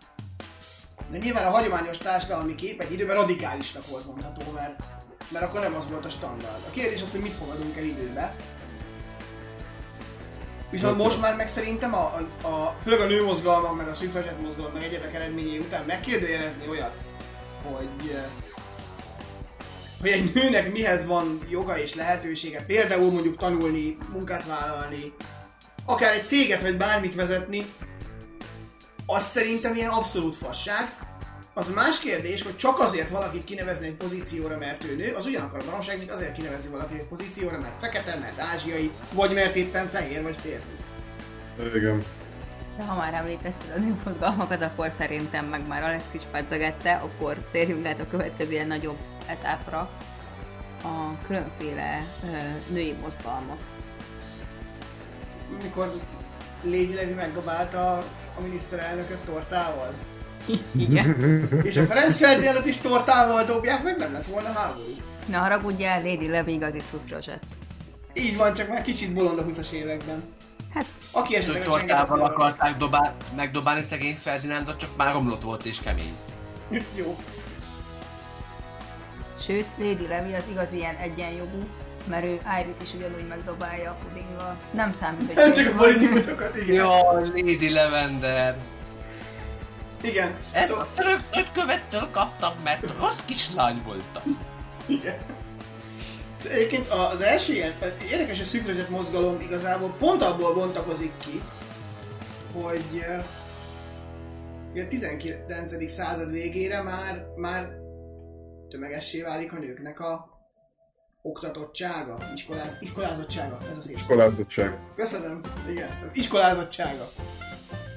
De 1.11 1.18
nyilván 1.18 1.47
a 1.47 1.51
hagyományos 1.51 1.99
társadalmi 1.99 2.55
kép 2.55 2.80
egy 2.80 2.92
időben 2.92 3.16
radikálisnak 3.16 3.86
volt 3.86 4.07
mondható, 4.07 4.51
mert, 4.55 4.80
mert 5.30 5.44
akkor 5.44 5.61
nem 5.61 5.74
az 5.74 5.88
volt 5.88 6.05
a 6.05 6.09
standard. 6.09 6.64
A 6.66 6.70
kérdés 6.70 7.03
az, 7.03 7.11
hogy 7.11 7.20
mit 7.20 7.32
fogadunk 7.32 7.76
el 7.76 7.84
időbe. 7.84 8.34
Viszont 10.70 10.97
most 10.97 11.20
már 11.20 11.36
meg 11.36 11.47
szerintem 11.47 11.94
a, 11.94 12.14
a, 12.42 12.47
a 12.47 12.76
főleg 12.82 13.01
a 13.01 13.07
nőmozgalmak, 13.07 13.76
meg 13.76 13.88
a 13.88 13.94
szüfragett 13.94 14.40
mozgalom, 14.40 14.72
meg 14.72 14.82
egyebek 14.82 15.14
eredményei 15.14 15.59
után 15.59 15.84
megkérdőjelezni 15.84 16.68
olyat, 16.68 17.03
hogy 17.62 18.11
eh, 18.14 18.24
hogy 20.01 20.11
egy 20.11 20.34
nőnek 20.34 20.72
mihez 20.72 21.07
van 21.07 21.40
joga 21.49 21.78
és 21.78 21.94
lehetősége, 21.94 22.62
például 22.62 23.11
mondjuk 23.11 23.36
tanulni, 23.36 23.97
munkát 24.12 24.47
vállalni, 24.47 25.12
akár 25.87 26.12
egy 26.12 26.26
céget 26.26 26.62
vagy 26.62 26.76
bármit 26.76 27.14
vezetni, 27.14 27.66
az 29.07 29.24
szerintem 29.24 29.74
ilyen 29.74 29.91
abszolút 29.91 30.37
fasság. 30.37 31.05
Az 31.55 31.70
más 31.74 31.99
kérdés, 31.99 32.43
hogy 32.43 32.57
csak 32.57 32.78
azért 32.78 33.11
valakit 33.11 33.45
kinevezni 33.45 33.87
egy 33.87 33.95
pozícióra, 33.95 34.59
mert 34.59 34.84
ő 34.84 34.97
nő, 34.97 35.12
az 35.12 35.26
ugyanakkor 35.26 35.61
a 35.61 35.64
baromság, 35.64 35.99
mint 35.99 36.11
azért 36.11 36.32
kinevezni 36.32 36.70
valakit 36.70 36.99
egy 36.99 37.07
pozícióra, 37.07 37.59
mert 37.59 37.80
fekete, 37.80 38.18
mert 38.18 38.41
ázsiai, 38.41 38.91
vagy 39.12 39.32
mert 39.32 39.57
éppen 39.57 39.89
fehér 39.89 40.22
vagy 40.22 40.37
férfi. 40.43 41.76
Igen. 41.76 42.05
De 42.76 42.84
ha 42.84 42.97
már 42.97 43.14
említetted 43.14 43.76
a 43.76 43.78
nőmozgalmakat, 43.78 44.62
akkor 44.62 44.93
szerintem 44.99 45.45
meg 45.45 45.66
már 45.66 45.82
Alex 45.82 46.14
is 46.14 46.22
pedzegette, 46.32 46.93
akkor 46.93 47.49
térjünk 47.53 47.87
át 47.87 48.01
a 48.01 48.09
következő 48.09 48.51
ilyen 48.51 48.66
nagyobb 48.66 48.99
etapra. 49.26 49.91
A 50.82 51.18
különféle 51.26 52.07
ö, 52.22 52.72
női 52.72 52.93
mozgalmak. 52.93 53.59
Mikor 55.62 55.92
Lady 56.62 56.94
Levi 56.94 57.12
megdobálta 57.12 57.97
a 58.36 58.40
miniszterelnököt 58.42 59.18
tortával. 59.24 59.94
Igen. 60.76 61.16
És 61.68 61.76
a 61.76 61.86
Ferenc 61.86 62.16
Ferdinandot 62.16 62.66
is 62.66 62.76
tortával 62.76 63.44
dobják, 63.44 63.82
meg 63.82 63.99
nem 63.99 64.12
lett 64.12 64.26
volna 64.26 64.53
háború. 64.53 64.94
Na 65.26 65.38
haragudjál, 65.38 66.03
Lady 66.03 66.28
Levi 66.28 66.53
igazi 66.53 66.80
szufrazsett. 66.80 67.44
Így 68.14 68.36
van, 68.36 68.55
csak 68.55 68.68
már 68.68 68.82
kicsit 68.82 69.12
bolond 69.12 69.38
a 69.38 69.44
20-as 69.44 69.70
években. 69.70 70.22
Hát, 70.74 70.86
Aki 71.11 71.36
esetleg 71.36 71.62
a 71.62 71.64
tortával 71.64 72.20
akarták 72.20 72.76
dobál, 72.76 73.14
megdobálni 73.36 73.82
szegény 73.82 74.16
Ferdinándot, 74.16 74.76
csak 74.76 74.97
már 74.97 75.12
romlott 75.12 75.42
volt 75.42 75.64
és 75.64 75.80
kemény. 75.80 76.14
Jó. 76.94 77.16
sőt, 79.40 79.66
Lady 79.78 80.07
Levi 80.07 80.34
az 80.34 80.44
igazi 80.51 80.76
ilyen 80.76 80.97
egyenjogú, 80.97 81.59
mert 82.09 82.24
ő 82.24 82.40
Irit 82.61 82.82
is 82.82 82.94
ugyanúgy 82.94 83.26
megdobálja 83.28 83.90
a 83.90 83.96
pudinggal. 84.04 84.57
Nem 84.72 84.92
számít, 84.92 85.26
hogy 85.26 85.34
Nem 85.34 85.52
csak 85.52 85.72
a 85.72 85.76
politikusokat, 85.76 86.57
igen. 86.57 86.74
Jó, 86.74 87.12
Lady 87.12 87.72
Lavender. 87.72 88.57
Igen. 90.02 90.36
Ezt 90.52 90.66
Szóval, 90.66 90.82
a 90.82 90.94
török 90.94 91.20
nagykövettől 91.32 92.09
kaptam, 92.11 92.52
mert 92.64 92.82
rossz 93.00 93.24
kislány 93.24 93.82
voltam. 93.84 94.38
igen. 94.86 95.16
Szóval 96.34 96.59
egyébként 96.59 96.88
az 96.88 97.20
első 97.20 97.52
ilyen, 97.52 97.74
érdekes 98.11 98.40
a 98.40 98.44
szüfrezett 98.44 98.88
mozgalom 98.88 99.40
igazából 99.40 99.94
pont 99.98 100.22
abból 100.22 100.54
bontakozik 100.54 101.12
ki, 101.18 101.42
hogy 102.52 102.84
eh, 103.00 103.24
a 104.82 104.86
19. 104.88 105.90
század 105.90 106.30
végére 106.30 106.82
már, 106.82 107.26
már 107.36 107.68
tömegessé 108.68 109.22
válik 109.22 109.52
a 109.52 109.59
nőknek 109.59 110.00
a 110.00 110.36
oktatottsága, 111.26 112.18
iskoláz, 112.34 112.76
iskolázottsága, 112.80 113.58
ez 113.70 113.76
az 113.76 113.84
szép 113.84 113.96
szó. 113.96 114.02
Iskolázottság. 114.02 114.78
Köszönöm, 114.96 115.40
igen, 115.70 115.98
az 116.04 116.16
iskolázottsága. 116.16 117.08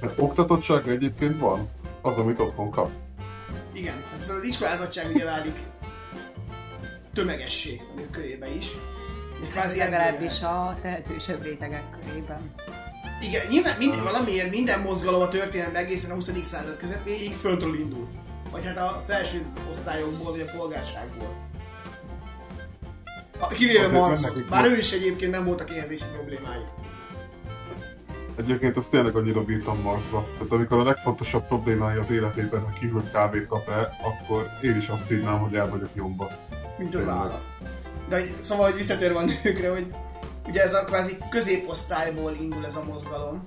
Hát 0.01 0.13
oktatottság 0.17 0.87
egyébként 0.87 1.39
van, 1.39 1.69
az, 2.01 2.17
amit 2.17 2.39
otthon 2.39 2.71
kap. 2.71 2.89
Igen, 3.73 4.03
ez 4.13 4.29
az 4.29 4.43
iskolázottság 4.43 5.11
ugye 5.13 5.23
válik 5.23 5.59
tömegessé 7.13 7.81
a 7.93 7.95
nők 7.95 8.11
körébe 8.11 8.55
is. 8.55 8.71
De 9.41 9.47
kvázi 9.47 9.77
Legalábbis 9.77 10.41
a 10.41 10.77
tehetősebb 10.81 11.43
rétegek 11.43 11.83
körében. 12.03 12.53
Igen, 13.21 13.47
nyilván 13.47 13.77
mind, 13.77 14.03
valamiért 14.03 14.49
minden 14.49 14.79
mozgalom 14.79 15.21
a 15.21 15.27
történelemben 15.27 15.83
egészen 15.83 16.11
a 16.11 16.13
20. 16.13 16.31
század 16.41 16.77
közepéig 16.77 17.33
föntről 17.33 17.79
indult. 17.79 18.13
Vagy 18.51 18.65
hát 18.65 18.77
a 18.77 19.03
felső 19.07 19.45
osztályokból, 19.71 20.31
vagy 20.31 20.41
a 20.41 20.57
polgárságból. 20.57 21.48
Kivéve 23.47 23.87
Bár 23.87 23.91
volt- 23.91 24.65
ő 24.65 24.77
is 24.77 24.91
egyébként 24.91 25.31
nem 25.31 25.43
voltak 25.45 25.69
éhezési 25.69 26.03
problémái. 26.13 26.61
Egyébként 28.35 28.77
azt 28.77 28.91
tényleg 28.91 29.15
annyira 29.15 29.43
bírtam 29.43 29.81
Marsba. 29.81 30.27
Tehát 30.33 30.51
amikor 30.51 30.79
a 30.79 30.83
legfontosabb 30.83 31.47
problémája 31.47 31.99
az 31.99 32.11
életében, 32.11 32.61
hogy 32.61 32.79
ki 32.79 32.87
hogy 32.87 33.11
kávét 33.11 33.47
kap-e, 33.47 33.97
akkor 34.03 34.47
én 34.61 34.77
is 34.77 34.87
azt 34.87 35.11
írnám, 35.11 35.39
hogy 35.39 35.53
el 35.53 35.69
vagyok 35.69 35.95
nyomba. 35.95 36.27
Mint 36.77 36.95
az 36.95 37.01
Tényleg. 37.01 37.17
állat. 37.19 37.47
De 38.09 38.21
szóval, 38.39 38.65
hogy 38.65 38.75
visszatérve 38.75 39.19
a 39.19 39.23
nőkre, 39.43 39.69
hogy 39.69 39.93
Ugye 40.47 40.61
ez 40.63 40.73
a 40.73 40.83
kvázi 40.83 41.17
középosztályból 41.29 42.37
indul 42.41 42.65
ez 42.65 42.75
a 42.75 42.83
mozgalom. 42.83 43.43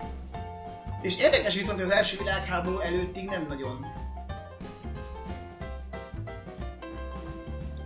És 1.01 1.17
érdekes 1.19 1.55
viszont, 1.55 1.79
hogy 1.79 1.89
az 1.89 1.95
első 1.95 2.17
világháború 2.19 2.79
előttig 2.79 3.29
nem 3.29 3.47
nagyon 3.49 3.87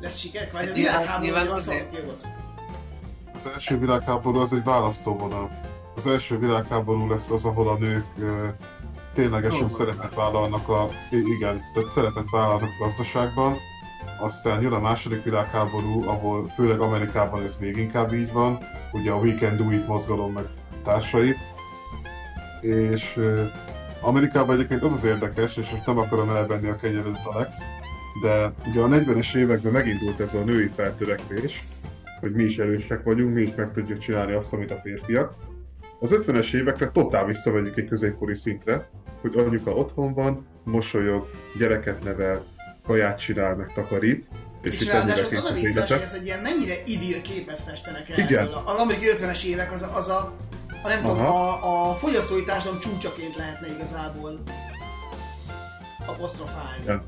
lesz 0.00 0.16
siker, 0.16 0.48
kvázi 0.48 0.70
a 0.70 0.74
Nyilván- 0.74 1.20
világháború 1.20 1.54
az 1.54 1.66
volt. 1.66 2.26
Az 3.34 3.46
első 3.46 3.78
világháború 3.78 4.38
az 4.38 4.52
egy 4.52 4.64
választóvonal. 4.64 5.50
Az 5.96 6.06
első 6.06 6.38
világháború 6.38 7.08
lesz 7.08 7.30
az, 7.30 7.44
ahol 7.44 7.68
a 7.68 7.76
nők 7.76 8.04
ténylegesen 9.14 9.58
Dolgoznak. 9.58 9.88
szerepet 9.88 10.14
vállalnak 10.14 10.68
a... 10.68 10.88
Igen, 11.10 11.62
tehát 11.74 11.90
szerepet 11.90 12.30
vállalnak 12.30 12.68
a 12.80 12.84
gazdaságban. 12.84 13.56
Aztán 14.20 14.62
jön 14.62 14.72
a 14.72 14.80
második 14.80 15.22
világháború, 15.24 16.08
ahol 16.08 16.52
főleg 16.54 16.80
Amerikában 16.80 17.42
ez 17.42 17.56
még 17.56 17.76
inkább 17.76 18.12
így 18.12 18.32
van, 18.32 18.58
ugye 18.92 19.10
a 19.10 19.16
We 19.16 19.34
Can 19.34 19.56
Do 19.56 19.70
It 19.70 19.86
mozgalom 19.86 20.32
meg 20.32 20.44
társai. 20.84 21.36
És 22.60 23.20
Amerikában 24.00 24.54
egyébként 24.54 24.82
az 24.82 24.92
az 24.92 25.04
érdekes, 25.04 25.56
és 25.56 25.70
most 25.70 25.86
nem 25.86 25.98
akarom 25.98 26.30
elvenni 26.30 26.68
a 26.68 26.76
kenyeredet 26.76 27.26
Alex, 27.26 27.56
de 28.22 28.52
ugye 28.66 28.80
a 28.80 28.88
40-es 28.88 29.36
években 29.36 29.72
megindult 29.72 30.20
ez 30.20 30.34
a 30.34 30.44
női 30.44 30.70
feltörekvés, 30.76 31.64
hogy 32.20 32.32
mi 32.32 32.42
is 32.42 32.56
erősek 32.56 33.02
vagyunk, 33.02 33.34
mi 33.34 33.42
is 33.42 33.54
meg 33.56 33.72
tudjuk 33.72 33.98
csinálni 33.98 34.32
azt, 34.32 34.52
amit 34.52 34.70
a 34.70 34.80
férfiak. 34.82 35.34
Az 36.00 36.08
50-es 36.12 36.54
évekre 36.54 36.90
totál 36.90 37.24
visszamegyünk 37.24 37.76
egy 37.76 37.88
középkori 37.88 38.34
szintre, 38.34 38.88
hogy 39.20 39.36
anyuka 39.36 39.70
otthon 39.70 40.14
van, 40.14 40.46
mosolyog, 40.64 41.30
gyereket 41.58 42.02
nevel, 42.02 42.44
kaját 42.86 43.18
csinál, 43.18 43.56
meg 43.56 43.72
takarít, 43.72 44.28
és, 44.62 44.80
És 44.80 44.86
ráadásul 44.86 45.36
az 45.36 45.50
a 45.50 45.54
vicces, 45.54 45.90
hogy 45.90 46.00
ez 46.00 46.14
egy 46.14 46.24
ilyen 46.24 46.38
mennyire 46.38 46.74
idír 46.84 47.20
képet 47.20 47.60
festenek 47.60 48.10
el. 48.10 48.18
Igen. 48.18 48.44
ebből. 48.44 48.62
Az 48.64 48.78
amerikai 48.78 49.08
50-es 49.16 49.44
évek 49.44 49.72
az 49.72 49.82
a, 49.82 49.96
az 49.96 50.08
a, 50.08 50.34
a 50.82 50.88
nem 50.88 51.00
tudom, 51.00 51.18
a, 51.18 51.90
a 51.90 51.94
fogyasztói 51.94 52.42
társadalom 52.42 52.80
csúcsaként 52.80 53.36
lehetne 53.36 53.68
igazából 53.68 54.42
apostrofálni. 56.06 56.82
Igen. 56.82 57.02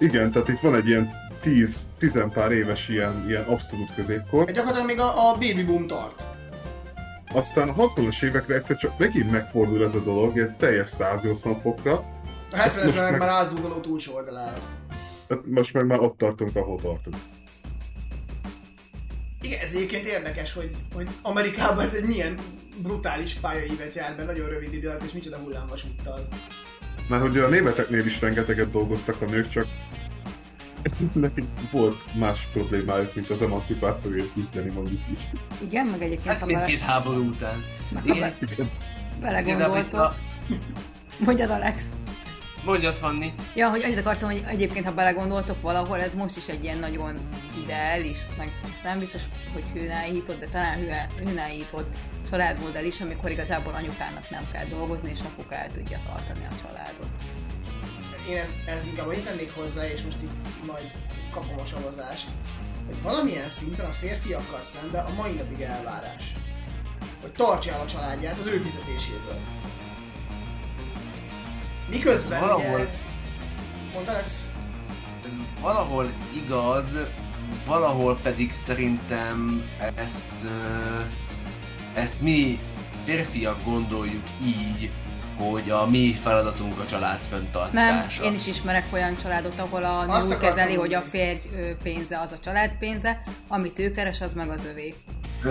Igen, 0.00 0.30
tehát 0.32 0.48
itt 0.48 0.60
van 0.60 0.74
egy 0.74 0.86
ilyen 0.88 1.12
10, 1.40 1.86
10 1.98 2.18
pár 2.32 2.52
éves 2.52 2.88
ilyen, 2.88 3.24
ilyen 3.28 3.42
abszolút 3.42 3.94
középkor. 3.94 4.46
Hát 4.46 4.54
gyakorlatilag 4.54 4.86
még 4.86 5.00
a, 5.00 5.30
a 5.30 5.32
baby 5.32 5.64
boom 5.64 5.86
tart. 5.86 6.26
Aztán 7.32 7.68
a 7.68 7.74
60-as 7.74 8.22
évekre 8.22 8.54
egyszer 8.54 8.76
csak 8.76 8.98
megint 8.98 9.30
megfordul 9.30 9.84
ez 9.84 9.94
a 9.94 10.02
dolog, 10.02 10.38
egy 10.38 10.50
teljes 10.56 10.90
180 10.90 11.60
fokra, 11.60 11.92
A 12.52 12.56
Ezt 12.56 12.82
most 12.84 12.94
70-es 12.94 13.00
meg 13.00 13.10
meg- 13.10 13.20
már 13.20 13.28
átzúgoló 13.28 13.74
túlsó 13.80 14.14
oldalára. 14.14 14.58
tehát 15.26 15.44
most 15.46 15.72
meg 15.72 15.86
már 15.86 16.00
ott 16.00 16.18
tartunk, 16.18 16.56
ahol 16.56 16.80
tartunk. 16.80 17.16
Igen, 19.42 19.60
ez 19.60 19.70
egyébként 19.74 20.06
érdekes, 20.06 20.52
hogy, 20.52 20.70
hogy 20.94 21.08
Amerikában 21.22 21.84
ez 21.84 21.94
egy 21.94 22.04
milyen 22.06 22.38
brutális 22.82 23.34
pályaívet 23.34 23.94
jár 23.94 24.16
be 24.16 24.24
nagyon 24.24 24.48
rövid 24.48 24.72
idő 24.74 24.88
alatt, 24.88 25.02
és 25.02 25.12
micsoda 25.12 25.36
hullámvasúttal. 25.36 26.26
Mert 27.10 27.22
hogy 27.22 27.38
a 27.38 27.48
németeknél 27.48 28.06
is 28.06 28.20
rengeteget 28.20 28.70
dolgoztak 28.70 29.22
a 29.22 29.24
nők, 29.24 29.48
csak 29.48 29.66
nekik 31.12 31.44
volt 31.70 32.14
más 32.18 32.48
problémájuk, 32.52 33.14
mint 33.14 33.30
az 33.30 33.42
emancipációért 33.42 34.32
küzdeni, 34.32 34.70
mondjuk 34.70 35.00
így. 35.10 35.28
Igen, 35.62 35.86
meg 35.86 36.02
egyébként, 36.02 36.26
Hát 36.28 36.38
ha 36.38 36.46
bele, 36.46 36.58
mindkét 36.58 36.80
háború 36.80 37.28
után. 37.28 37.64
Igen. 38.04 38.32
belegondoltok. 39.20 40.14
Mondjad, 41.18 41.50
Alex. 41.50 41.82
Mondjad, 42.64 42.94
Fanni. 42.94 43.32
Ja, 43.54 43.70
hogy 43.70 43.82
annyit 43.84 43.98
akartam, 43.98 44.30
hogy 44.30 44.42
egyébként, 44.46 44.84
ha 44.84 44.92
belegondoltok 44.92 45.60
valahol, 45.62 46.00
ez 46.00 46.10
most 46.14 46.36
is 46.36 46.48
egy 46.48 46.64
ilyen 46.64 46.78
nagyon 46.78 47.18
ideális, 47.62 48.18
meg 48.38 48.52
most 48.62 48.82
nem 48.82 48.98
biztos, 48.98 49.22
hogy 49.52 49.64
hőnállított, 49.72 50.40
de 50.40 50.46
talán 50.46 50.78
hő- 50.78 51.24
hőnállított 51.24 51.96
családmodell 52.30 52.84
is, 52.84 53.00
amikor 53.00 53.30
igazából 53.30 53.74
anyukának 53.74 54.30
nem 54.30 54.48
kell 54.52 54.64
dolgozni, 54.64 55.10
és 55.10 55.20
apuka 55.20 55.54
el 55.54 55.70
tudja 55.72 55.98
tartani 56.06 56.46
a 56.50 56.54
családot. 56.62 57.08
Én 58.28 58.36
ez, 58.36 58.52
ez 58.66 58.86
inkább 58.86 59.06
annyit 59.06 59.24
tennék 59.24 59.54
hozzá, 59.54 59.86
és 59.86 60.02
most 60.02 60.22
itt 60.22 60.66
majd 60.66 60.90
kapom 61.32 61.58
a 61.58 61.64
savazást, 61.64 62.26
hogy 62.86 63.02
valamilyen 63.02 63.48
szinten 63.48 63.86
a 63.86 63.92
férfiakkal 63.92 64.62
szemben 64.62 65.04
a 65.04 65.14
mai 65.14 65.32
napig 65.32 65.60
elvárás. 65.60 66.32
Hogy 67.20 67.32
tartsa 67.32 67.72
el 67.72 67.80
a 67.80 67.86
családját 67.86 68.38
az 68.38 68.46
ő 68.46 68.58
fizetéséből. 68.58 69.59
Miközben 71.90 72.40
Valahol- 72.40 72.88
ugye... 73.94 74.10
Alex? 74.12 74.48
Ez 75.26 75.32
valahol 75.60 76.10
igaz, 76.46 76.96
valahol 77.66 78.18
pedig 78.22 78.52
szerintem 78.66 79.62
ezt, 79.94 80.28
ezt 81.94 82.20
mi 82.20 82.58
férfiak 83.04 83.64
gondoljuk 83.64 84.22
így, 84.44 84.90
hogy 85.36 85.70
a 85.70 85.86
mi 85.86 86.14
feladatunk 86.22 86.78
a 86.78 86.86
család 86.86 87.18
Nem, 87.20 87.28
fenntartása. 87.30 88.24
én 88.24 88.34
is 88.34 88.46
ismerek 88.46 88.86
olyan 88.92 89.16
családot, 89.16 89.58
ahol 89.58 89.82
a 89.84 90.04
nő 90.04 90.12
Azt 90.12 90.26
úgy 90.26 90.32
akartam 90.32 90.54
kezeli, 90.56 90.74
hogy 90.76 90.94
a 90.94 91.00
férj 91.00 91.38
pénze 91.82 92.18
az 92.18 92.32
a 92.32 92.38
család 92.40 92.70
pénze, 92.78 93.22
amit 93.48 93.78
ő 93.78 93.90
keres, 93.90 94.20
az 94.20 94.32
meg 94.32 94.50
az 94.50 94.64
övé. 94.64 94.94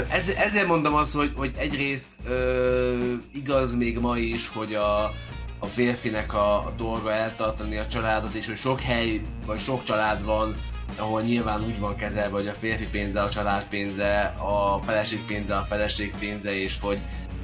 Ez, 0.10 0.30
ezért 0.30 0.68
mondom 0.68 0.94
azt, 0.94 1.14
hogy, 1.14 1.34
hogy 1.36 1.52
egyrészt 1.58 2.08
ö, 2.26 3.14
igaz 3.34 3.76
még 3.76 4.00
ma 4.00 4.18
is, 4.18 4.48
hogy 4.48 4.74
a, 4.74 5.12
a 5.60 5.66
férfinek 5.66 6.34
a, 6.34 6.74
dolga 6.78 7.14
eltartani 7.14 7.78
a 7.78 7.88
családot, 7.88 8.34
és 8.34 8.48
hogy 8.48 8.58
sok 8.58 8.82
hely, 8.82 9.22
vagy 9.46 9.60
sok 9.60 9.84
család 9.84 10.26
van, 10.26 10.56
ahol 10.98 11.22
nyilván 11.22 11.64
úgy 11.66 11.80
van 11.80 11.96
kezelve, 11.96 12.38
hogy 12.38 12.48
a 12.48 12.54
férfi 12.54 12.88
pénze 12.88 13.22
a 13.22 13.30
család 13.30 13.64
pénze, 13.64 14.36
a 14.38 14.82
feleség 14.82 15.26
pénze 15.26 15.56
a 15.56 15.62
feleség 15.62 16.14
pénze, 16.20 16.62
és 16.62 16.80
hogy 16.80 17.02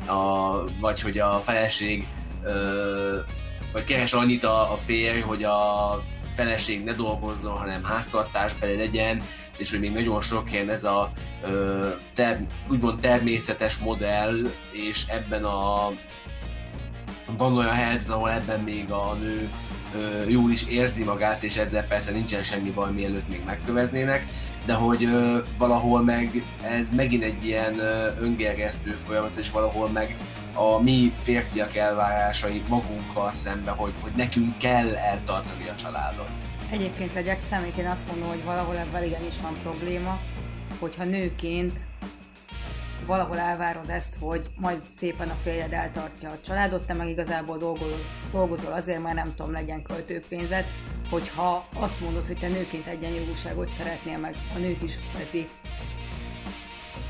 a, 0.07 0.63
vagy 0.80 1.01
hogy 1.01 1.18
a 1.18 1.39
feleség 1.39 2.07
ö, 2.43 3.20
vagy 3.72 3.84
keres 3.84 4.13
annyit 4.13 4.43
a, 4.43 4.74
a 4.74 4.78
férj, 4.78 5.20
hogy 5.20 5.43
a 5.43 6.01
feleség 6.36 6.84
ne 6.84 6.93
dolgozzon, 6.93 7.57
hanem 7.57 7.84
háztartásbeli 7.84 8.76
legyen, 8.76 9.22
és 9.57 9.72
hogy 9.72 9.80
még 9.80 9.93
nagyon 9.93 10.22
sok 10.22 10.49
helyen 10.49 10.70
ez 10.70 10.84
a 10.84 11.09
ö, 11.43 11.89
ter, 12.13 12.45
úgymond 12.70 12.99
természetes 12.99 13.78
modell, 13.78 14.36
és 14.72 15.05
ebben 15.07 15.43
a 15.43 15.91
van 17.38 17.57
olyan 17.57 17.73
helyzet, 17.73 18.09
ahol 18.09 18.32
ebben 18.32 18.59
még 18.59 18.91
a 18.91 19.13
nő 19.13 19.49
ö, 19.95 20.30
jól 20.30 20.51
is 20.51 20.67
érzi 20.67 21.03
magát, 21.03 21.43
és 21.43 21.57
ezzel 21.57 21.88
persze 21.88 22.11
nincsen 22.11 22.43
semmi 22.43 22.69
baj, 22.69 22.91
mielőtt 22.91 23.30
még 23.30 23.41
megköveznének, 23.45 24.26
de 24.65 24.73
hogy 24.73 25.09
valahol 25.57 26.01
meg 26.01 26.43
ez 26.61 26.89
megint 26.91 27.23
egy 27.23 27.45
ilyen 27.45 27.80
ö, 27.80 28.09
öngerjesztő 28.19 28.91
folyamat, 28.91 29.36
és 29.36 29.51
valahol 29.51 29.89
meg 29.89 30.15
a 30.53 30.82
mi 30.82 31.13
férfiak 31.17 31.76
elvárásai 31.76 32.61
magunkkal 32.69 33.32
szembe, 33.32 33.71
hogy, 33.71 33.93
hogy 34.01 34.11
nekünk 34.15 34.57
kell 34.57 34.95
eltartani 34.95 35.69
a 35.69 35.76
családot. 35.76 36.30
Egyébként 36.71 37.13
legyek 37.13 37.41
szemét, 37.41 37.78
én 37.78 37.88
azt 37.88 38.07
mondom, 38.07 38.30
hogy 38.30 38.43
valahol 38.43 38.78
ebben 38.78 39.03
igenis 39.03 39.36
van 39.41 39.53
probléma, 39.63 40.19
hogyha 40.80 41.03
nőként 41.03 41.80
valahol 43.06 43.38
elvárod 43.38 43.89
ezt, 43.89 44.18
hogy 44.20 44.49
majd 44.56 44.82
szépen 44.91 45.30
a 45.30 45.38
férjed 45.43 45.74
eltartja 45.74 46.30
a 46.30 46.41
családot, 46.45 46.86
te 46.86 46.93
meg 46.93 47.10
igazából 47.10 47.58
dolgozol, 47.58 47.99
dolgozol 48.32 48.72
azért, 48.72 49.03
mert 49.03 49.16
nem 49.16 49.34
tudom, 49.36 49.51
legyen 49.51 49.84
költőpénzed, 49.84 50.66
hogyha 51.10 51.66
azt 51.74 52.01
mondod, 52.01 52.28
hogy 52.28 52.39
te 52.39 52.47
nőként 52.47 52.88
egyenjogúságot 52.88 53.74
szeretnél, 53.74 54.18
meg 54.18 54.36
a 54.56 54.58
nők 54.58 54.84
is 54.84 54.95
kvázi 55.14 55.47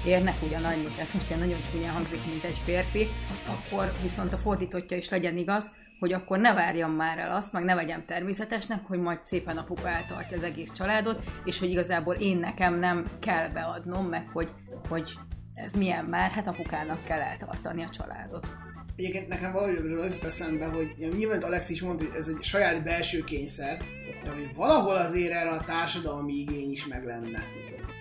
érnek 0.06 0.36
ugyanannyit, 0.42 1.00
ez 1.00 1.12
most 1.14 1.28
ilyen 1.28 1.40
nagyon 1.40 1.60
csúnyán 1.72 1.94
hangzik, 1.94 2.26
mint 2.26 2.44
egy 2.44 2.62
férfi, 2.64 3.08
akkor 3.48 3.92
viszont 4.02 4.34
a 4.34 4.38
fordítottja 4.38 4.98
is 4.98 5.10
legyen 5.10 5.38
igaz, 5.38 5.72
hogy 6.00 6.14
akkor 6.14 6.40
ne 6.40 6.54
várjam 6.54 6.92
már 6.92 7.18
el 7.18 7.32
azt, 7.32 7.54
meg 7.54 7.64
ne 7.64 7.76
vegyem 7.76 8.06
természetesnek, 8.06 8.86
hogy 8.88 9.00
majd 9.00 9.20
szépen 9.24 9.58
apuka 9.58 9.88
eltartja 9.88 10.38
az 10.38 10.44
egész 10.44 10.72
családot, 10.72 11.24
és 11.46 11.60
hogy 11.60 11.70
igazából 11.70 12.14
én 12.14 12.38
nekem 12.38 12.80
nem 12.80 13.06
kell 13.20 13.50
beadnom, 13.50 14.06
meg 14.06 14.30
hogy, 14.34 14.52
hogy 14.90 15.14
ez 15.56 15.74
milyen 15.74 16.06
már, 16.06 16.32
hát 16.32 16.48
apukának 16.48 17.04
kell 17.04 17.20
eltartani 17.20 17.84
a 17.84 17.90
családot. 17.90 18.54
Egyébként 18.96 19.28
nekem 19.28 19.52
valahogy 19.52 19.76
az 20.00 20.14
jut 20.14 20.24
eszembe, 20.24 20.66
hogy 20.66 20.94
ja, 20.98 21.08
nyilván 21.08 21.42
Alex 21.42 21.70
is 21.70 21.82
mondta, 21.82 22.04
hogy 22.06 22.16
ez 22.16 22.28
egy 22.28 22.44
saját 22.44 22.84
belső 22.84 23.24
kényszer, 23.24 23.78
de 24.24 24.30
hogy 24.30 24.56
valahol 24.56 24.96
azért 24.96 25.32
erre 25.32 25.50
a 25.50 25.64
társadalmi 25.64 26.34
igény 26.34 26.72
is 26.72 26.88
meg 26.88 27.06
lenne. 27.06 27.44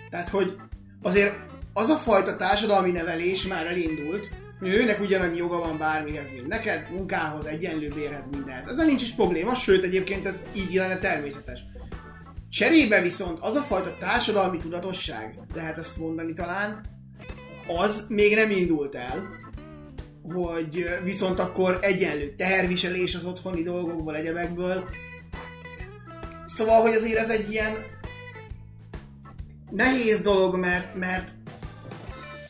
Tehát, 0.09 0.27
hogy 0.27 0.55
azért 1.01 1.35
az 1.73 1.89
a 1.89 1.97
fajta 1.97 2.35
társadalmi 2.35 2.91
nevelés 2.91 3.47
már 3.47 3.65
elindult, 3.65 4.29
hogy 4.59 4.69
őnek 4.69 4.99
ugyanannyi 4.99 5.37
joga 5.37 5.59
van 5.59 5.77
bármihez, 5.77 6.31
mint 6.31 6.47
neked, 6.47 6.91
munkához, 6.91 7.45
egyenlő 7.45 7.89
bérhez, 7.89 8.27
mindenhez. 8.31 8.67
Ezzel 8.67 8.85
nincs 8.85 9.01
is 9.01 9.11
probléma, 9.11 9.55
sőt 9.55 9.83
egyébként 9.83 10.25
ez 10.25 10.41
így 10.55 10.73
lenne 10.73 10.97
természetes. 10.97 11.59
Cserébe 12.49 13.01
viszont 13.01 13.39
az 13.41 13.55
a 13.55 13.61
fajta 13.61 13.97
társadalmi 13.97 14.57
tudatosság, 14.57 15.39
lehet 15.53 15.77
ezt 15.77 15.97
mondani 15.97 16.33
talán, 16.33 16.94
az 17.67 18.05
még 18.09 18.35
nem 18.35 18.51
indult 18.51 18.95
el, 18.95 19.43
hogy 20.33 20.85
viszont 21.03 21.39
akkor 21.39 21.79
egyenlő 21.81 22.33
teherviselés 22.37 23.15
az 23.15 23.25
otthoni 23.25 23.61
dolgokból, 23.61 24.15
egyebekből. 24.15 24.89
Szóval, 26.45 26.81
hogy 26.81 26.93
azért 26.93 27.17
ez 27.17 27.29
egy 27.29 27.51
ilyen 27.51 27.73
nehéz 29.71 30.21
dolog, 30.21 30.55
mert, 30.55 30.95
mert 30.95 31.33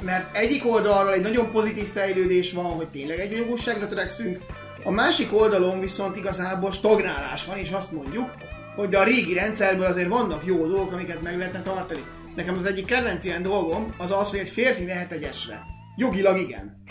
mert 0.04 0.36
egyik 0.38 0.66
oldalról 0.66 1.14
egy 1.14 1.22
nagyon 1.22 1.52
pozitív 1.52 1.88
fejlődés 1.88 2.52
van, 2.52 2.66
hogy 2.66 2.90
tényleg 2.90 3.20
egyenjogúságra 3.20 3.88
törekszünk, 3.88 4.38
a 4.84 4.92
másik 4.92 5.34
oldalon 5.34 5.80
viszont 5.80 6.16
igazából 6.16 6.72
stagnálás 6.72 7.46
van, 7.46 7.58
és 7.58 7.72
azt 7.72 7.92
mondjuk, 7.92 8.30
hogy 8.76 8.96
a 8.96 9.04
régi 9.04 9.34
rendszerből 9.34 9.86
azért 9.86 10.08
vannak 10.08 10.46
jó 10.46 10.68
dolgok, 10.68 10.92
amiket 10.92 11.22
meg 11.22 11.38
lehetne 11.38 11.62
tartani. 11.62 12.04
Nekem 12.36 12.56
az 12.56 12.66
egyik 12.66 12.86
kedvenc 12.86 13.26
ilyen 13.26 13.44
dolgom 13.44 13.94
az 13.98 14.12
az, 14.12 14.30
hogy 14.30 14.40
egy 14.40 14.50
férfi 14.50 14.84
mehet 14.84 15.12
egyesre. 15.12 15.62
Jogilag 15.98 16.40
igen. 16.40 16.84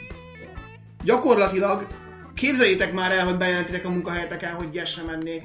Gyakorlatilag 1.05 1.87
képzeljétek 2.35 2.93
már 2.93 3.13
el, 3.13 3.25
hogy 3.25 3.37
bejelentitek 3.37 3.85
a 3.85 3.91
munkahelyeteken, 3.91 4.55
hogy 4.55 4.71
gyesre 4.71 5.03
mennék. 5.03 5.43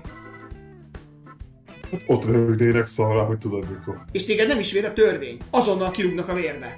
Hát 1.91 2.03
ott 2.05 2.25
rögnének 2.25 2.87
szarra, 2.87 3.23
hogy 3.23 3.37
tudod 3.37 3.69
mikor. 3.69 4.01
És 4.11 4.25
téged 4.25 4.47
nem 4.47 4.59
is 4.59 4.71
vér 4.71 4.85
a 4.85 4.93
törvény. 4.93 5.37
Azonnal 5.49 5.91
kirúgnak 5.91 6.27
a 6.27 6.33
vérbe. 6.33 6.75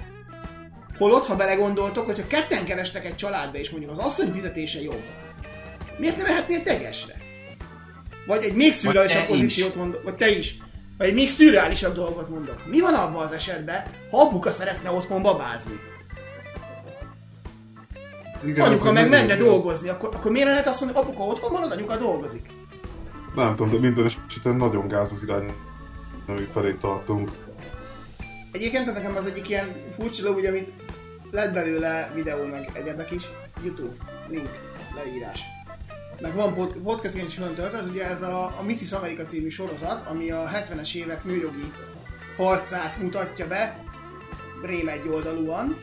Holott, 0.98 1.26
ha 1.26 1.36
belegondoltok, 1.36 2.04
hogyha 2.04 2.26
ketten 2.26 2.64
kerestek 2.64 3.04
egy 3.04 3.16
családba, 3.16 3.58
és 3.58 3.70
mondjuk 3.70 3.92
az 3.92 3.98
asszony 3.98 4.32
fizetése 4.32 4.82
jobb, 4.82 5.02
miért 5.98 6.16
nem 6.16 6.26
mehetnél 6.26 6.62
tegyesre? 6.62 7.16
Vagy 8.26 8.44
egy 8.44 8.54
még 8.54 8.72
szürreálisabb 8.72 9.20
te 9.20 9.26
pozíciót 9.26 9.74
mondok, 9.74 10.02
vagy 10.02 10.14
te 10.14 10.30
is. 10.30 10.56
Vagy 11.02 11.14
még 11.14 11.28
szürreálisabb 11.28 11.94
dolgot 11.94 12.28
mondok. 12.28 12.66
Mi 12.66 12.80
van 12.80 12.94
abban 12.94 13.22
az 13.22 13.32
esetben, 13.32 13.82
ha 14.10 14.20
apuka 14.20 14.50
szeretne 14.50 14.90
otthon 14.90 15.22
babázni? 15.22 15.80
Igen, 18.44 18.66
anyuka 18.66 18.92
meg 18.92 19.08
menne 19.08 19.36
jó. 19.36 19.44
dolgozni, 19.44 19.88
akkor, 19.88 20.14
akkor 20.14 20.30
miért 20.30 20.48
lehet 20.48 20.66
azt 20.66 20.80
mondani, 20.80 21.04
hogy 21.04 21.10
apuka 21.10 21.30
otthon 21.30 21.52
marad, 21.52 21.72
anyuka 21.72 21.96
dolgozik? 21.96 22.46
Nem 23.34 23.56
tudom, 23.56 23.70
de 23.70 23.78
minden 23.78 24.04
esetben 24.06 24.56
nagyon 24.56 24.88
gáz 24.88 25.12
az 25.12 25.22
irány, 25.22 25.52
ami 26.26 26.48
felé 26.52 26.72
tartunk. 26.72 27.30
Egyébként 28.52 28.92
nekem 28.92 29.16
az 29.16 29.26
egyik 29.26 29.48
ilyen 29.48 29.74
furcsa 29.98 30.22
dolog, 30.22 30.38
ugye, 30.38 30.48
amit 30.48 30.72
lett 31.30 31.52
belőle 31.52 32.12
videó 32.14 32.46
meg 32.46 32.70
egyebek 32.72 33.10
is, 33.10 33.22
YouTube, 33.64 33.94
link, 34.28 34.50
leírás. 34.94 35.40
Meg 36.20 36.34
van 36.34 36.54
pod- 36.54 36.76
podcastként 36.76 37.26
is 37.28 37.34
tölt, 37.34 37.74
az 37.74 37.88
ugye 37.88 38.06
ez 38.06 38.22
a, 38.22 38.44
a 38.44 38.62
Mrs. 38.62 38.92
America 38.92 39.22
című 39.22 39.48
sorozat, 39.48 40.06
ami 40.08 40.30
a 40.30 40.50
70-es 40.54 40.94
évek 40.94 41.24
nőjogi 41.24 41.72
harcát 42.36 42.98
mutatja 42.98 43.46
be, 43.46 43.84
rém 44.62 44.88
egy 44.88 45.08
oldalúan. 45.08 45.76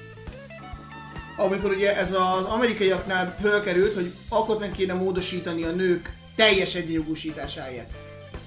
Amikor 1.38 1.72
ugye 1.72 1.98
ez 1.98 2.14
az 2.14 2.46
amerikaiaknál 2.46 3.36
fölkerült, 3.40 3.94
hogy 3.94 4.14
alkotmányt 4.30 4.74
kéne 4.74 4.94
módosítani 4.94 5.64
a 5.64 5.72
nők 5.72 6.14
teljes 6.36 6.76
egyenjogúsításáért. 6.76 7.94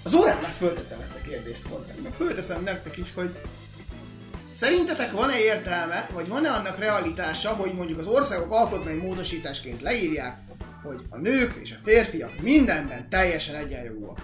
Az 0.03 0.15
órán 0.15 0.39
már 0.43 0.51
föltettem 0.51 1.01
ezt 1.01 1.15
a 1.15 1.29
kérdést 1.29 1.63
pont, 1.69 1.87
fölteszem 2.15 2.63
nektek 2.63 2.97
is, 2.97 3.13
hogy 3.15 3.39
Szerintetek 4.53 5.13
van-e 5.13 5.39
értelme, 5.39 6.07
vagy 6.13 6.29
van-e 6.29 6.51
annak 6.51 6.79
realitása, 6.79 7.49
hogy 7.49 7.75
mondjuk 7.75 7.99
az 7.99 8.07
országok 8.07 8.53
alkotmány 8.53 8.97
módosításként 8.97 9.83
leírják, 9.83 10.39
hogy 10.83 11.01
a 11.11 11.19
nők 11.19 11.59
és 11.63 11.73
a 11.73 11.81
férfiak 11.85 12.41
mindenben 12.41 13.09
teljesen 13.09 13.55
egyenjogúak? 13.55 14.19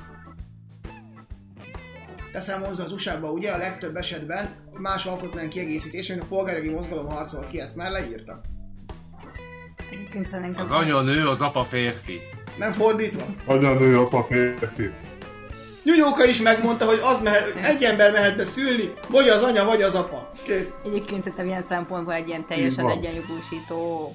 Teszem 2.33 2.63
hozzá 2.63 2.85
az 2.85 2.93
USA-ba 2.93 3.31
ugye 3.31 3.53
a 3.53 3.57
legtöbb 3.57 3.97
esetben 3.97 4.49
más 4.73 5.07
alkotmány 5.07 5.49
kiegészítés, 5.49 6.09
mint 6.09 6.21
a 6.21 6.25
polgárjogi 6.25 6.71
mozgalom 6.71 7.07
harcolt 7.07 7.49
ki, 7.49 7.61
ezt 7.61 7.77
már 7.77 7.91
leírta. 7.91 8.41
Egyébként 9.91 10.29
szerintem... 10.29 10.65
Az 10.65 10.71
anya 10.71 11.03
nő, 11.03 11.27
az 11.27 11.41
apa 11.41 11.65
férfi. 11.65 12.21
Nem 12.59 12.73
fordítva? 12.73 13.25
Anya, 13.47 13.75
nő, 13.75 13.99
apa, 13.99 14.27
férfi. 14.31 14.91
Nyunyóka 15.89 16.25
is 16.25 16.41
megmondta, 16.41 16.85
hogy 16.85 16.99
az 17.03 17.21
mehet, 17.23 17.57
egy 17.57 17.83
ember 17.83 18.13
mehet 18.13 18.37
be 18.37 18.45
szülni, 18.45 18.93
vagy 19.09 19.29
az 19.29 19.43
anya, 19.43 19.65
vagy 19.65 19.83
az 19.83 19.95
apa. 19.95 20.33
Kész. 20.45 20.75
Egyébként 20.85 21.23
szerintem 21.23 21.47
ilyen 21.47 21.63
szempontból 21.63 22.15
egy 22.15 22.29
ilyen 22.29 22.47
teljesen 22.47 22.89
egyenjogúsító 22.89 24.13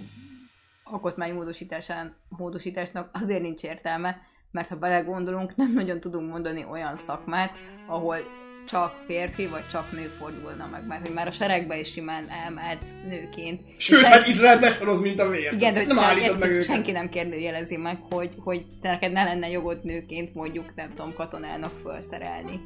alkotmánymódosításán 0.83 2.15
módosításnak 2.29 3.09
azért 3.13 3.41
nincs 3.41 3.63
értelme, 3.63 4.21
mert 4.51 4.69
ha 4.69 4.75
belegondolunk, 4.75 5.55
nem 5.55 5.73
nagyon 5.73 5.99
tudunk 5.99 6.31
mondani 6.31 6.65
olyan 6.71 6.97
szakmát, 6.97 7.51
ahol 7.87 8.17
csak 8.67 8.93
férfi 9.07 9.47
vagy 9.47 9.67
csak 9.71 9.91
nő 9.91 10.11
fordulna 10.19 10.67
meg, 10.71 10.87
mert 10.87 11.01
hogy 11.01 11.13
már 11.13 11.27
a 11.27 11.31
seregbe 11.31 11.79
is 11.79 11.91
simán 11.91 12.25
elmehet 12.45 12.89
nőként. 13.07 13.61
Sőt, 13.77 13.99
És 13.99 14.03
hát 14.05 14.21
egy- 14.21 14.27
Izrael 14.29 14.59
besoroz, 14.59 14.99
mint 14.99 15.19
a 15.19 15.29
vér. 15.29 15.53
igen, 15.53 15.73
de 15.73 15.79
hogy 15.79 15.87
nem 15.87 15.99
állítod 15.99 16.39
meg 16.39 16.49
őket. 16.51 16.63
senki 16.65 16.91
nem 16.91 17.09
kérdőjelezi 17.09 17.77
meg, 17.77 17.97
hogy, 18.09 18.29
hogy 18.37 18.65
te 18.81 18.89
neked 18.91 19.11
ne 19.11 19.23
lenne 19.23 19.49
jogod 19.49 19.83
nőként 19.83 20.33
mondjuk, 20.33 20.73
nem 20.75 20.89
tudom, 20.95 21.13
katonának 21.13 21.71
felszerelni. 21.83 22.61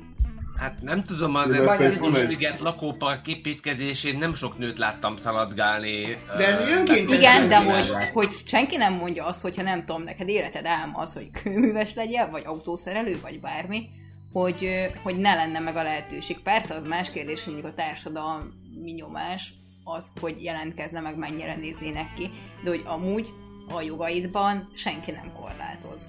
Hát 0.59 0.81
nem 0.81 1.03
tudom, 1.03 1.35
azért 1.35 1.67
a 1.67 1.81
ez 1.83 1.97
Sziget 2.11 2.59
lakópark 2.59 3.27
építkezésén 3.27 4.17
nem 4.17 4.33
sok 4.33 4.57
nőt 4.57 4.77
láttam 4.77 5.15
szaladgálni. 5.15 6.17
De 6.37 6.47
ez 6.47 6.59
ö, 6.59 6.63
egy 6.63 6.71
önkéntes 6.77 7.17
Igen, 7.17 7.47
de 7.49 7.55
hogy, 7.57 8.09
hogy 8.13 8.29
senki 8.45 8.77
nem 8.77 8.93
mondja 8.93 9.25
azt, 9.25 9.41
hogyha 9.41 9.61
nem 9.61 9.85
tudom, 9.85 10.03
neked 10.03 10.29
életed 10.29 10.65
álma 10.65 10.97
az, 10.99 11.13
hogy 11.13 11.31
kőműves 11.43 11.93
legyél, 11.93 12.29
vagy 12.31 12.43
autószerelő, 12.45 13.19
vagy 13.21 13.39
bármi, 13.39 13.89
hogy, 14.31 14.67
hogy 15.03 15.17
ne 15.17 15.35
lenne 15.35 15.59
meg 15.59 15.75
a 15.75 15.83
lehetőség. 15.83 16.39
Persze 16.39 16.73
az 16.73 16.83
más 16.83 17.11
kérdés, 17.11 17.43
hogy 17.43 17.53
mondjuk 17.53 17.73
a 17.73 17.81
társadalmi 17.81 18.91
nyomás 18.95 19.53
az, 19.83 20.11
hogy 20.19 20.43
jelentkezne 20.43 20.99
meg, 20.99 21.17
mennyire 21.17 21.55
néznének 21.55 22.13
ki, 22.13 22.29
de 22.63 22.69
hogy 22.69 22.83
amúgy 22.85 23.33
a 23.67 23.81
jogaidban 23.81 24.69
senki 24.73 25.11
nem 25.11 25.31
korlátoz. 25.33 26.07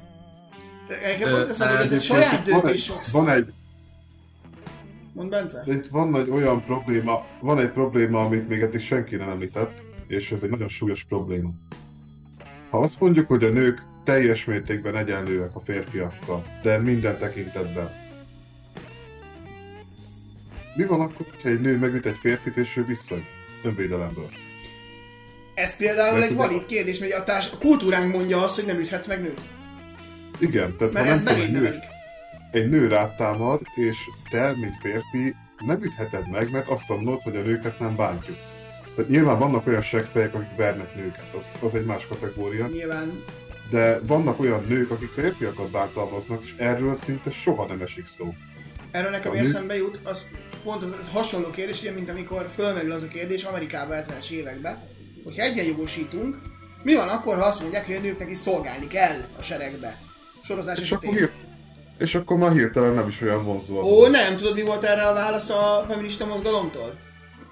Nekem 0.88 1.28
Ö, 1.28 1.36
pont 1.36 1.48
eszembe, 1.48 1.76
hogy 1.76 1.84
ez 1.84 1.92
egy 1.92 2.02
saját 2.02 2.48
van 2.48 2.60
döntés 2.60 2.72
egy, 2.72 2.78
sokszor. 2.78 3.24
van 3.24 3.34
egy, 3.34 3.52
Mond 5.12 5.30
Bence? 5.30 5.62
de 5.66 5.72
itt 5.72 5.86
van 5.86 6.16
egy 6.16 6.28
olyan 6.28 6.64
probléma, 6.64 7.26
van 7.40 7.58
egy 7.58 7.70
probléma, 7.70 8.20
amit 8.20 8.48
még 8.48 8.60
eddig 8.60 8.80
senki 8.80 9.16
nem 9.16 9.28
említett, 9.28 9.82
és 10.06 10.30
ez 10.30 10.42
egy 10.42 10.50
nagyon 10.50 10.68
súlyos 10.68 11.04
probléma. 11.04 11.50
Ha 12.70 12.78
azt 12.78 13.00
mondjuk, 13.00 13.26
hogy 13.26 13.44
a 13.44 13.50
nők 13.50 13.82
teljes 14.04 14.44
mértékben 14.44 14.96
egyenlőek 14.96 15.56
a 15.56 15.60
férfiakkal, 15.60 16.44
de 16.62 16.78
minden 16.78 17.18
tekintetben. 17.18 18.07
Mi 20.78 20.84
van 20.84 21.00
akkor, 21.00 21.26
ha 21.42 21.48
egy 21.48 21.60
nő 21.60 21.76
megüt 21.78 22.06
egy 22.06 22.16
férfit, 22.20 22.56
és 22.56 22.76
ő 22.76 22.84
visszagy 22.84 23.22
önvédelemből? 23.62 24.30
Ez 25.54 25.76
például 25.76 26.18
Mert 26.18 26.30
egy 26.30 26.36
valid 26.36 26.66
kérdés, 26.66 26.98
mert 26.98 27.12
a, 27.12 27.24
társ, 27.24 27.50
a 27.52 27.58
kultúránk 27.58 28.12
mondja 28.12 28.44
azt, 28.44 28.54
hogy 28.54 28.64
nem 28.64 28.78
üthetsz 28.78 29.06
meg 29.06 29.22
nőt. 29.22 29.40
Igen, 30.38 30.76
tehát 30.76 30.92
Mert 30.92 31.06
ha 31.06 31.12
ez 31.12 31.22
nem 31.22 31.34
tudom, 31.34 31.48
egy 31.48 31.60
nő, 31.60 31.74
egy 32.50 32.70
nő 32.70 32.88
rátámad, 32.88 33.60
és 33.74 33.96
te, 34.30 34.52
mint 34.56 34.74
férfi, 34.82 35.34
nem 35.66 35.82
ütheted 35.82 36.30
meg, 36.30 36.50
mert 36.50 36.68
azt 36.68 36.88
mondod, 36.88 37.22
hogy 37.22 37.36
a 37.36 37.42
nőket 37.42 37.78
nem 37.78 37.96
bántjuk. 37.96 38.36
Tehát 38.94 39.10
nyilván 39.10 39.38
vannak 39.38 39.66
olyan 39.66 39.82
seggfejek, 39.82 40.34
akik 40.34 40.56
vernek 40.56 40.94
nőket, 40.94 41.34
az, 41.36 41.44
az 41.60 41.74
egy 41.74 41.84
más 41.84 42.06
kategória, 42.06 42.66
Nyilván 42.66 43.24
de 43.70 44.00
vannak 44.02 44.40
olyan 44.40 44.64
nők, 44.68 44.90
akik 44.90 45.10
férfiakat 45.10 45.70
bántalmaznak, 45.70 46.42
és 46.44 46.54
erről 46.58 46.94
szinte 46.94 47.30
soha 47.30 47.66
nem 47.66 47.80
esik 47.80 48.06
szó. 48.06 48.34
erről 48.90 49.10
nekem 49.10 49.32
A 49.32 49.36
eszembe 49.36 49.76
jut, 49.76 50.00
az 50.04 50.30
pont 50.68 50.82
az, 50.82 50.94
az 51.00 51.08
hasonló 51.08 51.50
kérdés, 51.50 51.80
ugye, 51.80 51.92
mint 51.92 52.08
amikor 52.08 52.50
fölmerül 52.54 52.92
az 52.92 53.02
a 53.02 53.08
kérdés 53.08 53.44
Amerikában 53.44 54.04
70-es 54.08 54.30
években, 54.30 54.78
hogy 55.24 55.36
egyenjogosítunk, 55.36 56.36
mi 56.82 56.94
van 56.94 57.08
akkor, 57.08 57.36
ha 57.36 57.44
azt 57.44 57.60
mondják, 57.60 57.86
hogy 57.86 57.94
a 57.94 58.00
nőknek 58.00 58.30
is 58.30 58.36
szolgálni 58.36 58.86
kell 58.86 59.24
a 59.38 59.42
seregbe? 59.42 59.98
Sorozás 60.42 60.78
És 60.80 60.92
akkor, 60.92 61.08
esetén. 61.08 61.28
hír... 61.28 61.34
és 61.98 62.14
akkor 62.14 62.36
már 62.36 62.52
hirtelen 62.52 62.94
nem 62.94 63.08
is 63.08 63.20
olyan 63.20 63.44
vonzó. 63.44 63.80
Ó, 63.82 64.06
nem, 64.06 64.36
tudod 64.36 64.54
mi 64.54 64.62
volt 64.62 64.84
erre 64.84 65.02
a 65.02 65.12
válasz 65.14 65.50
a 65.50 65.84
feminista 65.88 66.26
mozgalomtól? 66.26 66.98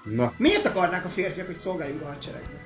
Na, 0.03 0.33
Miért 0.37 0.65
akarnák 0.65 1.05
a 1.05 1.09
férfiak, 1.09 1.45
hogy 1.45 1.55
szolgáljunk 1.55 2.01
a 2.01 2.05
hadseregbe? 2.05 2.61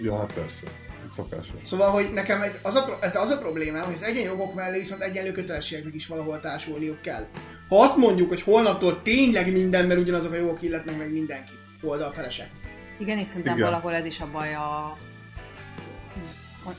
ja, 0.00 0.16
hát 0.16 0.32
persze. 0.32 0.66
Szokásos. 1.10 1.52
Szóval, 1.62 1.90
hogy 1.90 2.12
nekem 2.12 2.42
egy, 2.42 2.58
az 2.62 2.74
a, 2.74 2.98
ez 3.00 3.16
az 3.16 3.30
a 3.30 3.38
problémám, 3.38 3.84
hogy 3.84 3.94
az 3.94 4.02
egyenjogok 4.02 4.54
mellé 4.54 4.78
viszont 4.78 5.02
egyenlő 5.02 5.32
kötelességeknek 5.32 5.94
is 5.94 6.06
valahol 6.06 6.40
társulniuk 6.40 7.00
kell. 7.00 7.26
Ha 7.68 7.80
azt 7.80 7.96
mondjuk, 7.96 8.28
hogy 8.28 8.42
holnaptól 8.42 9.02
tényleg 9.02 9.52
mindenben 9.52 9.98
ugyanazok 9.98 10.32
a 10.32 10.36
jogok 10.36 10.62
illetnek 10.62 10.96
meg 10.96 11.12
mindenki, 11.12 11.52
oldalfelesek. 11.82 12.50
Igen, 12.98 13.18
és 13.18 13.26
szerintem 13.26 13.56
Igen. 13.56 13.68
valahol 13.68 13.94
ez 13.94 14.06
is 14.06 14.20
a 14.20 14.30
baj 14.32 14.54
a, 14.54 14.96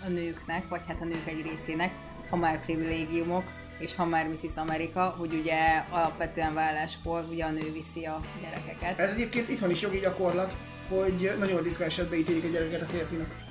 a, 0.06 0.08
nőknek, 0.08 0.68
vagy 0.68 0.82
hát 0.88 1.02
a 1.02 1.06
nők 1.06 1.28
egy 1.28 1.42
részének, 1.50 1.92
ha 2.30 2.36
már 2.36 2.66
privilégiumok, 2.66 3.44
és 3.80 3.96
ha 3.96 4.06
már 4.06 4.28
Mrs. 4.28 4.56
America, 4.56 5.16
hogy 5.18 5.34
ugye 5.34 5.84
alapvetően 5.90 6.54
válláskor 6.54 7.26
ugye 7.30 7.46
a 7.46 7.52
nő 7.52 7.72
viszi 7.72 8.06
a 8.06 8.22
gyerekeket. 8.42 9.00
Ez 9.00 9.12
egyébként 9.12 9.50
itthon 9.50 9.70
is 9.70 9.82
jogi 9.82 10.00
gyakorlat, 10.00 10.58
hogy 10.90 11.32
nagyon 11.40 11.64
ritka 11.64 11.84
esetben 11.84 12.20
ítélik 12.20 12.44
a 12.44 12.48
gyereket 12.48 12.82
a 12.82 12.86
férfinak. 12.86 13.45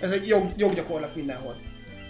Ez 0.00 0.12
egy 0.12 0.26
jog, 0.26 0.52
joggyakorlat 0.56 1.14
mindenhol. 1.14 1.56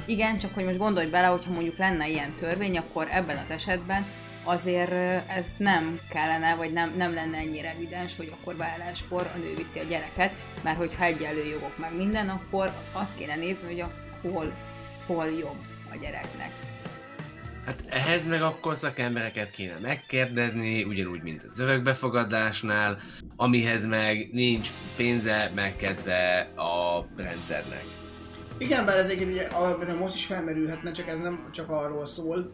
Igen, 0.05 0.38
csak 0.38 0.55
hogy 0.55 0.64
most 0.64 0.78
gondolj 0.78 1.07
bele, 1.07 1.26
hogyha 1.26 1.53
mondjuk 1.53 1.78
lenne 1.78 2.09
ilyen 2.09 2.34
törvény, 2.34 2.78
akkor 2.78 3.09
ebben 3.11 3.36
az 3.36 3.51
esetben 3.51 4.07
azért 4.45 4.93
ez 5.28 5.47
nem 5.59 6.01
kellene, 6.11 6.55
vagy 6.55 6.72
nem, 6.72 6.95
nem 6.97 7.14
lenne 7.14 7.38
ennyire 7.38 7.70
evidens, 7.70 8.16
hogy 8.16 8.32
akkor 8.41 8.57
válláskor 8.57 9.30
a 9.34 9.38
nő 9.38 9.55
viszi 9.57 9.78
a 9.78 9.84
gyereket, 9.84 10.32
mert 10.62 10.76
hogyha 10.76 11.05
egyenlő 11.05 11.45
jogok 11.45 11.78
meg 11.78 11.97
minden, 11.97 12.28
akkor 12.28 12.72
azt 12.93 13.16
kéne 13.16 13.36
nézni, 13.36 13.66
hogy 13.66 13.80
a 13.80 13.93
hol, 14.22 14.53
hol 15.07 15.30
jobb 15.30 15.59
a 15.93 15.97
gyereknek. 16.01 16.69
Hát 17.70 17.86
ehhez 17.88 18.26
meg 18.26 18.42
akkor 18.42 18.76
szakembereket 18.76 19.50
kéne 19.50 19.78
megkérdezni, 19.78 20.84
ugyanúgy, 20.84 21.22
mint 21.22 21.42
az 21.42 21.58
örökbefogadásnál, 21.58 22.98
amihez 23.36 23.86
meg 23.86 24.28
nincs 24.32 24.70
pénze 24.96 25.50
megkedve 25.54 26.40
a 26.56 27.06
rendszernek. 27.16 27.84
Igen, 28.58 28.84
bár 28.84 28.96
ez 28.96 29.10
egyébként 29.10 29.52
ugye 29.80 29.94
most 29.94 30.14
is 30.14 30.26
felmerülhetne, 30.26 30.92
csak 30.92 31.08
ez 31.08 31.20
nem 31.20 31.48
csak 31.52 31.70
arról 31.70 32.06
szól, 32.06 32.52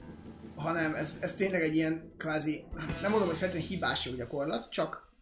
hanem 0.56 0.94
ez, 0.94 1.18
ez 1.20 1.34
tényleg 1.34 1.62
egy 1.62 1.74
ilyen 1.74 2.14
kvázi, 2.18 2.64
nem 3.02 3.10
mondom, 3.10 3.28
hogy 3.28 3.38
feltétlenül 3.38 3.68
hibás 3.68 4.14
gyakorlat, 4.16 4.70
csak 4.70 5.12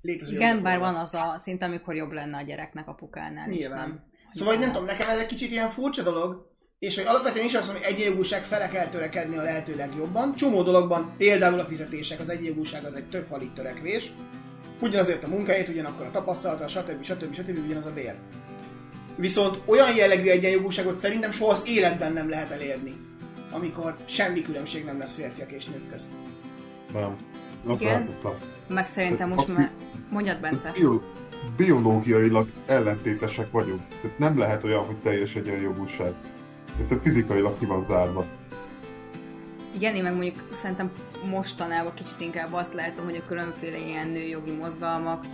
létező 0.00 0.32
Igen, 0.32 0.62
bár 0.62 0.78
van 0.78 0.94
az 0.94 1.14
a 1.14 1.34
szint, 1.38 1.62
amikor 1.62 1.94
jobb 1.94 2.12
lenne 2.12 2.36
a 2.36 2.42
gyereknek 2.42 2.88
apukánál 2.88 3.50
is, 3.50 3.58
Nyilván. 3.58 3.88
nem? 3.88 4.04
Szóval, 4.32 4.54
hogy 4.54 4.62
nem 4.62 4.72
tudom, 4.72 4.86
nekem 4.86 5.08
ez 5.08 5.18
egy 5.18 5.26
kicsit 5.26 5.50
ilyen 5.50 5.68
furcsa 5.68 6.02
dolog, 6.02 6.53
és 6.84 6.96
hogy 6.96 7.06
alapvetően 7.06 7.44
is 7.44 7.54
azt 7.54 7.66
mondom, 7.66 7.84
hogy 7.84 7.92
egyenjogúság 7.92 8.44
fele 8.44 8.68
kell 8.68 8.86
törekedni 8.86 9.36
a 9.36 9.42
lehető 9.42 9.76
legjobban. 9.76 10.34
Csomó 10.34 10.62
dologban, 10.62 11.14
például 11.16 11.60
a 11.60 11.64
fizetések, 11.64 12.20
az 12.20 12.28
egyenjogúság 12.28 12.84
az 12.84 12.94
egy 12.94 13.08
több 13.08 13.26
falig 13.28 13.52
törekvés. 13.52 14.12
Ugyanazért 14.80 15.24
a 15.24 15.28
munkáért, 15.28 15.68
ugyanakkor 15.68 16.06
a 16.06 16.10
tapasztalata, 16.10 16.68
stb. 16.68 17.02
stb. 17.02 17.34
stb. 17.34 17.58
ugyanaz 17.64 17.86
a 17.86 17.92
bér. 17.92 18.14
Viszont 19.16 19.60
olyan 19.64 19.94
jellegű 19.96 20.28
egyenjogúságot 20.28 20.98
szerintem 20.98 21.30
soha 21.30 21.50
az 21.50 21.68
életben 21.68 22.12
nem 22.12 22.28
lehet 22.28 22.50
elérni, 22.50 22.94
amikor 23.50 23.96
semmi 24.04 24.42
különbség 24.42 24.84
nem 24.84 24.98
lesz 24.98 25.14
férfiak 25.14 25.52
és 25.52 25.64
nők 25.64 25.90
közt. 25.90 26.08
Nem. 26.92 27.16
Azt 27.66 27.80
Igen. 27.80 28.08
Meg 28.68 28.86
szerintem 28.86 29.28
most 29.28 29.56
már... 29.56 29.70
Mondjad, 30.10 30.40
Bence. 30.40 30.70
Bio, 30.72 31.00
biológiailag 31.56 32.48
ellentétesek 32.66 33.50
vagyunk. 33.50 33.82
Tehát 34.02 34.18
nem 34.18 34.38
lehet 34.38 34.64
olyan, 34.64 34.84
hogy 34.84 34.96
teljes 34.96 35.34
egyenjogúság. 35.34 36.14
Ez 36.80 36.94
fizikailag 37.02 37.58
ki 37.58 37.66
van 37.66 37.82
zárva. 37.82 38.24
Igen, 39.74 39.94
én 39.94 40.02
meg 40.02 40.12
mondjuk 40.12 40.48
szerintem 40.52 40.90
mostanában 41.30 41.94
kicsit 41.94 42.20
inkább 42.20 42.52
azt 42.52 42.74
látom, 42.74 43.04
hogy 43.04 43.22
a 43.24 43.28
különféle 43.28 43.78
ilyen 43.78 44.08
nőjogi 44.08 44.52
mozgalmak 44.52 45.24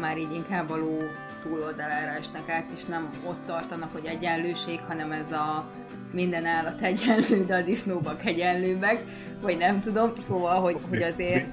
már 0.00 0.18
így 0.18 0.32
inkább 0.34 0.70
a 0.70 0.76
ló 0.76 0.96
túloldalára 1.42 2.10
esnek 2.10 2.48
át, 2.48 2.70
és 2.74 2.84
nem 2.84 3.10
ott 3.26 3.44
tartanak, 3.46 3.92
hogy 3.92 4.04
egyenlőség, 4.04 4.80
hanem 4.88 5.12
ez 5.12 5.32
a 5.32 5.70
minden 6.12 6.44
állat 6.44 6.80
egyenlő, 6.80 7.44
de 7.46 7.56
a 7.56 7.62
disznóbak 7.62 8.24
egyenlőbbek, 8.24 9.02
vagy 9.42 9.56
nem 9.56 9.80
tudom, 9.80 10.12
szóval, 10.16 10.60
hogy, 10.60 10.76
hogy 10.88 11.02
azért... 11.02 11.46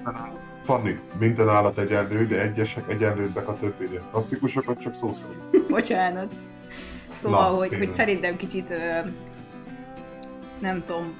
Fanni, 0.63 0.99
minden 1.19 1.49
állat 1.49 1.77
egyenlő, 1.77 2.25
de 2.25 2.41
egyesek 2.41 2.91
egyenlőbbek 2.91 3.47
a 3.47 3.57
többire. 3.57 4.01
Klasszikusokat 4.11 4.79
csak 4.79 4.95
szó 4.95 5.13
szerint. 5.13 5.69
Bocsánat. 5.69 6.33
Szóval, 7.13 7.51
Na, 7.51 7.57
hogy, 7.57 7.69
tényleg. 7.69 7.87
hogy 7.87 7.97
szerintem 7.97 8.35
kicsit, 8.35 8.73
nem 10.63 10.83
tudom, 10.85 11.13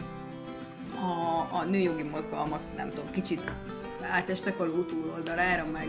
a, 0.96 1.56
a 1.58 1.64
nőjogi 1.64 2.04
mozgalmak, 2.04 2.60
nem 2.76 2.90
tudom, 2.90 3.06
kicsit 3.12 3.52
átestek 4.12 4.60
a 4.60 4.66
ló 4.66 4.82
túloldalára, 4.82 5.66
meg 5.74 5.88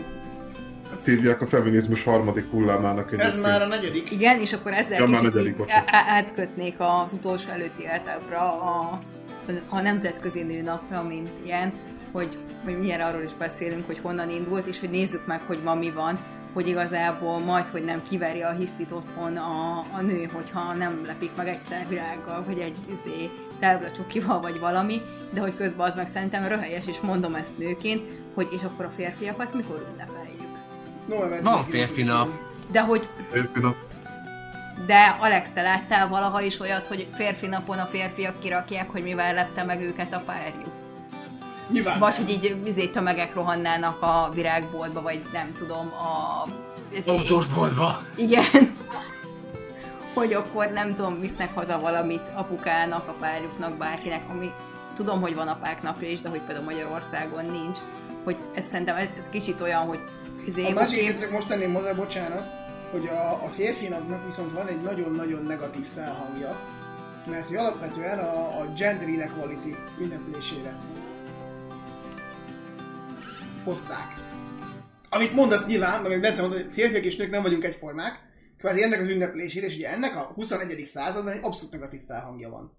Ezt 0.91 1.05
hívják 1.05 1.41
a 1.41 1.47
feminizmus 1.47 2.03
harmadik 2.03 2.49
hullámának 2.51 3.11
Ez 3.13 3.19
egyébként. 3.19 3.41
már 3.41 3.61
a 3.61 3.67
negyedik. 3.67 4.11
igen, 4.11 4.39
és 4.39 4.53
akkor 4.53 4.73
ezzel 4.73 4.99
Ja, 4.99 5.07
negyedik, 5.07 5.55
átkötnék 6.07 6.75
az 6.77 7.13
utolsó 7.13 7.49
előtti 7.49 7.85
etapra 7.87 8.39
a, 8.61 8.99
a 9.69 9.81
nemzetközi 9.81 10.41
nőnapra, 10.43 11.03
mint 11.03 11.29
ilyen, 11.45 11.73
hogy, 12.11 12.37
hogy 12.63 12.79
milyen 12.79 13.01
arról 13.01 13.21
is 13.23 13.33
beszélünk, 13.33 13.85
hogy 13.85 13.99
honnan 14.01 14.29
indult, 14.29 14.65
és 14.67 14.79
hogy 14.79 14.89
nézzük 14.89 15.25
meg, 15.25 15.41
hogy 15.47 15.59
ma 15.63 15.73
mi 15.75 15.91
van, 15.91 16.19
hogy 16.53 16.67
igazából 16.67 17.39
majd, 17.39 17.67
hogy 17.67 17.83
nem 17.83 18.03
kiveri 18.09 18.41
a 18.41 18.51
hisztit 18.51 18.91
otthon 18.91 19.37
a, 19.37 19.77
a 19.91 20.01
nő, 20.01 20.29
hogyha 20.33 20.73
nem 20.73 21.01
lepik 21.05 21.31
meg 21.37 21.47
egyszer 21.47 21.85
virággal, 21.89 22.43
vagy 22.47 22.59
egy 22.59 22.75
izé, 22.87 23.29
távra 23.59 23.91
csukival, 23.91 24.41
vagy 24.41 24.59
valami, 24.59 25.01
de 25.31 25.41
hogy 25.41 25.55
közben 25.57 25.87
az 25.87 25.95
meg 25.95 26.09
szerintem 26.13 26.47
röhelyes, 26.47 26.87
és 26.87 26.99
mondom 27.01 27.35
ezt 27.35 27.57
nőként, 27.57 28.11
hogy 28.33 28.47
és 28.51 28.61
akkor 28.63 28.85
a 28.85 28.91
férfiakat 28.95 29.53
mikor 29.53 29.85
ünnepeljük. 29.93 30.57
November 31.07 31.43
Van 31.43 31.63
19-én. 31.63 31.69
férfi 31.71 32.03
nap. 32.03 32.29
De 32.71 32.81
hogy 32.81 33.07
Férfi 33.31 33.59
nap. 33.59 33.75
de 34.85 35.15
Alex, 35.19 35.51
te 35.51 35.61
láttál 35.61 36.07
valaha 36.07 36.41
is 36.41 36.59
olyat, 36.59 36.87
hogy 36.87 37.07
férfi 37.13 37.47
napon 37.47 37.77
a 37.77 37.85
férfiak 37.85 38.39
kirakják, 38.39 38.89
hogy 38.89 39.03
mivel 39.03 39.33
lepte 39.33 39.63
meg 39.63 39.81
őket 39.81 40.13
a 40.13 40.21
párjuk? 40.25 40.71
Nyilván. 41.69 41.99
Vagy 41.99 42.15
hogy 42.15 42.29
így 42.29 42.57
izé, 42.65 42.87
tömegek 42.87 43.33
rohannának 43.33 44.01
a 44.01 44.29
virágboltba, 44.33 45.01
vagy 45.01 45.21
nem 45.33 45.53
tudom, 45.57 45.91
a... 45.93 46.43
Autósboltba. 47.05 48.01
Igen. 48.15 48.74
Hogy 50.15 50.33
akkor 50.33 50.71
nem 50.71 50.95
tudom, 50.95 51.19
visznek 51.19 51.53
haza 51.53 51.79
valamit 51.79 52.31
apukának, 52.33 53.07
a 53.07 53.15
párjuknak, 53.19 53.77
bárkinek, 53.77 54.21
ami 54.29 54.51
tudom, 54.93 55.21
hogy 55.21 55.35
van 55.35 55.47
apák 55.47 55.81
napja 55.81 56.09
is, 56.09 56.19
de 56.19 56.29
hogy 56.29 56.41
például 56.41 56.65
Magyarországon 56.65 57.45
nincs, 57.45 57.77
hogy 58.23 58.39
ez 58.53 58.65
szerintem 58.71 58.95
ez, 58.95 59.07
ez 59.17 59.29
kicsit 59.29 59.61
olyan, 59.61 59.81
hogy 59.81 59.99
A 60.55 60.71
másik, 60.73 61.01
okay. 61.01 61.19
csak 61.19 61.31
most 61.31 61.47
tenném 61.47 61.73
hozzá, 61.73 61.93
bocsánat, 61.93 62.45
hogy 62.91 63.07
a, 63.07 63.43
a 63.43 63.49
férfi 63.49 63.87
napnak 63.87 64.25
viszont 64.25 64.51
van 64.51 64.67
egy 64.67 64.81
nagyon-nagyon 64.81 65.45
negatív 65.45 65.87
felhangja, 65.95 66.59
mert 67.25 67.47
hogy 67.47 67.55
alapvetően 67.55 68.19
a, 68.19 68.59
a 68.59 68.65
gender 68.77 69.07
inequality 69.07 69.75
ünneplésére 69.99 70.75
hozták. 73.63 74.13
Amit 75.09 75.33
mondasz 75.33 75.65
nyilván, 75.65 76.01
meg 76.01 76.19
Bence 76.19 76.41
mondta, 76.41 76.59
hogy 76.59 76.73
férfiak 76.73 77.03
és 77.03 77.15
nők 77.15 77.29
nem 77.29 77.41
vagyunk 77.41 77.63
egyformák, 77.63 78.19
kvázi 78.57 78.83
ennek 78.83 78.99
az 78.99 79.09
ünneplésére, 79.09 79.65
és 79.65 79.75
ugye 79.75 79.91
ennek 79.91 80.15
a 80.15 80.31
21. 80.35 80.85
században 80.85 81.33
egy 81.33 81.39
abszolút 81.41 81.73
negatív 81.73 82.01
felhangja 82.07 82.49
van. 82.49 82.77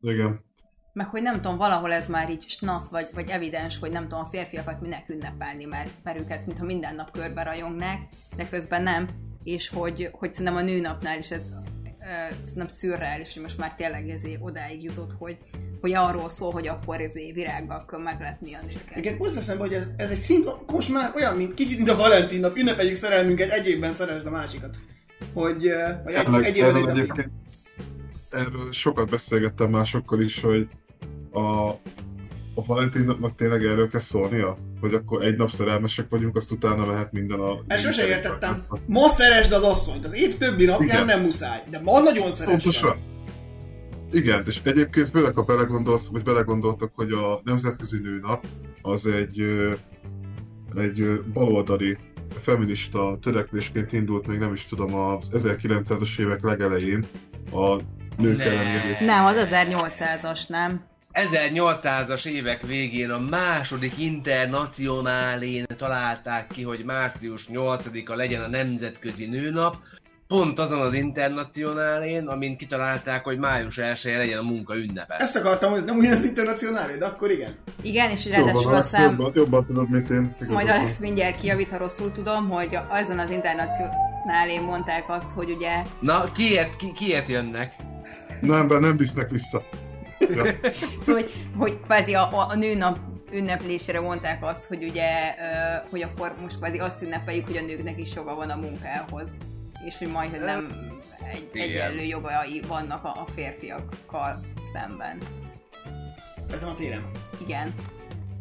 Igen. 0.00 0.44
Meg 0.92 1.06
hogy 1.06 1.22
nem 1.22 1.34
tudom, 1.34 1.56
valahol 1.56 1.92
ez 1.92 2.08
már 2.08 2.30
így 2.30 2.48
snasz, 2.48 2.88
vagy, 2.88 3.06
vagy 3.14 3.28
evidens, 3.28 3.78
hogy 3.78 3.90
nem 3.90 4.02
tudom, 4.02 4.20
a 4.20 4.28
férfiakat 4.30 4.80
minek 4.80 5.08
ünnepelni, 5.08 5.64
mert, 5.64 5.90
mert 6.04 6.18
őket 6.18 6.46
mintha 6.46 6.64
minden 6.64 6.94
nap 6.94 7.10
körbe 7.10 7.42
rajongnák, 7.42 7.98
de 8.36 8.48
közben 8.48 8.82
nem, 8.82 9.08
és 9.42 9.68
hogy, 9.68 10.08
hogy 10.12 10.32
szerintem 10.32 10.56
a 10.56 10.62
nőnapnál 10.62 11.18
is 11.18 11.30
ez 11.30 11.42
szerintem 12.38 12.68
szürreális, 12.68 13.32
hogy 13.32 13.42
most 13.42 13.58
már 13.58 13.74
tényleg 13.74 14.08
ezé 14.08 14.38
odáig 14.40 14.82
jutott, 14.82 15.12
hogy, 15.18 15.38
hogy 15.80 15.92
arról 15.94 16.30
szól, 16.30 16.52
hogy 16.52 16.68
akkor 16.68 17.00
ezé 17.00 17.32
virággal 17.32 17.84
kell 17.84 18.00
meglepni 18.00 18.54
a 18.54 18.58
nőket. 18.66 18.96
Igen, 18.96 19.16
úgy 19.18 19.36
eszembe, 19.36 19.62
hogy 19.62 19.74
ez, 19.74 19.86
ez 19.96 20.10
egy 20.10 20.18
szint, 20.18 20.70
most 20.72 20.92
már 20.92 21.12
olyan, 21.14 21.36
mint 21.36 21.54
kicsit, 21.54 21.76
mint 21.76 21.88
a 21.88 21.96
Valentin 21.96 22.40
nap, 22.40 22.56
ünnepeljük 22.56 22.94
szerelmünket, 22.94 23.50
egy 23.50 23.68
évben 23.68 23.92
szeresd 23.92 24.26
a 24.26 24.30
másikat. 24.30 24.76
Hogy, 25.34 25.66
eh, 25.66 25.96
vagy 26.04 26.14
egy, 26.14 26.44
egy 26.44 26.58
erről 26.58 26.88
egy 26.88 26.98
egyébként 26.98 27.30
erről 28.30 28.72
sokat 28.72 29.10
beszélgettem 29.10 29.70
másokkal 29.70 30.20
is, 30.20 30.40
hogy 30.40 30.68
a, 31.32 31.68
a 32.54 32.64
Valentin 32.66 33.04
napnak 33.04 33.36
tényleg 33.36 33.64
erről 33.64 33.88
kell 33.88 34.00
szólnia? 34.00 34.58
Hogy 34.80 34.94
akkor 34.94 35.22
egy 35.22 35.36
nap 35.36 35.50
szerelmesek 35.50 36.06
vagyunk, 36.08 36.36
azt 36.36 36.50
utána 36.50 36.86
mehet 36.86 37.12
minden 37.12 37.40
a... 37.40 37.58
Ezt 37.66 37.82
sose 37.82 38.06
értettem. 38.06 38.64
Ma 38.86 39.08
szeresd 39.08 39.52
az 39.52 39.62
asszonyt, 39.62 40.04
az 40.04 40.14
év 40.14 40.36
többi 40.36 40.64
napján 40.64 40.88
Igen. 40.88 41.06
nem 41.06 41.20
muszáj, 41.20 41.62
de 41.70 41.80
ma 41.80 42.00
nagyon 42.00 42.32
szeressd. 42.32 42.62
Pontosan. 42.62 42.96
Igen, 44.10 44.42
és 44.46 44.60
egyébként 44.62 45.08
főleg, 45.10 45.34
ha 45.34 45.42
belegondolsz, 45.42 46.08
vagy 46.08 46.22
belegondoltak, 46.22 46.92
hogy 46.94 47.12
a 47.12 47.40
Nemzetközi 47.44 47.98
Nőnap 47.98 48.46
az 48.82 49.06
egy, 49.06 49.40
egy 50.76 51.22
baloldali 51.32 51.96
feminista 52.42 53.18
törekvésként 53.22 53.92
indult, 53.92 54.26
még 54.26 54.38
nem 54.38 54.52
is 54.52 54.66
tudom, 54.66 54.94
az 54.94 55.28
1900-as 55.32 56.18
évek 56.18 56.42
legelején 56.42 57.04
a 57.52 57.76
nők 58.16 58.36
Ne. 58.36 58.44
erőszak. 58.44 59.00
Nem, 59.00 59.24
az 59.24 59.48
1800-as, 59.50 60.48
nem? 60.48 60.82
1800-as 61.12 62.26
évek 62.26 62.62
végén 62.62 63.10
a 63.10 63.18
második 63.18 63.98
internacionálén 63.98 65.64
találták 65.76 66.46
ki, 66.46 66.62
hogy 66.62 66.84
március 66.84 67.48
8-a 67.52 68.14
legyen 68.14 68.42
a 68.42 68.48
Nemzetközi 68.48 69.26
Nőnap, 69.26 69.76
pont 70.26 70.58
azon 70.58 70.80
az 70.80 70.94
internacionálén, 70.94 72.26
amin 72.26 72.56
kitalálták, 72.56 73.24
hogy 73.24 73.38
május 73.38 73.78
1 73.78 74.00
legyen 74.04 74.38
a 74.38 74.42
munka 74.42 74.76
ünnepe. 74.76 75.14
Ezt 75.14 75.36
akartam, 75.36 75.70
hogy 75.70 75.78
ez 75.78 75.84
nem 75.84 75.98
ugyanaz 75.98 76.24
internacionális, 76.24 76.96
de 76.96 77.04
akkor 77.04 77.30
igen. 77.30 77.56
Igen, 77.82 78.10
és 78.10 78.26
ráadásul 78.26 78.72
Alex, 78.72 78.84
aztán... 78.84 79.02
jobban, 79.02 79.32
jobban 79.34 79.66
tudod, 79.66 79.90
mint 79.90 80.10
én. 80.10 80.34
Majd 80.38 80.50
Igazad 80.50 80.80
Alex 80.80 80.98
mindjárt 80.98 81.40
kijavít, 81.40 81.70
ha 81.70 81.76
rosszul 81.76 82.12
tudom, 82.12 82.48
hogy 82.48 82.78
azon 82.88 83.18
az 83.18 83.30
internacionálén 83.30 84.62
mondták 84.62 85.04
azt, 85.08 85.30
hogy 85.30 85.50
ugye 85.50 85.82
Na, 86.00 86.32
kiért, 86.32 86.76
ki, 86.76 86.92
kiért 86.92 87.28
jönnek? 87.28 87.74
Nem, 88.40 88.68
be 88.68 88.78
nem 88.78 88.96
visznek 88.96 89.30
vissza. 89.30 89.62
Ja. 90.34 90.44
Szóval, 91.00 91.22
hogy, 91.22 91.32
hogy 91.56 91.80
kvázi 91.80 92.14
a, 92.14 92.28
a, 92.32 92.46
a 92.48 92.54
nőnap 92.54 92.98
ünneplésére 93.32 94.00
mondták 94.00 94.44
azt, 94.44 94.64
hogy 94.64 94.84
ugye, 94.84 95.34
hogy 95.90 96.02
akkor 96.02 96.34
most 96.42 96.58
kvázi 96.58 96.78
azt 96.78 97.02
ünnepeljük, 97.02 97.46
hogy 97.46 97.56
a 97.56 97.62
nőknek 97.62 98.00
is 98.00 98.14
joga 98.14 98.34
van 98.34 98.50
a 98.50 98.56
munkához. 98.56 99.34
És 99.84 99.98
hogy 99.98 100.08
majd, 100.08 100.30
hogy 100.30 100.40
nem 100.40 100.90
egy, 101.32 101.48
Igen. 101.52 101.68
egyenlő 101.68 102.02
jogai 102.02 102.60
vannak 102.68 103.04
a, 103.04 103.08
a 103.08 103.26
férfiakkal 103.34 104.40
szemben. 104.72 105.18
Ezen 106.52 106.68
a 106.68 106.74
téren. 106.74 107.10
Igen. 107.40 107.74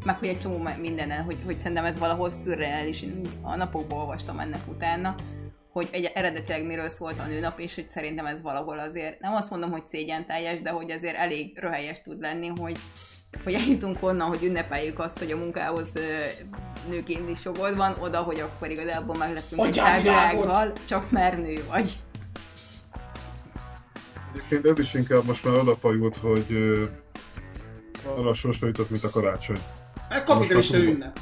Meg 0.04 0.18
hogy 0.18 0.28
egy 0.28 0.42
csomó 0.42 0.68
mindenen, 0.80 1.24
hogy, 1.24 1.38
hogy 1.46 1.60
szerintem 1.60 1.86
ez 1.86 1.98
valahol 1.98 2.30
szürreális. 2.30 3.02
Én 3.02 3.22
A 3.42 3.56
napokban 3.56 4.00
olvastam 4.00 4.40
ennek 4.40 4.68
utána, 4.68 5.16
hogy 5.72 5.88
egy, 5.92 6.12
eredetileg 6.14 6.66
miről 6.66 6.90
szólt 6.90 7.20
a 7.20 7.26
nőnap, 7.26 7.60
és 7.60 7.76
hogy 7.76 7.90
szerintem 7.90 8.26
ez 8.26 8.42
valahol 8.42 8.80
azért, 8.80 9.20
nem 9.20 9.34
azt 9.34 9.50
mondom, 9.50 9.72
hogy 9.72 9.88
szégyen 9.88 10.26
teljes, 10.26 10.62
de 10.62 10.70
hogy 10.70 10.92
azért 10.92 11.16
elég 11.16 11.58
röhelyes 11.60 12.02
tud 12.02 12.22
lenni, 12.22 12.48
hogy 12.48 12.78
hogy 13.44 13.54
eljutunk 13.54 14.04
onnan, 14.04 14.28
hogy 14.28 14.44
ünnepeljük 14.44 15.00
azt, 15.00 15.20
hogy 15.20 15.32
a 15.32 15.38
munkához 15.38 15.90
nőként 16.90 17.30
is 17.30 17.44
jogod 17.44 17.76
van, 17.76 17.96
oda, 18.00 18.18
hogy 18.18 18.40
akkor 18.40 18.70
igazából 18.70 19.16
meglepünk 19.16 19.62
egy 19.62 19.68
Adjál 19.68 19.86
tágvilággal, 19.86 20.74
csak 20.86 21.12
mert 21.12 21.38
nő 21.38 21.64
vagy. 21.70 22.00
Egyébként 24.34 24.66
ez 24.66 24.80
is 24.80 24.94
inkább 24.94 25.24
most 25.24 25.44
már 25.44 25.56
odafajult, 25.56 26.18
hogy 26.18 26.46
ö, 26.50 26.84
arra 28.06 28.34
jutott, 28.62 28.90
mint 28.90 29.04
a 29.04 29.10
karácsony. 29.10 29.60
Ez 30.10 30.24
kapitalista 30.24 30.78
ünnep. 30.78 31.20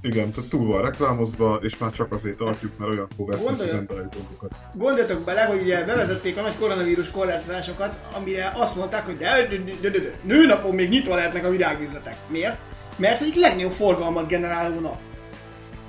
Igen, 0.00 0.30
tehát 0.30 0.50
túl 0.50 0.66
van 0.66 0.82
reklámozva, 0.82 1.58
és 1.62 1.78
már 1.78 1.92
csak 1.92 2.12
azért 2.12 2.36
tartjuk, 2.36 2.78
mert 2.78 2.92
olyankor 2.92 3.26
vesznek 3.26 3.60
az 3.60 3.72
emberi 3.72 4.08
dolgokat. 4.10 4.50
Gondoljatok 4.74 5.24
bele, 5.24 5.44
hogy 5.44 5.62
ugye 5.62 5.84
bevezették 5.84 6.36
a 6.36 6.40
nagy 6.40 6.56
koronavírus 6.58 7.10
korlátozásokat, 7.10 7.98
amire 8.16 8.52
azt 8.54 8.76
mondták, 8.76 9.04
hogy 9.04 9.16
de, 9.16 9.46
de, 9.48 9.56
de, 9.80 9.88
de, 9.90 9.98
de, 9.98 10.12
nőnapon 10.22 10.74
még 10.74 10.88
nyitva 10.88 11.14
lehetnek 11.14 11.44
a 11.44 11.50
virágüzletek. 11.50 12.16
Miért? 12.28 12.56
Mert 12.96 13.14
ez 13.14 13.22
egyik 13.22 13.34
legnagyobb 13.34 13.72
forgalmat 13.72 14.28
generáló 14.28 14.80
nap. 14.80 14.98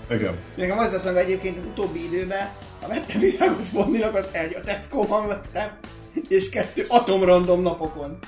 Igen. 0.10 0.38
Nekem 0.55 0.78
az 0.78 0.91
lesz, 0.91 1.05
hogy 1.05 1.16
egyébként 1.16 1.57
az 1.57 1.64
utóbbi 1.64 2.03
időben, 2.03 2.49
ha 2.82 2.88
vettem 2.88 3.20
virágot 3.20 3.68
Fondinak, 3.68 4.16
az 4.16 4.28
egy 4.32 4.55
a 4.55 4.60
Tesco-ban 4.60 5.28
vettem, 5.28 5.70
és 6.28 6.49
kettő 6.49 6.86
atomrandom 6.88 7.62
napokon. 7.62 8.20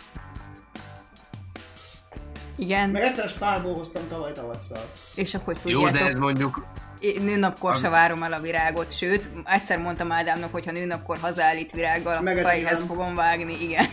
Igen, 2.62 2.90
Meg 2.90 3.02
egyszer 3.02 3.26
a 3.26 3.28
spárból 3.28 3.74
hoztam 3.74 4.08
tavaly 4.08 4.32
tavasszal. 4.32 4.90
és 5.16 5.34
akkor 5.34 5.56
Jó, 5.64 5.80
de 5.80 5.86
ez 5.88 5.92
tudjátok, 5.92 6.20
mondjuk 6.20 6.66
én 7.00 7.22
nőnapkor 7.22 7.76
se 7.76 7.90
várom 7.90 8.24
el 8.24 8.34
a 8.34 8.40
virágot, 8.40 8.98
sőt, 8.98 9.30
egyszer 9.46 9.80
mondtam 9.80 10.12
Ádámnak, 10.12 10.52
hogy 10.52 10.66
ha 10.66 10.72
nőnapkor 10.72 11.18
hazállít 11.18 11.72
virággal, 11.72 12.18
akkor 12.18 12.42
fejhez 12.42 12.84
fogom 12.88 13.16
vágni, 13.16 13.62
igen. 13.62 13.86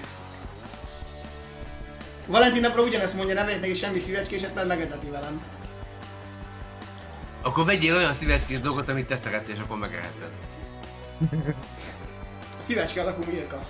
Valentin 2.26 2.60
napra 2.60 2.82
ugyanezt 2.82 3.14
mondja, 3.14 3.34
nem 3.34 3.44
vegyek 3.46 3.60
neki 3.60 3.74
semmi 3.74 3.98
szívecskéset, 3.98 4.54
mert 4.54 4.66
megeteti 4.66 5.10
velem. 5.10 5.42
akkor 7.42 7.64
vegyél 7.64 7.94
olyan 7.94 8.14
szívecskés 8.14 8.60
dolgot, 8.60 8.88
amit 8.88 9.06
te 9.06 9.16
szeretsz, 9.16 9.48
és 9.48 9.58
akkor 9.58 9.78
megeheted. 9.78 10.30
A 12.58 12.62
szívecske 12.62 13.00
alakú 13.00 13.22
Milka. 13.30 13.66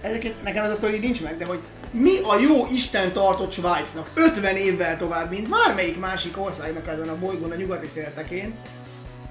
Ezeket 0.00 0.42
nekem 0.42 0.64
ez 0.64 0.70
a 0.70 0.74
sztori 0.74 0.98
nincs 0.98 1.22
meg, 1.22 1.36
de 1.36 1.44
hogy 1.44 1.60
mi 1.90 2.18
a 2.22 2.38
jó 2.38 2.66
Isten 2.72 3.12
tartott 3.12 3.50
Svájcnak 3.50 4.10
50 4.14 4.56
évvel 4.56 4.96
tovább, 4.96 5.30
mint 5.30 5.48
bármelyik 5.48 5.98
másik 5.98 6.40
országnak 6.40 6.86
ezen 6.88 7.08
a 7.08 7.18
bolygón 7.18 7.50
a 7.50 7.54
nyugati 7.54 7.86
féltekén, 7.94 8.54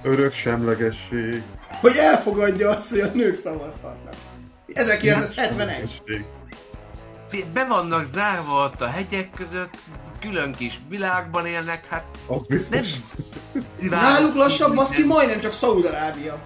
Örök 0.03 0.33
semlegesség. 0.33 1.43
hogy 1.81 1.95
elfogadja 1.97 2.69
azt, 2.69 2.89
hogy 2.89 2.99
a 2.99 3.11
nők 3.13 3.35
szavazhatnak. 3.35 4.13
1971. 4.73 5.75
semlegesség. 5.77 6.25
Fé- 7.29 7.47
Be 7.47 7.65
vannak 7.65 8.05
zárva 8.05 8.63
ott 8.63 8.81
a 8.81 8.87
hegyek 8.87 9.29
között, 9.35 9.73
külön 10.19 10.53
kis 10.55 10.79
világban 10.89 11.45
élnek, 11.45 11.87
hát 11.87 12.03
Az 12.27 12.35
nem 12.47 12.57
biztos. 12.57 12.89
szivárok 13.79 14.09
Náluk 14.09 14.35
lassabb, 14.35 14.69
ki 14.69 14.75
baszki, 14.75 14.97
minden- 14.97 15.15
majdnem 15.17 15.39
csak 15.39 15.53
Szaúd-Arábia. 15.53 16.39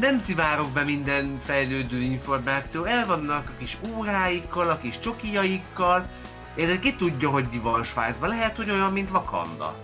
Nem 0.00 0.18
szivárok 0.18 0.70
be 0.70 0.84
minden 0.84 1.36
fejlődő 1.38 1.98
információ, 1.98 2.84
el 2.84 3.06
vannak 3.06 3.48
a 3.48 3.58
kis 3.58 3.78
óráikkal, 3.96 4.68
a 4.68 4.78
kis 4.78 4.98
csokijaikkal, 4.98 6.06
és 6.54 6.78
ki 6.80 6.96
tudja, 6.96 7.28
hogy 7.28 7.46
mi 7.50 7.58
van 7.58 7.82
Svájcban. 7.82 8.28
Lehet, 8.28 8.56
hogy 8.56 8.70
olyan, 8.70 8.92
mint 8.92 9.10
Wakanda. 9.10 9.76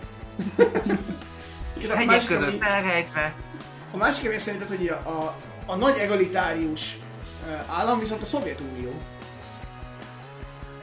A 0.57 1.93
Hegyek 1.93 2.05
másik, 2.05 2.27
között 2.27 2.47
ami, 2.47 2.57
elrejtve. 2.61 3.35
a 3.91 3.97
másik, 3.97 4.25
ami 4.25 4.37
szerinted, 4.37 4.67
hogy 4.67 4.87
a, 4.87 5.09
a, 5.09 5.35
a 5.65 5.75
nagy 5.75 5.97
egalitárius 5.97 6.97
állam 7.67 7.99
viszont 7.99 8.21
a 8.21 8.25
Szovjetunió. 8.25 8.93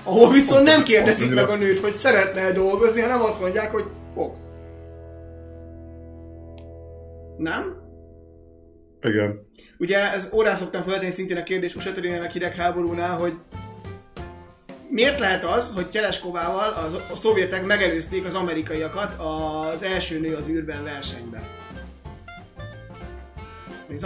Ahol 0.02 0.30
viszont 0.30 0.64
nem 0.64 0.82
kérdezik 0.82 1.34
meg 1.34 1.48
a 1.48 1.56
nőt, 1.56 1.80
hogy 1.80 1.92
szeretne 1.92 2.52
dolgozni, 2.52 3.00
hanem 3.00 3.22
azt 3.22 3.40
mondják, 3.40 3.70
hogy 3.70 3.84
fogsz. 4.14 4.52
Nem? 7.36 7.83
Igen. 9.04 9.46
Ugye 9.78 10.12
ez 10.12 10.28
órán 10.32 10.56
szoktam 10.56 10.82
feltenni 10.82 11.10
szintén 11.10 11.36
a 11.36 11.42
kérdés 11.42 11.74
USA 11.74 11.90
meg 12.00 12.30
hidegháborúnál, 12.30 13.16
hogy 13.16 13.32
miért 14.88 15.18
lehet 15.18 15.44
az, 15.44 15.72
hogy 15.72 15.86
Tereskovával 15.86 16.72
az, 16.72 16.94
a 17.12 17.16
szovjetek 17.16 17.64
megelőzték 17.64 18.24
az 18.24 18.34
amerikaiakat 18.34 19.14
az 19.18 19.82
első 19.82 20.20
nő 20.20 20.34
az 20.34 20.48
űrben 20.48 20.84
versenyben? 20.84 21.42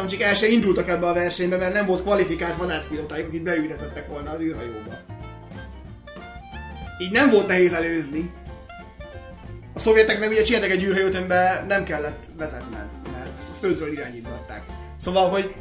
Csak 0.08 0.20
el 0.20 0.34
se 0.34 0.48
indultak 0.48 0.88
ebbe 0.88 1.06
a 1.06 1.12
versenybe, 1.12 1.56
mert 1.56 1.72
nem 1.72 1.86
volt 1.86 2.02
kvalifikált 2.02 2.56
vadászpilotájuk, 2.56 3.26
akit 3.26 3.42
beültetettek 3.42 4.08
volna 4.08 4.30
az 4.30 4.40
űrhajóba. 4.40 4.98
Így 6.98 7.10
nem 7.10 7.30
volt 7.30 7.46
nehéz 7.46 7.72
előzni. 7.72 8.32
A 9.74 9.78
szovjetek 9.78 10.18
meg 10.18 10.30
ugye 10.30 10.42
csináltak 10.42 10.70
egy 10.70 10.82
űrhajót, 10.82 11.14
amiben 11.14 11.66
nem 11.66 11.84
kellett 11.84 12.24
vezetned, 12.36 12.90
mert 13.12 13.38
a 13.38 13.52
földről 13.60 13.92
irányítgatták. 13.92 14.77
Szóval, 14.98 15.28
hogy 15.30 15.54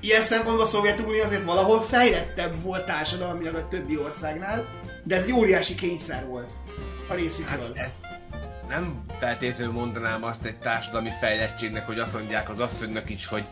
ilyen 0.00 0.22
szempontból 0.22 0.64
a 0.64 0.68
Szovjetunió 0.68 1.22
azért 1.22 1.42
valahol 1.42 1.80
fejlettebb 1.80 2.62
volt 2.62 2.84
társadalmilag 2.84 3.54
a 3.54 3.68
többi 3.68 3.98
országnál, 3.98 4.66
de 5.04 5.14
ez 5.14 5.24
egy 5.24 5.32
óriási 5.32 5.74
kényszer 5.74 6.26
volt 6.26 6.52
a 7.08 7.14
részükről. 7.14 7.72
Hát 7.76 7.86
ez 7.86 7.96
nem 8.68 9.00
feltétlenül 9.18 9.72
mondanám 9.72 10.24
azt 10.24 10.44
egy 10.44 10.58
társadalmi 10.58 11.10
fejlettségnek, 11.20 11.86
hogy 11.86 11.98
azt 11.98 12.14
mondják 12.14 12.48
az 12.48 12.60
asszonynak 12.60 13.10
is, 13.10 13.26
hogy 13.26 13.44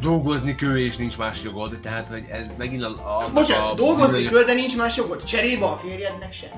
dolgozni 0.00 0.54
kő 0.54 0.78
és 0.78 0.96
nincs 0.96 1.18
más 1.18 1.42
jogod, 1.42 1.80
tehát 1.80 2.08
hogy 2.08 2.24
ez 2.30 2.48
megint 2.58 2.82
a... 2.82 3.18
a 3.18 3.30
Bocsánat, 3.32 3.72
a, 3.72 3.74
dolgozni 3.74 4.22
kell, 4.22 4.42
de 4.42 4.52
nincs 4.54 4.76
más 4.76 4.96
jogod. 4.96 5.24
Cserébe 5.24 5.64
a 5.64 5.76
férjednek 5.76 6.32
sem. 6.32 6.50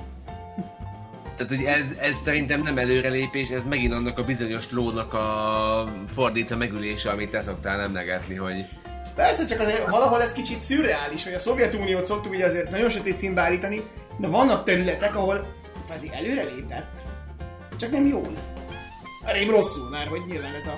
Tehát, 1.37 1.55
hogy 1.57 1.65
ez, 1.65 1.95
ez 2.01 2.17
szerintem 2.23 2.61
nem 2.61 2.79
előrelépés, 2.79 3.51
ez 3.51 3.67
megint 3.67 3.93
annak 3.93 4.19
a 4.19 4.23
bizonyos 4.23 4.71
lónak 4.71 5.15
a 5.15 5.89
fordítva 6.07 6.57
megülése, 6.57 7.11
amit 7.11 7.31
te 7.31 7.43
szoktál 7.43 7.81
emlegetni, 7.81 8.35
hogy 8.35 8.65
Persze, 9.15 9.45
csak 9.45 9.61
azért 9.61 9.91
valahol 9.91 10.23
ez 10.23 10.33
kicsit 10.33 10.61
szürreális, 10.61 11.25
hogy 11.25 11.33
a 11.33 11.39
Szovjetuniót 11.39 12.07
szoktuk 12.07 12.33
ugye 12.33 12.47
azért 12.47 12.71
nagyon 12.71 12.89
sötét 12.91 13.15
színbe 13.15 13.41
állítani, 13.41 13.83
de 14.17 14.29
vannak 14.29 14.65
területek, 14.65 15.17
ahol 15.17 15.55
kvázi 15.87 16.11
előrelépett, 16.13 17.05
csak 17.77 17.91
nem 17.91 18.07
jól. 18.07 18.33
Elég 19.25 19.51
rosszul 19.51 19.89
már, 19.89 20.07
hogy 20.07 20.21
nyilván 20.27 20.55
ez 20.55 20.67
a... 20.67 20.75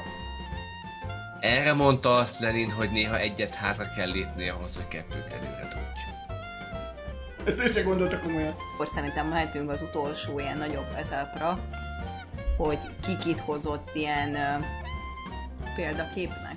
erre 1.40 1.72
mondta 1.72 2.10
azt 2.10 2.38
Lenin, 2.38 2.70
hogy 2.70 2.90
néha 2.90 3.18
egyet 3.18 3.54
hátra 3.54 3.88
kell 3.96 4.10
lépni 4.10 4.48
ahhoz, 4.48 4.76
hogy 4.76 4.88
kettőt 4.88 5.30
előre 5.30 5.68
tudj. 5.70 5.87
Ezt 7.44 7.64
ő 7.66 7.70
sem 7.70 7.84
gondolta 7.84 8.20
komolyan. 8.20 8.54
Akkor 8.74 8.88
szerintem 8.94 9.26
mehetünk 9.28 9.70
az 9.70 9.82
utolsó 9.82 10.38
ilyen 10.38 10.58
nagyobb 10.58 10.88
etapra, 10.96 11.58
hogy 12.56 12.78
ki 13.02 13.16
kit 13.16 13.38
hozott 13.38 13.90
ilyen 13.94 14.34
ö, 14.34 14.64
példaképnek. 15.76 16.56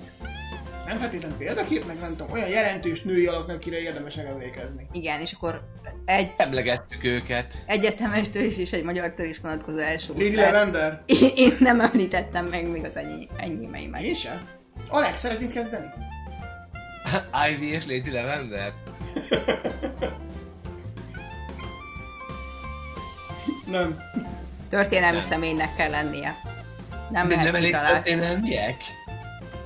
Nem 0.85 0.97
feltétlenül 0.97 1.37
példaképnek, 1.37 1.99
nem 1.99 2.09
tudom, 2.09 2.31
olyan 2.31 2.49
jelentős 2.49 3.01
női 3.01 3.25
alaknak, 3.25 3.55
akire 3.55 3.79
érdemes 3.79 4.15
megemlékezni. 4.15 4.87
Igen, 4.91 5.19
és 5.21 5.33
akkor 5.33 5.61
egy 6.05 6.31
Emlegettük 6.37 7.03
őket. 7.03 7.63
egyetemestől 7.65 8.43
is 8.43 8.57
és 8.57 8.71
egy 8.71 8.83
magyartól 8.83 9.25
is 9.25 9.39
vonatkozó 9.39 9.77
első 9.77 10.13
Lady. 10.13 10.35
Lavender? 10.35 11.01
Én, 11.05 11.31
én 11.35 11.53
nem 11.59 11.79
említettem 11.79 12.45
meg 12.45 12.67
még 12.71 12.85
az 12.85 12.95
ennyi, 12.95 13.27
enyémeimet. 13.37 14.01
Én 14.01 14.13
sem. 14.13 14.47
Alex, 14.89 15.19
szeretnéd 15.19 15.51
kezdeni? 15.51 15.87
Ivy 17.51 17.71
és 17.71 17.85
Lady 17.85 18.11
Lavender? 18.11 18.73
Nem. 23.71 24.01
Történelmi 24.69 25.17
Nem. 25.17 25.27
személynek 25.29 25.75
kell 25.75 25.89
lennie. 25.89 26.35
Nem 27.09 27.27
De 27.27 27.35
nem 27.35 27.55
elég 27.55 27.63
kitalálni. 27.65 27.93
történelmiek? 28.03 28.75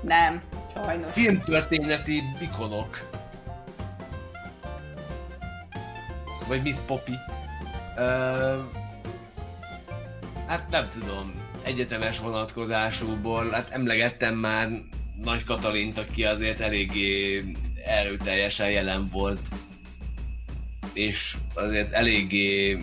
Nem, 0.02 0.42
sajnos. 0.74 1.12
Filmtörténeti 1.14 2.24
ikonok. 2.42 3.10
Vagy 6.48 6.62
Miss 6.62 6.78
Poppy. 6.86 7.14
Ö, 7.98 8.60
hát 10.48 10.70
nem 10.70 10.90
tudom, 10.90 11.34
egyetemes 11.64 12.20
vonatkozásúból, 12.20 13.50
hát 13.50 13.70
emlegettem 13.70 14.36
már 14.36 14.70
Nagy 15.20 15.44
Katalint, 15.44 15.98
aki 15.98 16.26
azért 16.26 16.60
eléggé 16.60 17.44
erőteljesen 17.86 18.70
jelen 18.72 19.08
volt. 19.12 19.42
És 20.94 21.38
azért 21.54 21.92
eléggé 21.94 22.78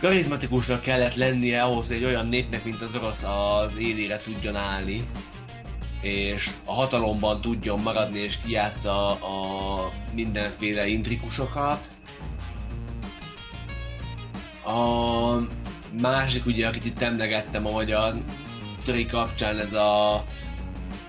karizmatikusnak 0.00 0.80
kellett 0.80 1.14
lennie 1.14 1.62
ahhoz, 1.62 1.86
hogy 1.86 1.96
egy 1.96 2.04
olyan 2.04 2.26
népnek, 2.26 2.64
mint 2.64 2.82
az 2.82 2.96
orosz 2.96 3.22
az 3.22 3.76
élére 3.76 4.18
tudjon 4.18 4.56
állni, 4.56 5.08
és 6.00 6.50
a 6.64 6.74
hatalomban 6.74 7.40
tudjon 7.40 7.80
maradni, 7.80 8.18
és 8.18 8.38
kijátsza 8.38 9.10
a 9.10 9.92
mindenféle 10.14 10.86
intrikusokat. 10.86 11.86
A 14.64 15.36
másik 16.00 16.46
ugye, 16.46 16.66
akit 16.66 16.84
itt 16.84 17.02
emlegettem 17.02 17.66
a 17.66 17.70
magyar 17.70 18.14
töri 18.84 19.06
kapcsán, 19.06 19.58
ez 19.58 19.72
a 19.72 20.22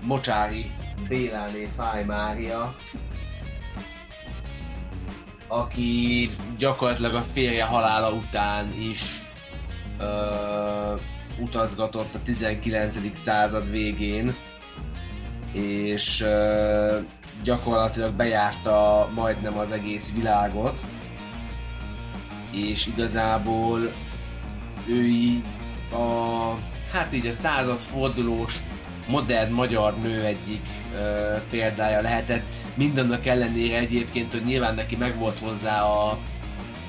Mocsári 0.02 0.70
Béláné 1.08 1.68
Fáj 1.76 2.04
Mária, 2.04 2.74
aki 5.48 6.28
gyakorlatilag 6.58 7.14
a 7.14 7.22
férje 7.22 7.64
halála 7.64 8.10
után 8.10 8.72
is 8.80 9.22
ö, 10.00 10.94
utazgatott 11.38 12.14
a 12.14 12.22
19. 12.22 12.98
század 13.12 13.70
végén, 13.70 14.34
és 15.52 16.20
ö, 16.20 16.98
gyakorlatilag 17.42 18.12
bejárta 18.12 19.08
majdnem 19.14 19.58
az 19.58 19.72
egész 19.72 20.12
világot, 20.14 20.80
és 22.52 22.86
igazából 22.86 23.80
ő 24.86 25.06
a, 25.92 26.54
hát 26.92 27.12
így 27.12 27.26
a 27.26 27.32
századfordulós 27.32 28.56
modern 29.08 29.52
magyar 29.52 29.98
nő 29.98 30.24
egyik 30.24 30.66
ö, 30.94 31.36
példája 31.50 32.00
lehetett, 32.00 32.54
mindannak 32.78 33.26
ellenére 33.26 33.78
egyébként, 33.78 34.32
hogy 34.32 34.44
nyilván 34.44 34.74
neki 34.74 34.96
megvolt 34.96 35.38
hozzá 35.38 35.82
a 35.82 36.18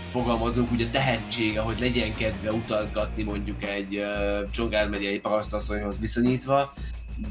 fogalmazók 0.10 0.72
ugye 0.72 0.88
tehetsége, 0.90 1.62
hogy 1.62 1.80
legyen 1.80 2.16
kedve 2.16 2.52
utazgatni 2.52 3.24
mondjuk 3.24 3.64
egy 3.64 3.98
uh, 3.98 4.50
Csongár 4.50 4.90
megyei 4.90 5.20
parasztasszonyhoz 5.20 6.00
viszonyítva, 6.00 6.74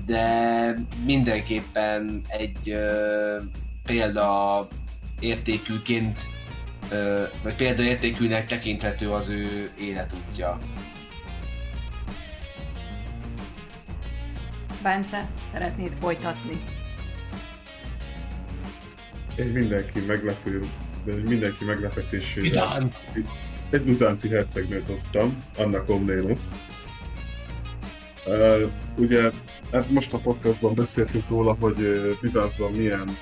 de 0.06 0.74
mindenképpen 1.04 2.20
egy 2.28 2.70
uh, 2.70 3.42
példa 3.84 4.68
értékűként 5.20 6.20
uh, 6.90 7.22
vagy 7.42 7.54
példaértékűnek 7.54 8.46
tekinthető 8.46 9.10
az 9.10 9.28
ő 9.28 9.70
életútja. 9.80 10.58
Bence, 14.82 15.28
szeretnéd 15.52 15.94
folytatni? 16.00 16.60
Én 19.38 19.46
mindenki 19.46 20.00
meglepő, 20.00 20.60
de 21.04 21.12
mindenki 21.14 21.64
meglepetésére 21.64 22.40
Bizán! 22.40 22.90
egy 23.70 23.82
bizánci 23.82 24.28
hercegnőt 24.28 24.86
hoztam, 24.86 25.42
Anna 25.56 25.84
Komnénoszt. 25.84 26.52
Uh, 28.26 28.70
ugye, 28.96 29.30
hát 29.72 29.90
most 29.90 30.12
a 30.12 30.18
podcastban 30.18 30.74
beszéltünk 30.74 31.28
róla, 31.28 31.56
hogy 31.60 31.76
Bizáncban 32.20 32.72
milyen 32.72 33.16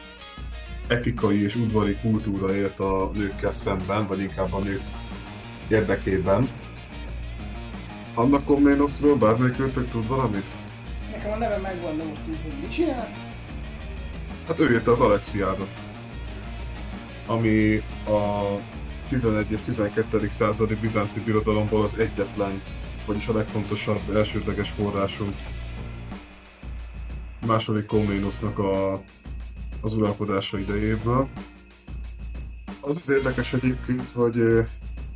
etikai 0.88 1.42
és 1.42 1.54
udvari 1.54 1.96
kultúra 2.02 2.54
élt 2.54 2.80
a 2.80 3.10
nőkkel 3.14 3.52
szemben, 3.52 4.06
vagy 4.06 4.20
inkább 4.20 4.52
a 4.52 4.58
nők 4.58 4.82
érdekében. 5.68 6.48
Anna 8.14 8.42
Komnénoszról 8.44 9.16
bármelyik 9.16 9.60
őtök 9.60 9.90
tud 9.90 10.06
valamit? 10.06 10.44
Nekem 11.12 11.30
a 11.30 11.36
neve 11.36 11.56
megvan, 11.56 11.96
de 11.96 12.04
most 12.04 12.20
így, 12.28 12.38
hogy 12.42 12.60
mit 12.60 12.70
csinál? 12.70 13.08
Hát 14.46 14.58
ő 14.58 14.72
írta 14.72 14.90
az 14.90 15.00
Alexiádot, 15.00 15.85
ami 17.26 17.82
a 18.06 18.42
11 19.08 19.50
és 19.50 19.58
12. 19.64 20.28
századi 20.30 20.74
bizánci 20.74 21.20
birodalomból 21.20 21.82
az 21.82 21.98
egyetlen, 21.98 22.62
vagyis 23.06 23.26
a 23.26 23.32
legfontosabb 23.32 24.16
elsődleges 24.16 24.70
forrásunk. 24.70 25.34
Második 27.46 27.86
Komnénusznak 27.86 28.58
a, 28.58 29.02
az 29.80 29.94
uralkodása 29.94 30.58
idejéből. 30.58 31.28
Az 32.80 33.00
az 33.02 33.10
érdekes 33.10 33.52
egyébként, 33.52 34.10
hogy 34.14 34.64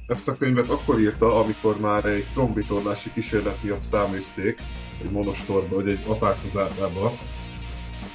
ezt 0.07 0.29
a 0.29 0.37
könyvet 0.37 0.69
akkor 0.69 1.01
írta, 1.01 1.41
amikor 1.41 1.81
már 1.81 2.05
egy 2.05 2.27
trombitorlási 2.33 3.11
kísérlet 3.13 3.63
miatt 3.63 3.81
száműzték, 3.81 4.61
egy 5.03 5.11
monostorba, 5.11 5.77
vagy 5.77 5.89
egy 5.89 6.05
apászazárába, 6.07 7.13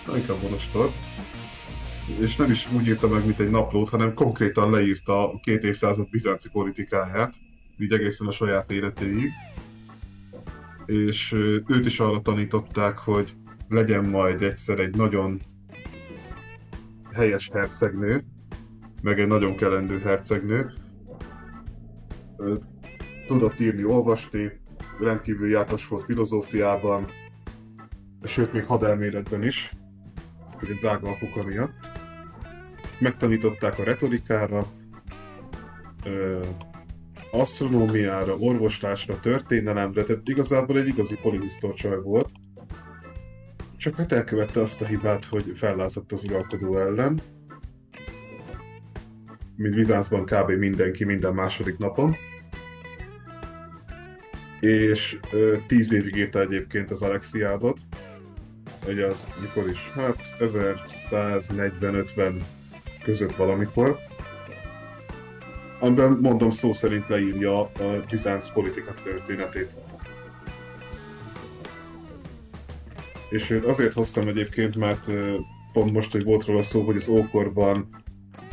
Na, 0.06 0.18
inkább 0.18 0.42
monostor, 0.42 0.92
és 2.08 2.36
nem 2.36 2.52
is 2.52 2.72
úgy 2.72 2.88
írta 2.88 3.08
meg, 3.08 3.26
mint 3.26 3.40
egy 3.40 3.50
naplót, 3.50 3.90
hanem 3.90 4.14
konkrétan 4.14 4.72
leírta 4.72 5.34
a 5.34 5.40
két 5.40 5.64
évszázad 5.64 6.10
bizánci 6.10 6.50
politikáját, 6.50 7.34
így 7.78 7.92
egészen 7.92 8.28
a 8.28 8.32
saját 8.32 8.72
életéig. 8.72 9.32
És 10.86 11.32
őt 11.68 11.86
is 11.86 12.00
arra 12.00 12.22
tanították, 12.22 12.98
hogy 12.98 13.36
legyen 13.70 14.06
majd 14.06 14.42
egyszer 14.42 14.80
egy 14.80 14.96
nagyon 14.96 15.42
helyes 17.14 17.50
hercegnő, 17.54 18.24
meg 19.02 19.20
egy 19.20 19.28
nagyon 19.28 19.56
kelendő 19.56 20.00
hercegnő. 20.00 20.74
Tudott 23.28 23.60
írni, 23.60 23.84
olvasni, 23.84 24.52
rendkívül 25.00 25.50
jártas 25.50 25.88
volt 25.88 26.06
filozófiában, 26.06 27.08
sőt 28.24 28.54
még 28.54 28.66
hadelméletben 28.66 29.44
is, 29.44 29.72
egy 30.62 30.78
drága 30.80 31.10
apuka 31.10 31.44
miatt 31.44 31.95
megtanították 33.00 33.80
a 33.80 33.84
retorikára, 33.84 34.66
ö, 36.06 36.40
asztronómiára, 37.32 38.38
orvoslásra, 38.38 39.20
történelemre, 39.20 40.04
tehát 40.04 40.28
igazából 40.28 40.78
egy 40.78 40.88
igazi 40.88 41.16
polihisztorcsaj 41.22 42.02
volt. 42.02 42.30
Csak 43.78 43.96
hát 43.96 44.12
elkövette 44.12 44.62
azt 44.62 44.82
a 44.82 44.86
hibát, 44.86 45.26
hogy 45.26 45.52
fellázadt 45.56 46.12
az 46.12 46.24
uralkodó 46.24 46.78
ellen, 46.78 47.22
mint 49.56 49.76
Bizáncban 49.76 50.26
kb. 50.26 50.52
mindenki 50.52 51.04
minden 51.04 51.34
második 51.34 51.78
napon. 51.78 52.16
És 54.60 55.20
ö, 55.32 55.58
tíz 55.68 55.94
évig 55.94 56.16
írta 56.16 56.42
egyébként 56.42 56.92
az 56.92 57.02
Alexiádot, 57.02 57.80
hogy 58.84 59.00
az 59.00 59.28
mikor 59.42 59.70
is? 59.70 59.80
Hát 59.80 60.36
1140-50 60.40 62.42
között 63.06 63.36
valamikor, 63.36 63.98
amiben 65.80 66.18
mondom 66.22 66.52
szó 66.52 66.74
szerint 66.74 67.08
leírja 67.08 67.60
a 67.60 67.72
Bizánc 68.10 68.54
politika 68.54 68.94
történetét. 69.04 69.76
És 73.30 73.50
őt 73.50 73.66
azért 73.66 73.94
hoztam 73.94 74.28
egyébként, 74.28 74.76
mert 74.76 75.12
pont 75.74 75.92
most, 75.92 76.12
hogy 76.12 76.24
volt 76.24 76.46
róla 76.46 76.64
szó, 76.64 76.82
hogy 76.82 76.96
az 76.96 77.10
ókorban, 77.10 77.90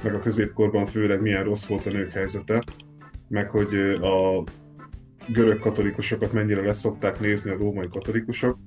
meg 0.03 0.15
a 0.15 0.21
középkorban 0.21 0.87
főleg 0.87 1.21
milyen 1.21 1.45
rossz 1.45 1.67
volt 1.67 1.87
a 1.87 1.91
nők 1.91 2.13
helyzete, 2.13 2.63
meg 3.29 3.51
hogy 3.51 3.75
a 4.03 4.45
görög 5.29 5.59
katolikusokat 5.59 6.33
mennyire 6.33 6.63
leszokták 6.63 7.21
nézni 7.21 7.51
a 7.51 7.57
római 7.57 7.89
katolikusok. 7.89 8.59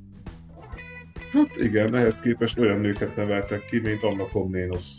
Hát 1.32 1.56
igen, 1.58 1.96
ehhez 1.96 2.20
képest 2.20 2.60
olyan 2.60 2.80
nőket 2.80 3.16
neveltek 3.16 3.66
ki, 3.66 3.80
mint 3.80 4.04
Anna 4.04 4.28
Komnénosz 4.28 4.98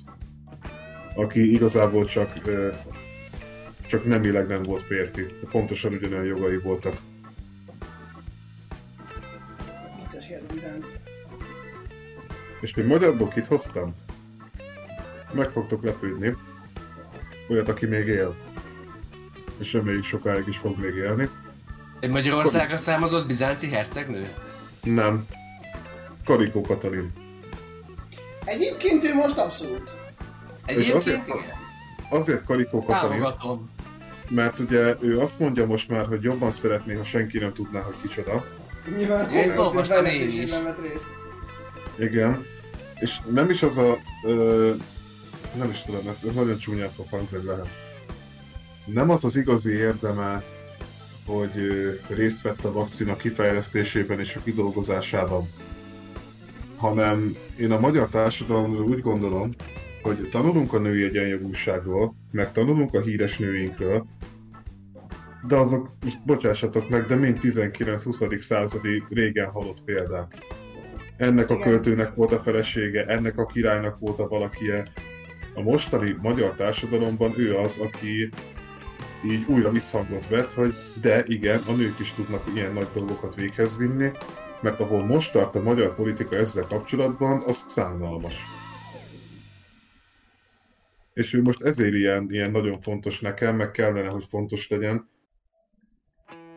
aki 1.16 1.52
igazából 1.52 2.04
csak, 2.04 2.32
csak 3.86 4.04
nemileg 4.04 4.46
nem 4.46 4.62
volt 4.62 4.82
férfi. 4.82 5.26
Pontosan 5.50 5.92
ugyanolyan 5.92 6.24
jogai 6.24 6.56
voltak. 6.56 6.96
Vicces 10.00 10.28
ez 10.28 10.46
a 10.50 10.54
Bizánc. 10.54 10.94
És 12.60 12.74
még 12.74 12.86
magyarból 12.86 13.28
kit 13.28 13.46
hoztam? 13.46 13.94
Meg 15.32 15.50
fogtok 15.50 15.84
lepődni. 15.84 16.36
Olyat, 17.48 17.68
aki 17.68 17.86
még 17.86 18.06
él. 18.06 18.36
És 19.58 19.72
reméljük 19.72 20.04
sokáig 20.04 20.46
is 20.46 20.56
fog 20.56 20.78
még 20.78 20.94
élni. 20.94 21.28
Egy 22.00 22.10
Magyarországra 22.10 22.76
számozott 22.76 23.26
bizánci 23.26 23.68
hercegnő? 23.68 24.28
Nem. 24.82 25.26
Karikó 26.24 26.60
Katalin. 26.60 27.12
Egyébként 28.44 29.04
ő 29.04 29.14
most 29.14 29.38
abszolút. 29.38 30.05
Egyébként 30.66 30.94
azért- 30.94 31.26
igen. 31.26 31.40
Azért 32.10 32.44
Karikó 32.44 32.82
Katalin, 32.84 33.26
mert 34.28 34.58
ugye 34.58 34.96
ő 35.00 35.18
azt 35.18 35.38
mondja 35.38 35.66
most 35.66 35.88
már, 35.88 36.06
hogy 36.06 36.22
jobban 36.22 36.50
szeretné, 36.50 36.94
ha 36.94 37.04
senki 37.04 37.38
nem 37.38 37.52
tudná, 37.52 37.80
hogy 37.80 37.94
kicsoda. 38.02 38.44
Nyilván 38.96 39.28
Ezt 39.28 39.58
olvastam 39.58 40.04
én 40.04 40.26
is. 40.26 40.50
vett 40.50 40.80
részt. 40.80 41.18
Igen. 41.98 42.44
És 42.94 43.16
nem 43.30 43.50
is 43.50 43.62
az 43.62 43.78
a... 43.78 43.98
Ö, 44.24 44.72
nem 45.54 45.70
is 45.70 45.82
tudom, 45.82 46.08
ez, 46.08 46.20
ez 46.28 46.34
nagyon 46.34 46.58
csúnyán 46.58 46.90
fog 46.90 47.06
hangzani 47.10 47.44
lehet. 47.44 47.68
Nem 48.84 49.10
az 49.10 49.24
az 49.24 49.36
igazi 49.36 49.70
érdeme, 49.72 50.42
hogy 51.26 51.56
ö, 51.58 51.90
részt 52.08 52.42
vett 52.42 52.64
a 52.64 52.72
vakcina 52.72 53.16
kifejlesztésében 53.16 54.20
és 54.20 54.34
a 54.34 54.40
kidolgozásában, 54.44 55.48
hanem 56.76 57.36
én 57.58 57.72
a 57.72 57.80
magyar 57.80 58.08
társadalomról 58.08 58.84
úgy 58.84 59.00
gondolom, 59.00 59.54
hogy 60.06 60.28
tanulunk 60.30 60.72
a 60.72 60.78
női 60.78 61.02
egyenjogúságról, 61.02 62.14
meg 62.30 62.52
tanulunk 62.52 62.94
a 62.94 63.00
híres 63.00 63.38
nőinkről, 63.38 64.06
de 65.48 65.56
azok, 65.56 65.90
bocsássatok 66.24 66.88
meg, 66.88 67.06
de 67.06 67.14
mind 67.14 67.38
19-20. 67.42 68.38
századi 68.38 69.02
régen 69.08 69.50
halott 69.50 69.82
példák. 69.84 70.38
Ennek 71.16 71.50
a 71.50 71.58
költőnek 71.58 72.14
volt 72.14 72.32
a 72.32 72.38
felesége, 72.38 73.06
ennek 73.06 73.38
a 73.38 73.46
királynak 73.46 73.98
volt 73.98 74.18
a 74.18 74.28
valakie. 74.28 74.92
A 75.54 75.62
mostani 75.62 76.16
magyar 76.22 76.54
társadalomban 76.54 77.32
ő 77.36 77.56
az, 77.56 77.78
aki 77.78 78.28
így 79.24 79.44
újra 79.48 79.70
visszhangot 79.70 80.28
vett, 80.28 80.52
hogy 80.52 80.74
de 81.00 81.22
igen, 81.26 81.60
a 81.68 81.72
nők 81.72 81.98
is 81.98 82.12
tudnak 82.12 82.42
ilyen 82.54 82.72
nagy 82.72 82.88
dolgokat 82.94 83.34
véghez 83.34 83.76
vinni, 83.76 84.10
mert 84.60 84.80
ahol 84.80 85.04
most 85.04 85.32
tart 85.32 85.54
a 85.54 85.62
magyar 85.62 85.94
politika 85.94 86.36
ezzel 86.36 86.66
kapcsolatban, 86.68 87.42
az 87.46 87.64
szánalmas. 87.68 88.34
És 91.16 91.32
ő 91.32 91.42
most 91.42 91.62
ezért 91.62 91.94
ilyen, 91.94 92.26
ilyen 92.30 92.50
nagyon 92.50 92.80
fontos 92.80 93.20
nekem, 93.20 93.56
meg 93.56 93.70
kellene, 93.70 94.08
hogy 94.08 94.26
fontos 94.28 94.68
legyen, 94.68 95.08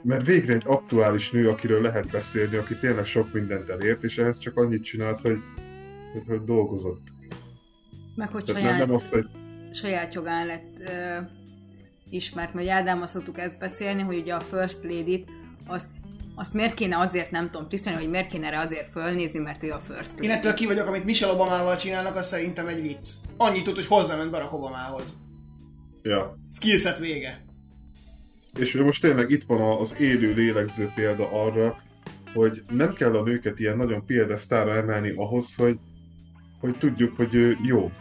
mert 0.04 0.26
végre 0.26 0.54
egy 0.54 0.64
aktuális 0.66 1.32
nő, 1.32 1.50
akiről 1.50 1.82
lehet 1.82 2.12
beszélni, 2.12 2.56
aki 2.56 2.78
tényleg 2.78 3.06
sok 3.06 3.34
mindent 3.34 3.70
elért, 3.70 4.04
és 4.04 4.18
ehhez 4.18 4.38
csak 4.38 4.58
annyit 4.58 4.84
csinált, 4.84 5.20
hogy, 5.20 5.38
hogy, 6.14 6.24
hogy 6.28 6.44
dolgozott. 6.44 7.08
Meg 8.16 8.30
hogy 8.30 8.44
Tehát 8.44 8.62
saját, 8.62 8.78
nem, 8.78 8.88
nem 8.88 8.96
azt, 8.96 9.10
hogy 9.10 9.26
saját 9.74 10.14
jogán 10.14 10.46
lett 10.46 10.80
ö, 10.80 11.22
ismert, 12.10 12.54
mert 12.54 12.70
Ádámmal 12.70 13.08
szoktuk 13.08 13.38
ezt 13.38 13.60
beszélni, 13.60 14.02
hogy 14.02 14.18
ugye 14.18 14.34
a 14.34 14.40
First 14.40 14.84
Lady-t 14.84 15.30
azt, 15.68 15.90
azt 16.40 16.54
miért 16.54 16.74
kéne 16.74 16.98
azért 16.98 17.32
nem 17.32 17.50
tudom 17.52 17.68
tisztelni, 17.68 18.00
hogy 18.00 18.10
miért 18.10 18.28
kéne 18.28 18.50
rá 18.50 18.64
azért 18.64 18.90
fölnézni, 18.92 19.40
mert 19.40 19.64
ő 19.64 19.72
a 19.72 19.82
First 19.88 20.10
Lady. 20.10 20.24
Én 20.24 20.32
ettől 20.32 20.54
ki 20.54 20.66
vagyok, 20.66 20.88
amit 20.88 21.04
Michelle 21.04 21.34
Obamával 21.34 21.76
csinálnak, 21.76 22.16
az 22.16 22.28
szerintem 22.28 22.68
egy 22.68 22.82
vicc. 22.82 23.10
Annyit 23.38 23.64
tud, 23.64 23.76
hogy 23.76 23.86
hozzáment 23.86 24.32
Barack 24.32 24.54
Obamához. 24.54 25.18
ja. 26.02 26.36
Skillset 26.52 27.00
vége. 27.00 27.42
És 28.58 28.74
most 28.74 29.02
tényleg 29.02 29.30
itt 29.30 29.44
van 29.44 29.80
az 29.80 30.00
élő 30.00 30.34
lélegző 30.34 30.92
példa 30.96 31.44
arra, 31.44 31.84
hogy 32.34 32.64
nem 32.70 32.94
kell 32.94 33.16
a 33.16 33.24
nőket 33.24 33.60
ilyen 33.60 33.78
nagyon 33.78 34.06
példasztára 34.06 34.76
emelni 34.76 35.14
ahhoz, 35.16 35.56
hogy, 35.56 35.78
hogy 36.60 36.78
tudjuk, 36.78 37.16
hogy 37.16 37.36
ő 37.36 37.58
jó, 37.64 37.92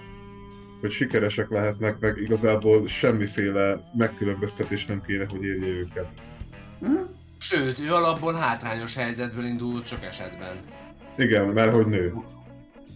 hogy 0.80 0.91
sikeresek 0.91 1.51
lehetnek, 1.51 1.99
meg 1.99 2.18
igazából 2.18 2.89
semmiféle 2.89 3.80
megkülönböztetés 3.97 4.86
nem 4.86 5.03
kéne, 5.07 5.26
hogy 5.26 5.45
érje 5.45 5.68
őket. 5.68 6.09
Hm? 6.80 7.16
Sőt, 7.39 7.78
ő 7.78 7.95
alapból 7.95 8.34
hátrányos 8.34 8.95
helyzetből 8.95 9.45
indult 9.45 9.86
sok 9.86 10.05
esetben. 10.05 10.57
Igen, 11.16 11.47
mert 11.47 11.72
hogy 11.72 11.86
nő. 11.86 12.14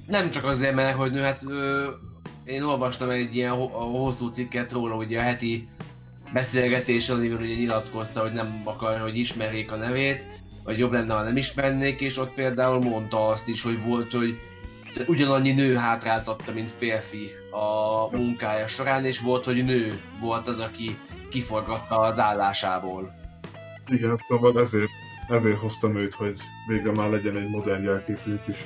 Nem 0.06 0.30
csak 0.30 0.44
azért, 0.44 0.74
mert 0.74 0.96
hogy 0.96 1.12
nő, 1.12 1.20
hát 1.20 1.40
ö, 1.48 1.88
én 2.44 2.62
olvastam 2.62 3.10
egy 3.10 3.36
ilyen 3.36 3.52
ho- 3.52 3.72
hosszú 3.72 4.28
cikket 4.28 4.72
róla, 4.72 4.96
ugye 4.96 5.18
a 5.18 5.22
heti 5.22 5.68
beszélgetés, 6.32 7.08
amivel 7.08 7.40
ugye 7.40 7.54
nyilatkozta, 7.54 8.20
hogy 8.20 8.32
nem 8.32 8.62
akarja, 8.64 9.02
hogy 9.02 9.18
ismerjék 9.18 9.72
a 9.72 9.76
nevét, 9.76 10.24
vagy 10.64 10.78
jobb 10.78 10.92
lenne, 10.92 11.14
ha 11.14 11.22
nem 11.22 11.36
ismernék, 11.36 12.00
és 12.00 12.18
ott 12.18 12.34
például 12.34 12.80
mondta 12.80 13.28
azt 13.28 13.48
is, 13.48 13.62
hogy 13.62 13.84
volt, 13.84 14.12
hogy 14.12 14.40
ugyanannyi 15.06 15.52
nő 15.52 15.74
hátráltatta, 15.74 16.52
mint 16.52 16.70
férfi 16.70 17.30
a 17.50 18.16
munkája 18.16 18.66
során, 18.66 19.04
és 19.04 19.20
volt, 19.20 19.44
hogy 19.44 19.64
nő 19.64 20.00
volt 20.20 20.48
az, 20.48 20.60
aki 20.60 20.98
kiforgatta 21.30 21.98
az 21.98 22.18
állásából. 22.18 23.20
Igen, 23.92 24.16
szóval 24.28 24.60
ezért, 24.60 24.90
ezért 25.28 25.58
hoztam 25.58 25.96
őt, 25.96 26.14
hogy 26.14 26.36
végre 26.66 26.92
már 26.92 27.10
legyen 27.10 27.36
egy 27.36 27.48
modern 27.48 27.82
jelképük 27.82 28.40
is. 28.48 28.56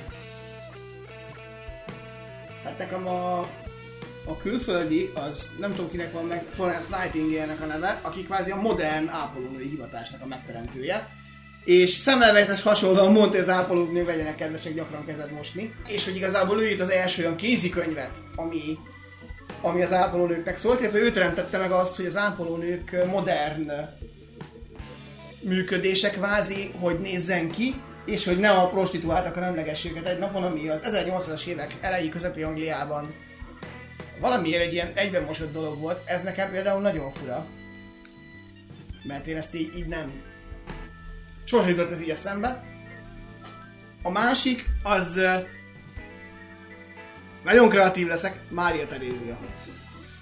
Hát 2.63 2.77
nekem 2.77 3.07
a, 3.07 3.39
a 4.25 4.37
külföldi, 4.41 5.09
az 5.13 5.51
nem 5.59 5.75
tudom 5.75 5.89
kinek 5.89 6.11
van 6.11 6.25
meg, 6.25 6.45
Florence 6.51 6.97
Nightingale-nek 6.97 7.61
a 7.61 7.65
neve, 7.65 7.99
aki 8.03 8.23
kvázi 8.23 8.51
a 8.51 8.61
modern 8.61 9.09
ápolónői 9.09 9.69
hivatásnak 9.69 10.21
a 10.21 10.27
megteremtője. 10.27 11.07
És 11.63 11.89
szemmelveszes 11.89 12.61
hasonlóan 12.61 13.11
mondta, 13.11 13.37
az 13.37 13.49
ápolónő 13.49 14.03
vegyenek 14.05 14.35
kedvesek 14.35 14.73
gyakran 14.73 15.05
kezed 15.05 15.31
mosni. 15.31 15.73
És 15.87 16.05
hogy 16.05 16.15
igazából 16.15 16.61
ő 16.61 16.69
írt 16.69 16.79
az 16.79 16.89
első 16.89 17.21
olyan 17.21 17.35
kézikönyvet, 17.35 18.17
ami, 18.35 18.77
ami 19.61 19.81
az 19.81 19.93
ápolónőknek 19.93 20.57
szólt, 20.57 20.79
illetve 20.79 20.99
ő 20.99 21.11
teremtette 21.11 21.57
meg 21.57 21.71
azt, 21.71 21.95
hogy 21.95 22.05
az 22.05 22.17
ápolónők 22.17 23.05
modern 23.11 23.71
működése 25.47 26.09
kvázi, 26.09 26.71
hogy 26.79 26.99
nézzen 26.99 27.51
ki, 27.51 27.81
és 28.05 28.25
hogy 28.25 28.37
ne 28.37 28.49
a 28.49 28.69
prostituáltak 28.69 29.37
a 29.37 29.39
nemlegességet 29.39 30.07
egy 30.07 30.19
napon, 30.19 30.43
ami 30.43 30.67
az 30.67 30.81
1800-as 30.83 31.45
évek 31.45 31.75
elejé 31.81 32.09
közepi 32.09 32.41
Angliában 32.41 33.13
valamiért 34.19 34.61
egy 34.61 34.73
ilyen 34.73 34.91
egyben 34.95 35.23
mosott 35.23 35.53
dolog 35.53 35.79
volt. 35.79 36.01
Ez 36.05 36.21
nekem 36.21 36.51
például 36.51 36.81
nagyon 36.81 37.11
fura. 37.11 37.45
Mert 39.03 39.27
én 39.27 39.35
ezt 39.35 39.55
így, 39.55 39.75
így 39.75 39.87
nem... 39.87 40.11
Sosem 41.43 41.69
jutott 41.69 41.91
ez 41.91 42.01
így 42.01 42.09
eszembe. 42.09 42.63
A 44.03 44.09
másik, 44.09 44.65
az... 44.83 45.19
Nagyon 47.43 47.69
kreatív 47.69 48.07
leszek, 48.07 48.39
Mária 48.49 48.85
Terézia. 48.85 49.37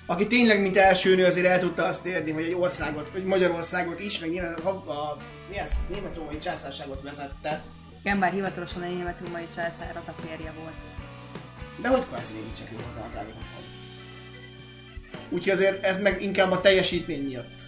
Aki 0.07 0.27
tényleg, 0.27 0.61
mint 0.61 0.77
első 0.77 1.15
nő, 1.15 1.25
azért 1.25 1.47
el 1.47 1.59
tudta 1.59 1.85
azt 1.85 2.05
érni, 2.05 2.31
hogy 2.31 2.43
egy 2.43 2.53
országot, 2.53 3.09
vagy 3.09 3.23
Magyarországot 3.23 3.99
is, 3.99 4.19
meg 4.19 4.29
nyilván 4.29 4.53
a, 4.53 4.69
a, 4.69 5.17
mi 5.49 5.57
ez, 5.57 5.73
német-római 5.89 6.37
császárságot 6.37 7.01
vezette. 7.01 7.61
Igen, 8.03 8.19
bár 8.19 8.31
hivatalosan 8.31 8.81
a 8.81 8.87
német-római 8.87 9.47
császár 9.55 9.97
az 10.01 10.07
a 10.07 10.15
férje 10.21 10.53
volt. 10.59 10.75
De 11.81 11.87
hogy 11.87 12.07
kvázi 12.07 12.33
végig 12.33 12.53
csak 12.57 12.67
ő 12.71 12.75
volt. 12.75 13.33
Úgyhogy 15.29 15.53
azért 15.53 15.83
ez 15.83 16.01
meg 16.01 16.21
inkább 16.21 16.51
a 16.51 16.61
teljesítmény 16.61 17.23
miatt. 17.23 17.65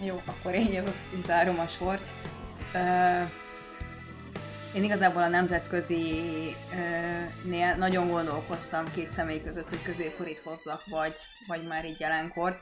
Jó, 0.00 0.22
akkor 0.26 0.54
én 0.54 0.72
jövök 0.72 0.96
és 1.16 1.20
zárom 1.20 1.58
a 1.58 1.66
sort. 1.66 2.02
Ö, 2.74 3.22
én 4.74 4.82
igazából 4.82 5.22
a 5.22 5.28
nemzetközi 5.28 6.22
nél 7.44 7.76
nagyon 7.76 8.08
gondolkoztam 8.08 8.92
két 8.92 9.12
személy 9.12 9.40
között, 9.40 9.68
hogy 9.68 9.82
középkorit 9.82 10.40
hozzak, 10.44 10.84
vagy, 10.86 11.14
vagy 11.46 11.66
már 11.66 11.84
így 11.84 12.00
jelenkort. 12.00 12.58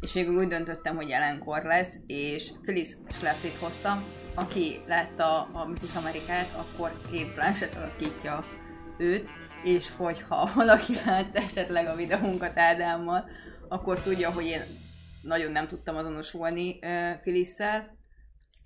És 0.00 0.12
végül 0.12 0.36
úgy 0.36 0.48
döntöttem, 0.48 0.96
hogy 0.96 1.08
jelenkor 1.08 1.62
lesz, 1.62 1.94
és 2.06 2.50
Phyllis 2.62 2.88
Schlaflyt 3.10 3.56
hoztam, 3.56 4.04
aki 4.34 4.80
látta 4.86 5.42
a 5.42 5.64
Mrs. 5.64 5.94
Amerikát, 5.96 6.54
akkor 6.56 7.00
két 7.10 7.34
Blanchett 7.34 7.74
alakítja 7.74 8.44
őt, 8.98 9.28
és 9.64 9.90
hogyha 9.96 10.48
valaki 10.54 10.92
látta 11.04 11.38
esetleg 11.38 11.86
a 11.86 11.96
videónkat 11.96 12.58
Ádámmal, 12.58 13.28
akkor 13.68 14.00
tudja, 14.00 14.30
hogy 14.30 14.46
én 14.46 14.62
nagyon 15.22 15.52
nem 15.52 15.66
tudtam 15.66 15.96
azonosulni 15.96 16.78
uh, 16.82 17.20
Phyllis-szel, 17.20 17.96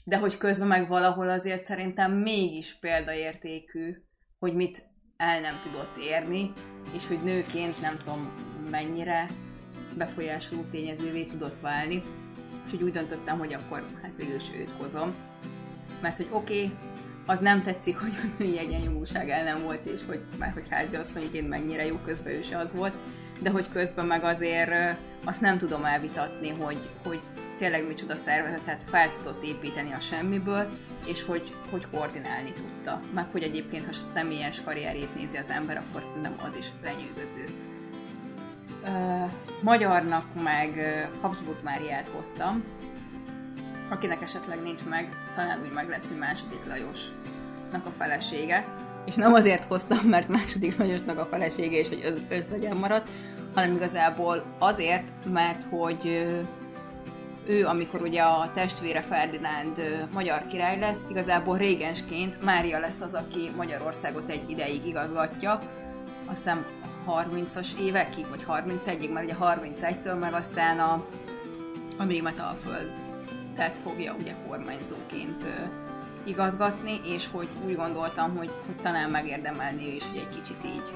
de 0.09 0.17
hogy 0.17 0.39
közben 0.39 0.69
meg 0.69 0.89
valahol 0.89 1.29
azért 1.29 1.65
szerintem 1.65 2.13
mégis 2.13 2.79
példaértékű, 2.81 3.97
hogy 4.39 4.55
mit 4.55 4.83
el 5.17 5.41
nem 5.41 5.59
tudott 5.61 5.97
érni, 5.97 6.53
és 6.95 7.07
hogy 7.07 7.23
nőként 7.23 7.81
nem 7.81 7.97
tudom 7.97 8.33
mennyire 8.71 9.27
befolyásoló 9.97 10.65
tényezővé 10.71 11.25
tudott 11.25 11.59
válni, 11.59 12.03
és 12.65 12.71
hogy 12.71 12.83
úgy 12.83 12.91
döntöttem, 12.91 13.39
hogy 13.39 13.53
akkor 13.53 13.87
hát 14.03 14.17
végül 14.17 14.35
is 14.35 14.51
őt 14.55 14.71
hozom. 14.71 15.15
Mert 16.03 16.17
hogy 16.17 16.29
oké, 16.31 16.65
okay, 16.65 16.77
az 17.27 17.39
nem 17.39 17.63
tetszik, 17.63 17.99
hogy 17.99 18.13
a 18.23 18.27
női 18.39 18.59
egyenjogúság 18.59 19.29
ellen 19.29 19.63
volt, 19.63 19.87
és 19.87 20.01
hogy 20.07 20.21
már 20.39 20.53
hogy 20.53 20.69
házi 20.71 20.97
asszonyként 20.97 21.49
mennyire 21.49 21.87
jó 21.87 21.97
közben 21.97 22.33
ő 22.33 22.43
se 22.43 22.59
az 22.59 22.73
volt, 22.73 22.95
de 23.43 23.51
hogy 23.51 23.69
közben 23.73 24.07
meg 24.07 24.23
azért 24.23 24.99
azt 25.25 25.41
nem 25.41 25.59
tudom 25.59 25.85
elvitatni, 25.85 26.49
hogy, 26.49 26.91
hogy 27.05 27.21
tényleg 27.59 27.87
micsoda 27.87 28.15
szervezetet 28.15 28.85
fel 28.85 29.11
tudott 29.13 29.45
építeni 29.45 29.93
a 29.93 30.01
semmiből, 30.01 30.69
és 31.07 31.25
hogy, 31.25 31.55
hogy 31.71 31.87
koordinálni 31.91 32.53
tudta. 32.53 33.01
Meg 33.15 33.27
hogy 33.33 33.43
egyébként, 33.43 33.87
ha 33.87 33.93
személyes 33.93 34.63
karrierét 34.63 35.15
nézi 35.15 35.37
az 35.37 35.49
ember, 35.49 35.77
akkor 35.77 36.03
szerintem 36.09 36.35
az 36.39 36.57
is 36.59 36.67
lenyűgöző. 36.83 37.45
Magyarnak 39.63 40.25
meg 40.43 40.99
Habsburg 41.21 41.59
Máriát 41.65 42.09
hoztam, 42.09 42.65
akinek 43.89 44.23
esetleg 44.23 44.63
nincs 44.63 44.85
meg, 44.85 45.13
talán 45.35 45.61
úgy 45.63 45.73
meg 45.73 45.89
lesz, 45.89 46.09
hogy 46.09 46.19
második 46.19 46.61
Lajosnak 46.67 47.87
a 47.87 47.93
felesége. 47.99 48.65
És 49.07 49.15
nem 49.15 49.35
azért 49.35 49.65
hoztam, 49.65 49.99
mert 50.09 50.29
második 50.29 50.77
Lajosnak 50.77 51.19
a 51.19 51.27
felesége 51.27 51.79
és 51.79 51.89
hogy 51.89 52.03
öz- 52.05 52.23
özvegyen 52.29 52.77
maradt, 52.77 53.09
hanem 53.55 53.75
igazából 53.75 54.45
azért, 54.59 55.09
mert 55.33 55.63
hogy 55.71 56.27
ő, 57.49 57.67
amikor 57.67 58.01
ugye 58.03 58.23
a 58.23 58.51
testvére 58.55 59.03
Ferdinánd 59.03 60.07
magyar 60.13 60.47
király 60.47 60.79
lesz, 60.79 61.07
igazából 61.11 61.57
régensként 61.57 62.43
Mária 62.43 62.79
lesz 62.79 63.01
az, 63.01 63.15
aki 63.15 63.51
Magyarországot 63.57 64.31
egy 64.31 64.51
ideig 64.51 64.87
igazgatja, 64.87 65.59
azt 66.27 66.43
hiszem 66.43 66.67
30-as 67.07 67.79
évekig, 67.81 68.29
vagy 68.29 68.45
31-ig, 68.49 69.13
mert 69.13 69.27
ugye 69.27 69.37
31-től 69.41 70.19
meg 70.19 70.33
aztán 70.33 70.79
a, 70.79 71.05
a 71.97 72.05
német 72.05 72.39
alföldet 72.39 73.79
fogja 73.83 74.15
ugye 74.19 74.35
kormányzóként 74.49 75.45
igazgatni, 76.25 77.01
és 77.05 77.29
hogy 77.33 77.49
úgy 77.67 77.77
gondoltam, 77.77 78.37
hogy, 78.37 78.51
hogy 78.67 78.77
talán 78.83 79.11
megérdemelni 79.11 79.87
ő 79.87 79.91
is, 79.91 80.03
hogy 80.11 80.19
egy 80.19 80.43
kicsit 80.43 80.65
így 80.65 80.93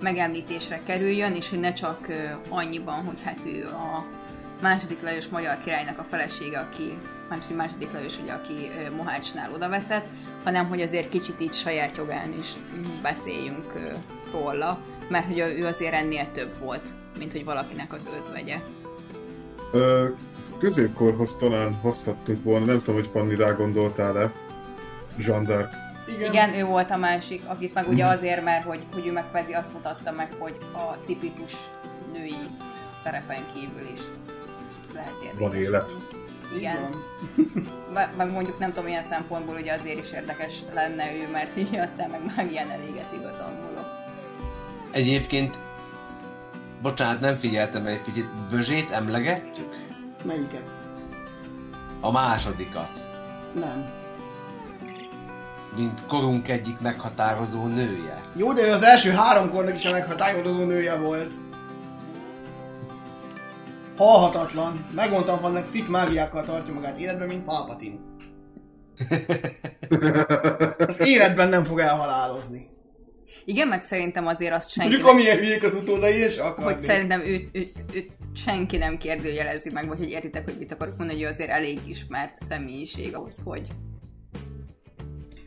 megemlítésre 0.00 0.80
kerüljön, 0.84 1.34
és 1.34 1.48
hogy 1.48 1.60
ne 1.60 1.72
csak 1.72 2.06
annyiban, 2.48 3.04
hogy 3.04 3.20
hát 3.24 3.44
ő 3.44 3.66
a 3.66 4.04
második 4.60 5.02
Lajos 5.02 5.28
magyar 5.28 5.58
királynak 5.64 5.98
a 5.98 6.06
felesége, 6.10 6.58
aki, 6.58 6.98
másik 7.28 7.56
második 7.56 7.92
Lajos, 7.92 8.18
ugye, 8.22 8.32
aki 8.32 8.70
Mohácsnál 8.96 9.52
odaveszett, 9.52 10.06
hanem 10.44 10.68
hogy 10.68 10.80
azért 10.80 11.08
kicsit 11.08 11.40
így 11.40 11.54
saját 11.54 11.96
jogán 11.96 12.32
is 12.38 12.52
beszéljünk 13.02 13.72
róla, 14.32 14.78
mert 15.08 15.26
hogy 15.26 15.38
ő 15.38 15.66
azért 15.66 15.94
ennél 15.94 16.30
több 16.32 16.58
volt, 16.58 16.92
mint 17.18 17.32
hogy 17.32 17.44
valakinek 17.44 17.92
az 17.92 18.08
özvegye. 18.20 18.56
Ö, 19.72 20.08
középkorhoz 20.58 21.36
talán 21.36 21.74
hozhattunk 21.74 22.42
volna, 22.44 22.64
nem 22.64 22.78
tudom, 22.78 22.94
hogy 22.94 23.10
Panni 23.10 23.34
rá 23.34 23.50
gondoltál-e. 23.50 24.32
Jean 25.16 25.44
d'Arc. 25.46 25.68
Igen. 26.08 26.32
Igen, 26.32 26.54
ő 26.54 26.64
volt 26.64 26.90
a 26.90 26.96
másik, 26.96 27.42
akit 27.46 27.74
meg 27.74 27.88
ugye 27.88 28.06
azért, 28.06 28.44
mert 28.44 28.64
hogy, 28.64 28.82
hogy 28.92 29.06
ő 29.06 29.12
meg 29.12 29.24
kvázi 29.30 29.52
azt 29.52 29.72
mutatta 29.72 30.12
meg, 30.12 30.32
hogy 30.38 30.56
a 30.72 31.04
tipikus 31.06 31.52
női 32.12 32.36
szerepen 33.04 33.46
kívül 33.54 33.88
is 33.92 34.00
lehet 34.94 35.14
érvényes. 35.22 35.38
Van 35.38 35.54
élet. 35.54 35.94
Igen. 36.56 36.90
Meg 38.16 38.30
mondjuk 38.30 38.58
nem 38.58 38.72
tudom, 38.72 38.88
ilyen 38.88 39.04
szempontból 39.04 39.56
ugye 39.56 39.72
azért 39.72 40.04
is 40.04 40.12
érdekes 40.12 40.62
lenne 40.72 41.14
ő, 41.14 41.28
mert 41.32 41.56
ugye 41.68 41.82
aztán 41.82 42.10
meg 42.10 42.20
már 42.36 42.46
ilyen 42.50 42.70
eléget 42.70 43.12
igazolmulok. 43.12 44.02
Egyébként, 44.90 45.58
bocsánat, 46.82 47.20
nem 47.20 47.36
figyeltem 47.36 47.86
egy 47.86 48.00
picit, 48.00 48.26
Bözsét 48.50 48.90
emlegettük? 48.90 49.74
Melyiket? 50.24 50.76
A 52.00 52.10
másodikat, 52.10 52.90
Nem. 53.54 53.86
mint 55.76 56.06
korunk 56.06 56.48
egyik 56.48 56.80
meghatározó 56.80 57.66
nője. 57.66 58.20
Jó, 58.36 58.52
de 58.52 58.66
ő 58.66 58.72
az 58.72 58.82
első 58.82 59.10
három 59.10 59.50
kornak 59.50 59.74
is 59.74 59.84
a 59.84 59.90
meghatározó 59.90 60.64
nője 60.64 60.96
volt. 60.96 61.34
Halhatatlan. 63.96 64.86
Megmondtam, 64.94 65.40
vannak 65.40 65.64
szit 65.64 65.88
mágiákkal 65.88 66.44
tartja 66.44 66.74
magát 66.74 66.98
életben, 66.98 67.26
mint 67.26 67.44
Palpatine. 67.44 67.98
Azt 70.88 71.00
életben 71.00 71.48
nem 71.48 71.64
fog 71.64 71.78
elhalálozni. 71.78 72.72
Igen, 73.44 73.68
meg 73.68 73.84
szerintem 73.84 74.26
azért 74.26 74.52
azt 74.52 74.70
senki 74.70 74.90
Tudjuk, 74.90 75.08
amilyen 75.08 75.36
hülyék 75.36 75.62
az 75.62 75.74
utódai, 75.74 76.14
és 76.14 76.36
akarni. 76.36 76.72
hogy 76.72 76.82
szerintem 76.82 77.20
őt, 77.20 77.48
őt, 77.52 77.72
őt 77.92 78.10
senki 78.34 78.76
nem 78.76 78.98
kérdőjelezi 78.98 79.70
meg, 79.72 79.88
vagy 79.88 79.98
hogy 79.98 80.10
értitek, 80.10 80.44
hogy 80.44 80.56
mit 80.58 80.72
akarok 80.72 80.96
mondani, 80.96 81.18
hogy 81.18 81.28
ő 81.28 81.32
azért 81.32 81.50
elég 81.50 81.78
ismert 81.86 82.36
személyiség 82.48 83.16
ahhoz, 83.16 83.34
hogy, 83.44 83.68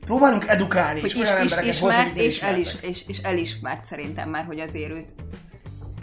Próbálunk 0.06 0.48
edukálni, 0.48 1.00
hogy 1.00 1.10
és 1.10 1.16
is, 1.16 1.30
olyan 1.30 1.36
is, 1.36 1.52
embereket 1.52 1.74
ismert, 1.74 2.08
hozni, 2.08 2.24
és, 2.24 2.42
elis, 2.42 2.76
és, 2.82 3.04
és 3.08 3.18
elismert 3.18 3.86
szerintem 3.86 4.30
már, 4.30 4.46
hogy 4.46 4.60
azért 4.60 4.92
őt 4.92 5.14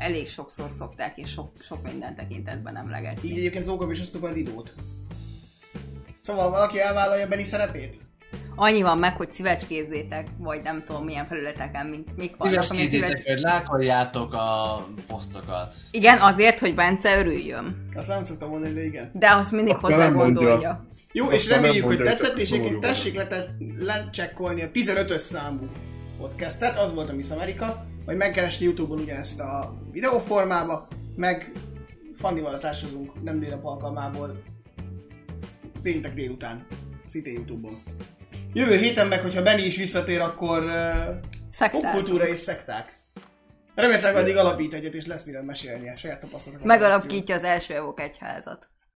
elég 0.04 0.28
sokszor 0.28 0.68
szokták, 0.78 1.16
és 1.16 1.30
sok, 1.30 1.50
sok 1.68 1.82
minden 1.82 2.16
tekintetben 2.16 2.76
emlegetni. 2.76 3.28
Így 3.28 3.38
egyébként 3.38 3.64
Zókab 3.64 3.90
is 3.90 4.00
osztok 4.00 4.20
majd 4.20 4.36
időt. 4.36 4.74
Szóval 6.20 6.50
valaki 6.50 6.80
elvállalja 6.80 7.28
Benny 7.28 7.44
szerepét? 7.44 7.98
Annyi 8.56 8.82
van 8.82 8.98
meg, 8.98 9.16
hogy 9.16 9.32
szívecskézzétek, 9.32 10.28
vagy 10.38 10.62
nem 10.62 10.82
tudom 10.84 11.04
milyen 11.04 11.26
felületeken, 11.26 11.86
mint 11.86 12.16
mik 12.16 12.36
vannak, 12.36 12.70
ami 12.70 12.86
Szíveskézzétek, 12.86 13.26
hogy 13.26 13.40
lákoljátok 13.40 14.32
a 14.32 14.76
posztokat. 15.06 15.74
Igen, 15.90 16.18
azért, 16.18 16.58
hogy 16.58 16.74
Bence 16.74 17.18
örüljön. 17.18 17.88
Azt 17.94 18.08
nem 18.08 18.24
szoktam 18.24 18.48
mondani, 18.48 18.72
de 18.72 18.84
igen. 18.84 19.10
De 19.12 19.30
azt 19.30 19.52
mindig 19.52 19.74
Akkor 19.74 19.92
hozzá 19.92 20.08
gondolja. 20.08 20.78
Jó, 21.12 21.24
Azt 21.24 21.34
és 21.34 21.48
reméljük, 21.48 21.84
hogy 21.84 22.02
tetszett, 22.02 22.38
és 22.38 22.50
egyébként 22.50 22.80
tessék 22.80 23.14
le, 23.16 23.56
lecsekkolni 23.78 24.62
a 24.62 24.70
15-ös 24.70 25.18
számú 25.18 25.68
podcastet, 26.18 26.78
az 26.78 26.92
volt 26.94 27.08
a 27.08 27.14
Miss 27.14 27.30
America, 27.30 27.84
vagy 28.04 28.16
megkeresni 28.16 28.64
Youtube-on 28.64 29.00
ugyanezt 29.00 29.40
a 29.40 29.78
videóformába, 29.92 30.88
meg 31.16 31.52
Fannival 32.12 32.58
társazunk 32.58 33.22
nem 33.22 33.40
délnap 33.40 33.64
alkalmából 33.64 34.42
péntek 35.82 36.14
délután, 36.14 36.66
szintén 37.06 37.34
Youtube-on. 37.34 37.82
Jövő 38.52 38.76
héten 38.76 39.06
meg, 39.06 39.20
hogyha 39.20 39.42
Benny 39.42 39.64
is 39.64 39.76
visszatér, 39.76 40.20
akkor 40.20 40.64
uh, 41.58 41.70
popkultúra 41.70 42.28
és 42.28 42.38
szekták. 42.40 42.92
Remélhetőleg 43.74 44.16
addig 44.16 44.36
alapít 44.36 44.74
egyet, 44.74 44.94
és 44.94 45.06
lesz 45.06 45.24
miről 45.24 45.42
mesélnie, 45.42 45.96
saját 45.96 46.20
tapasztalatokat. 46.20 46.78
Megalapítja 46.78 47.34
az 47.34 47.42
első 47.42 47.74
evok 47.74 48.00
egyházat. 48.00 48.68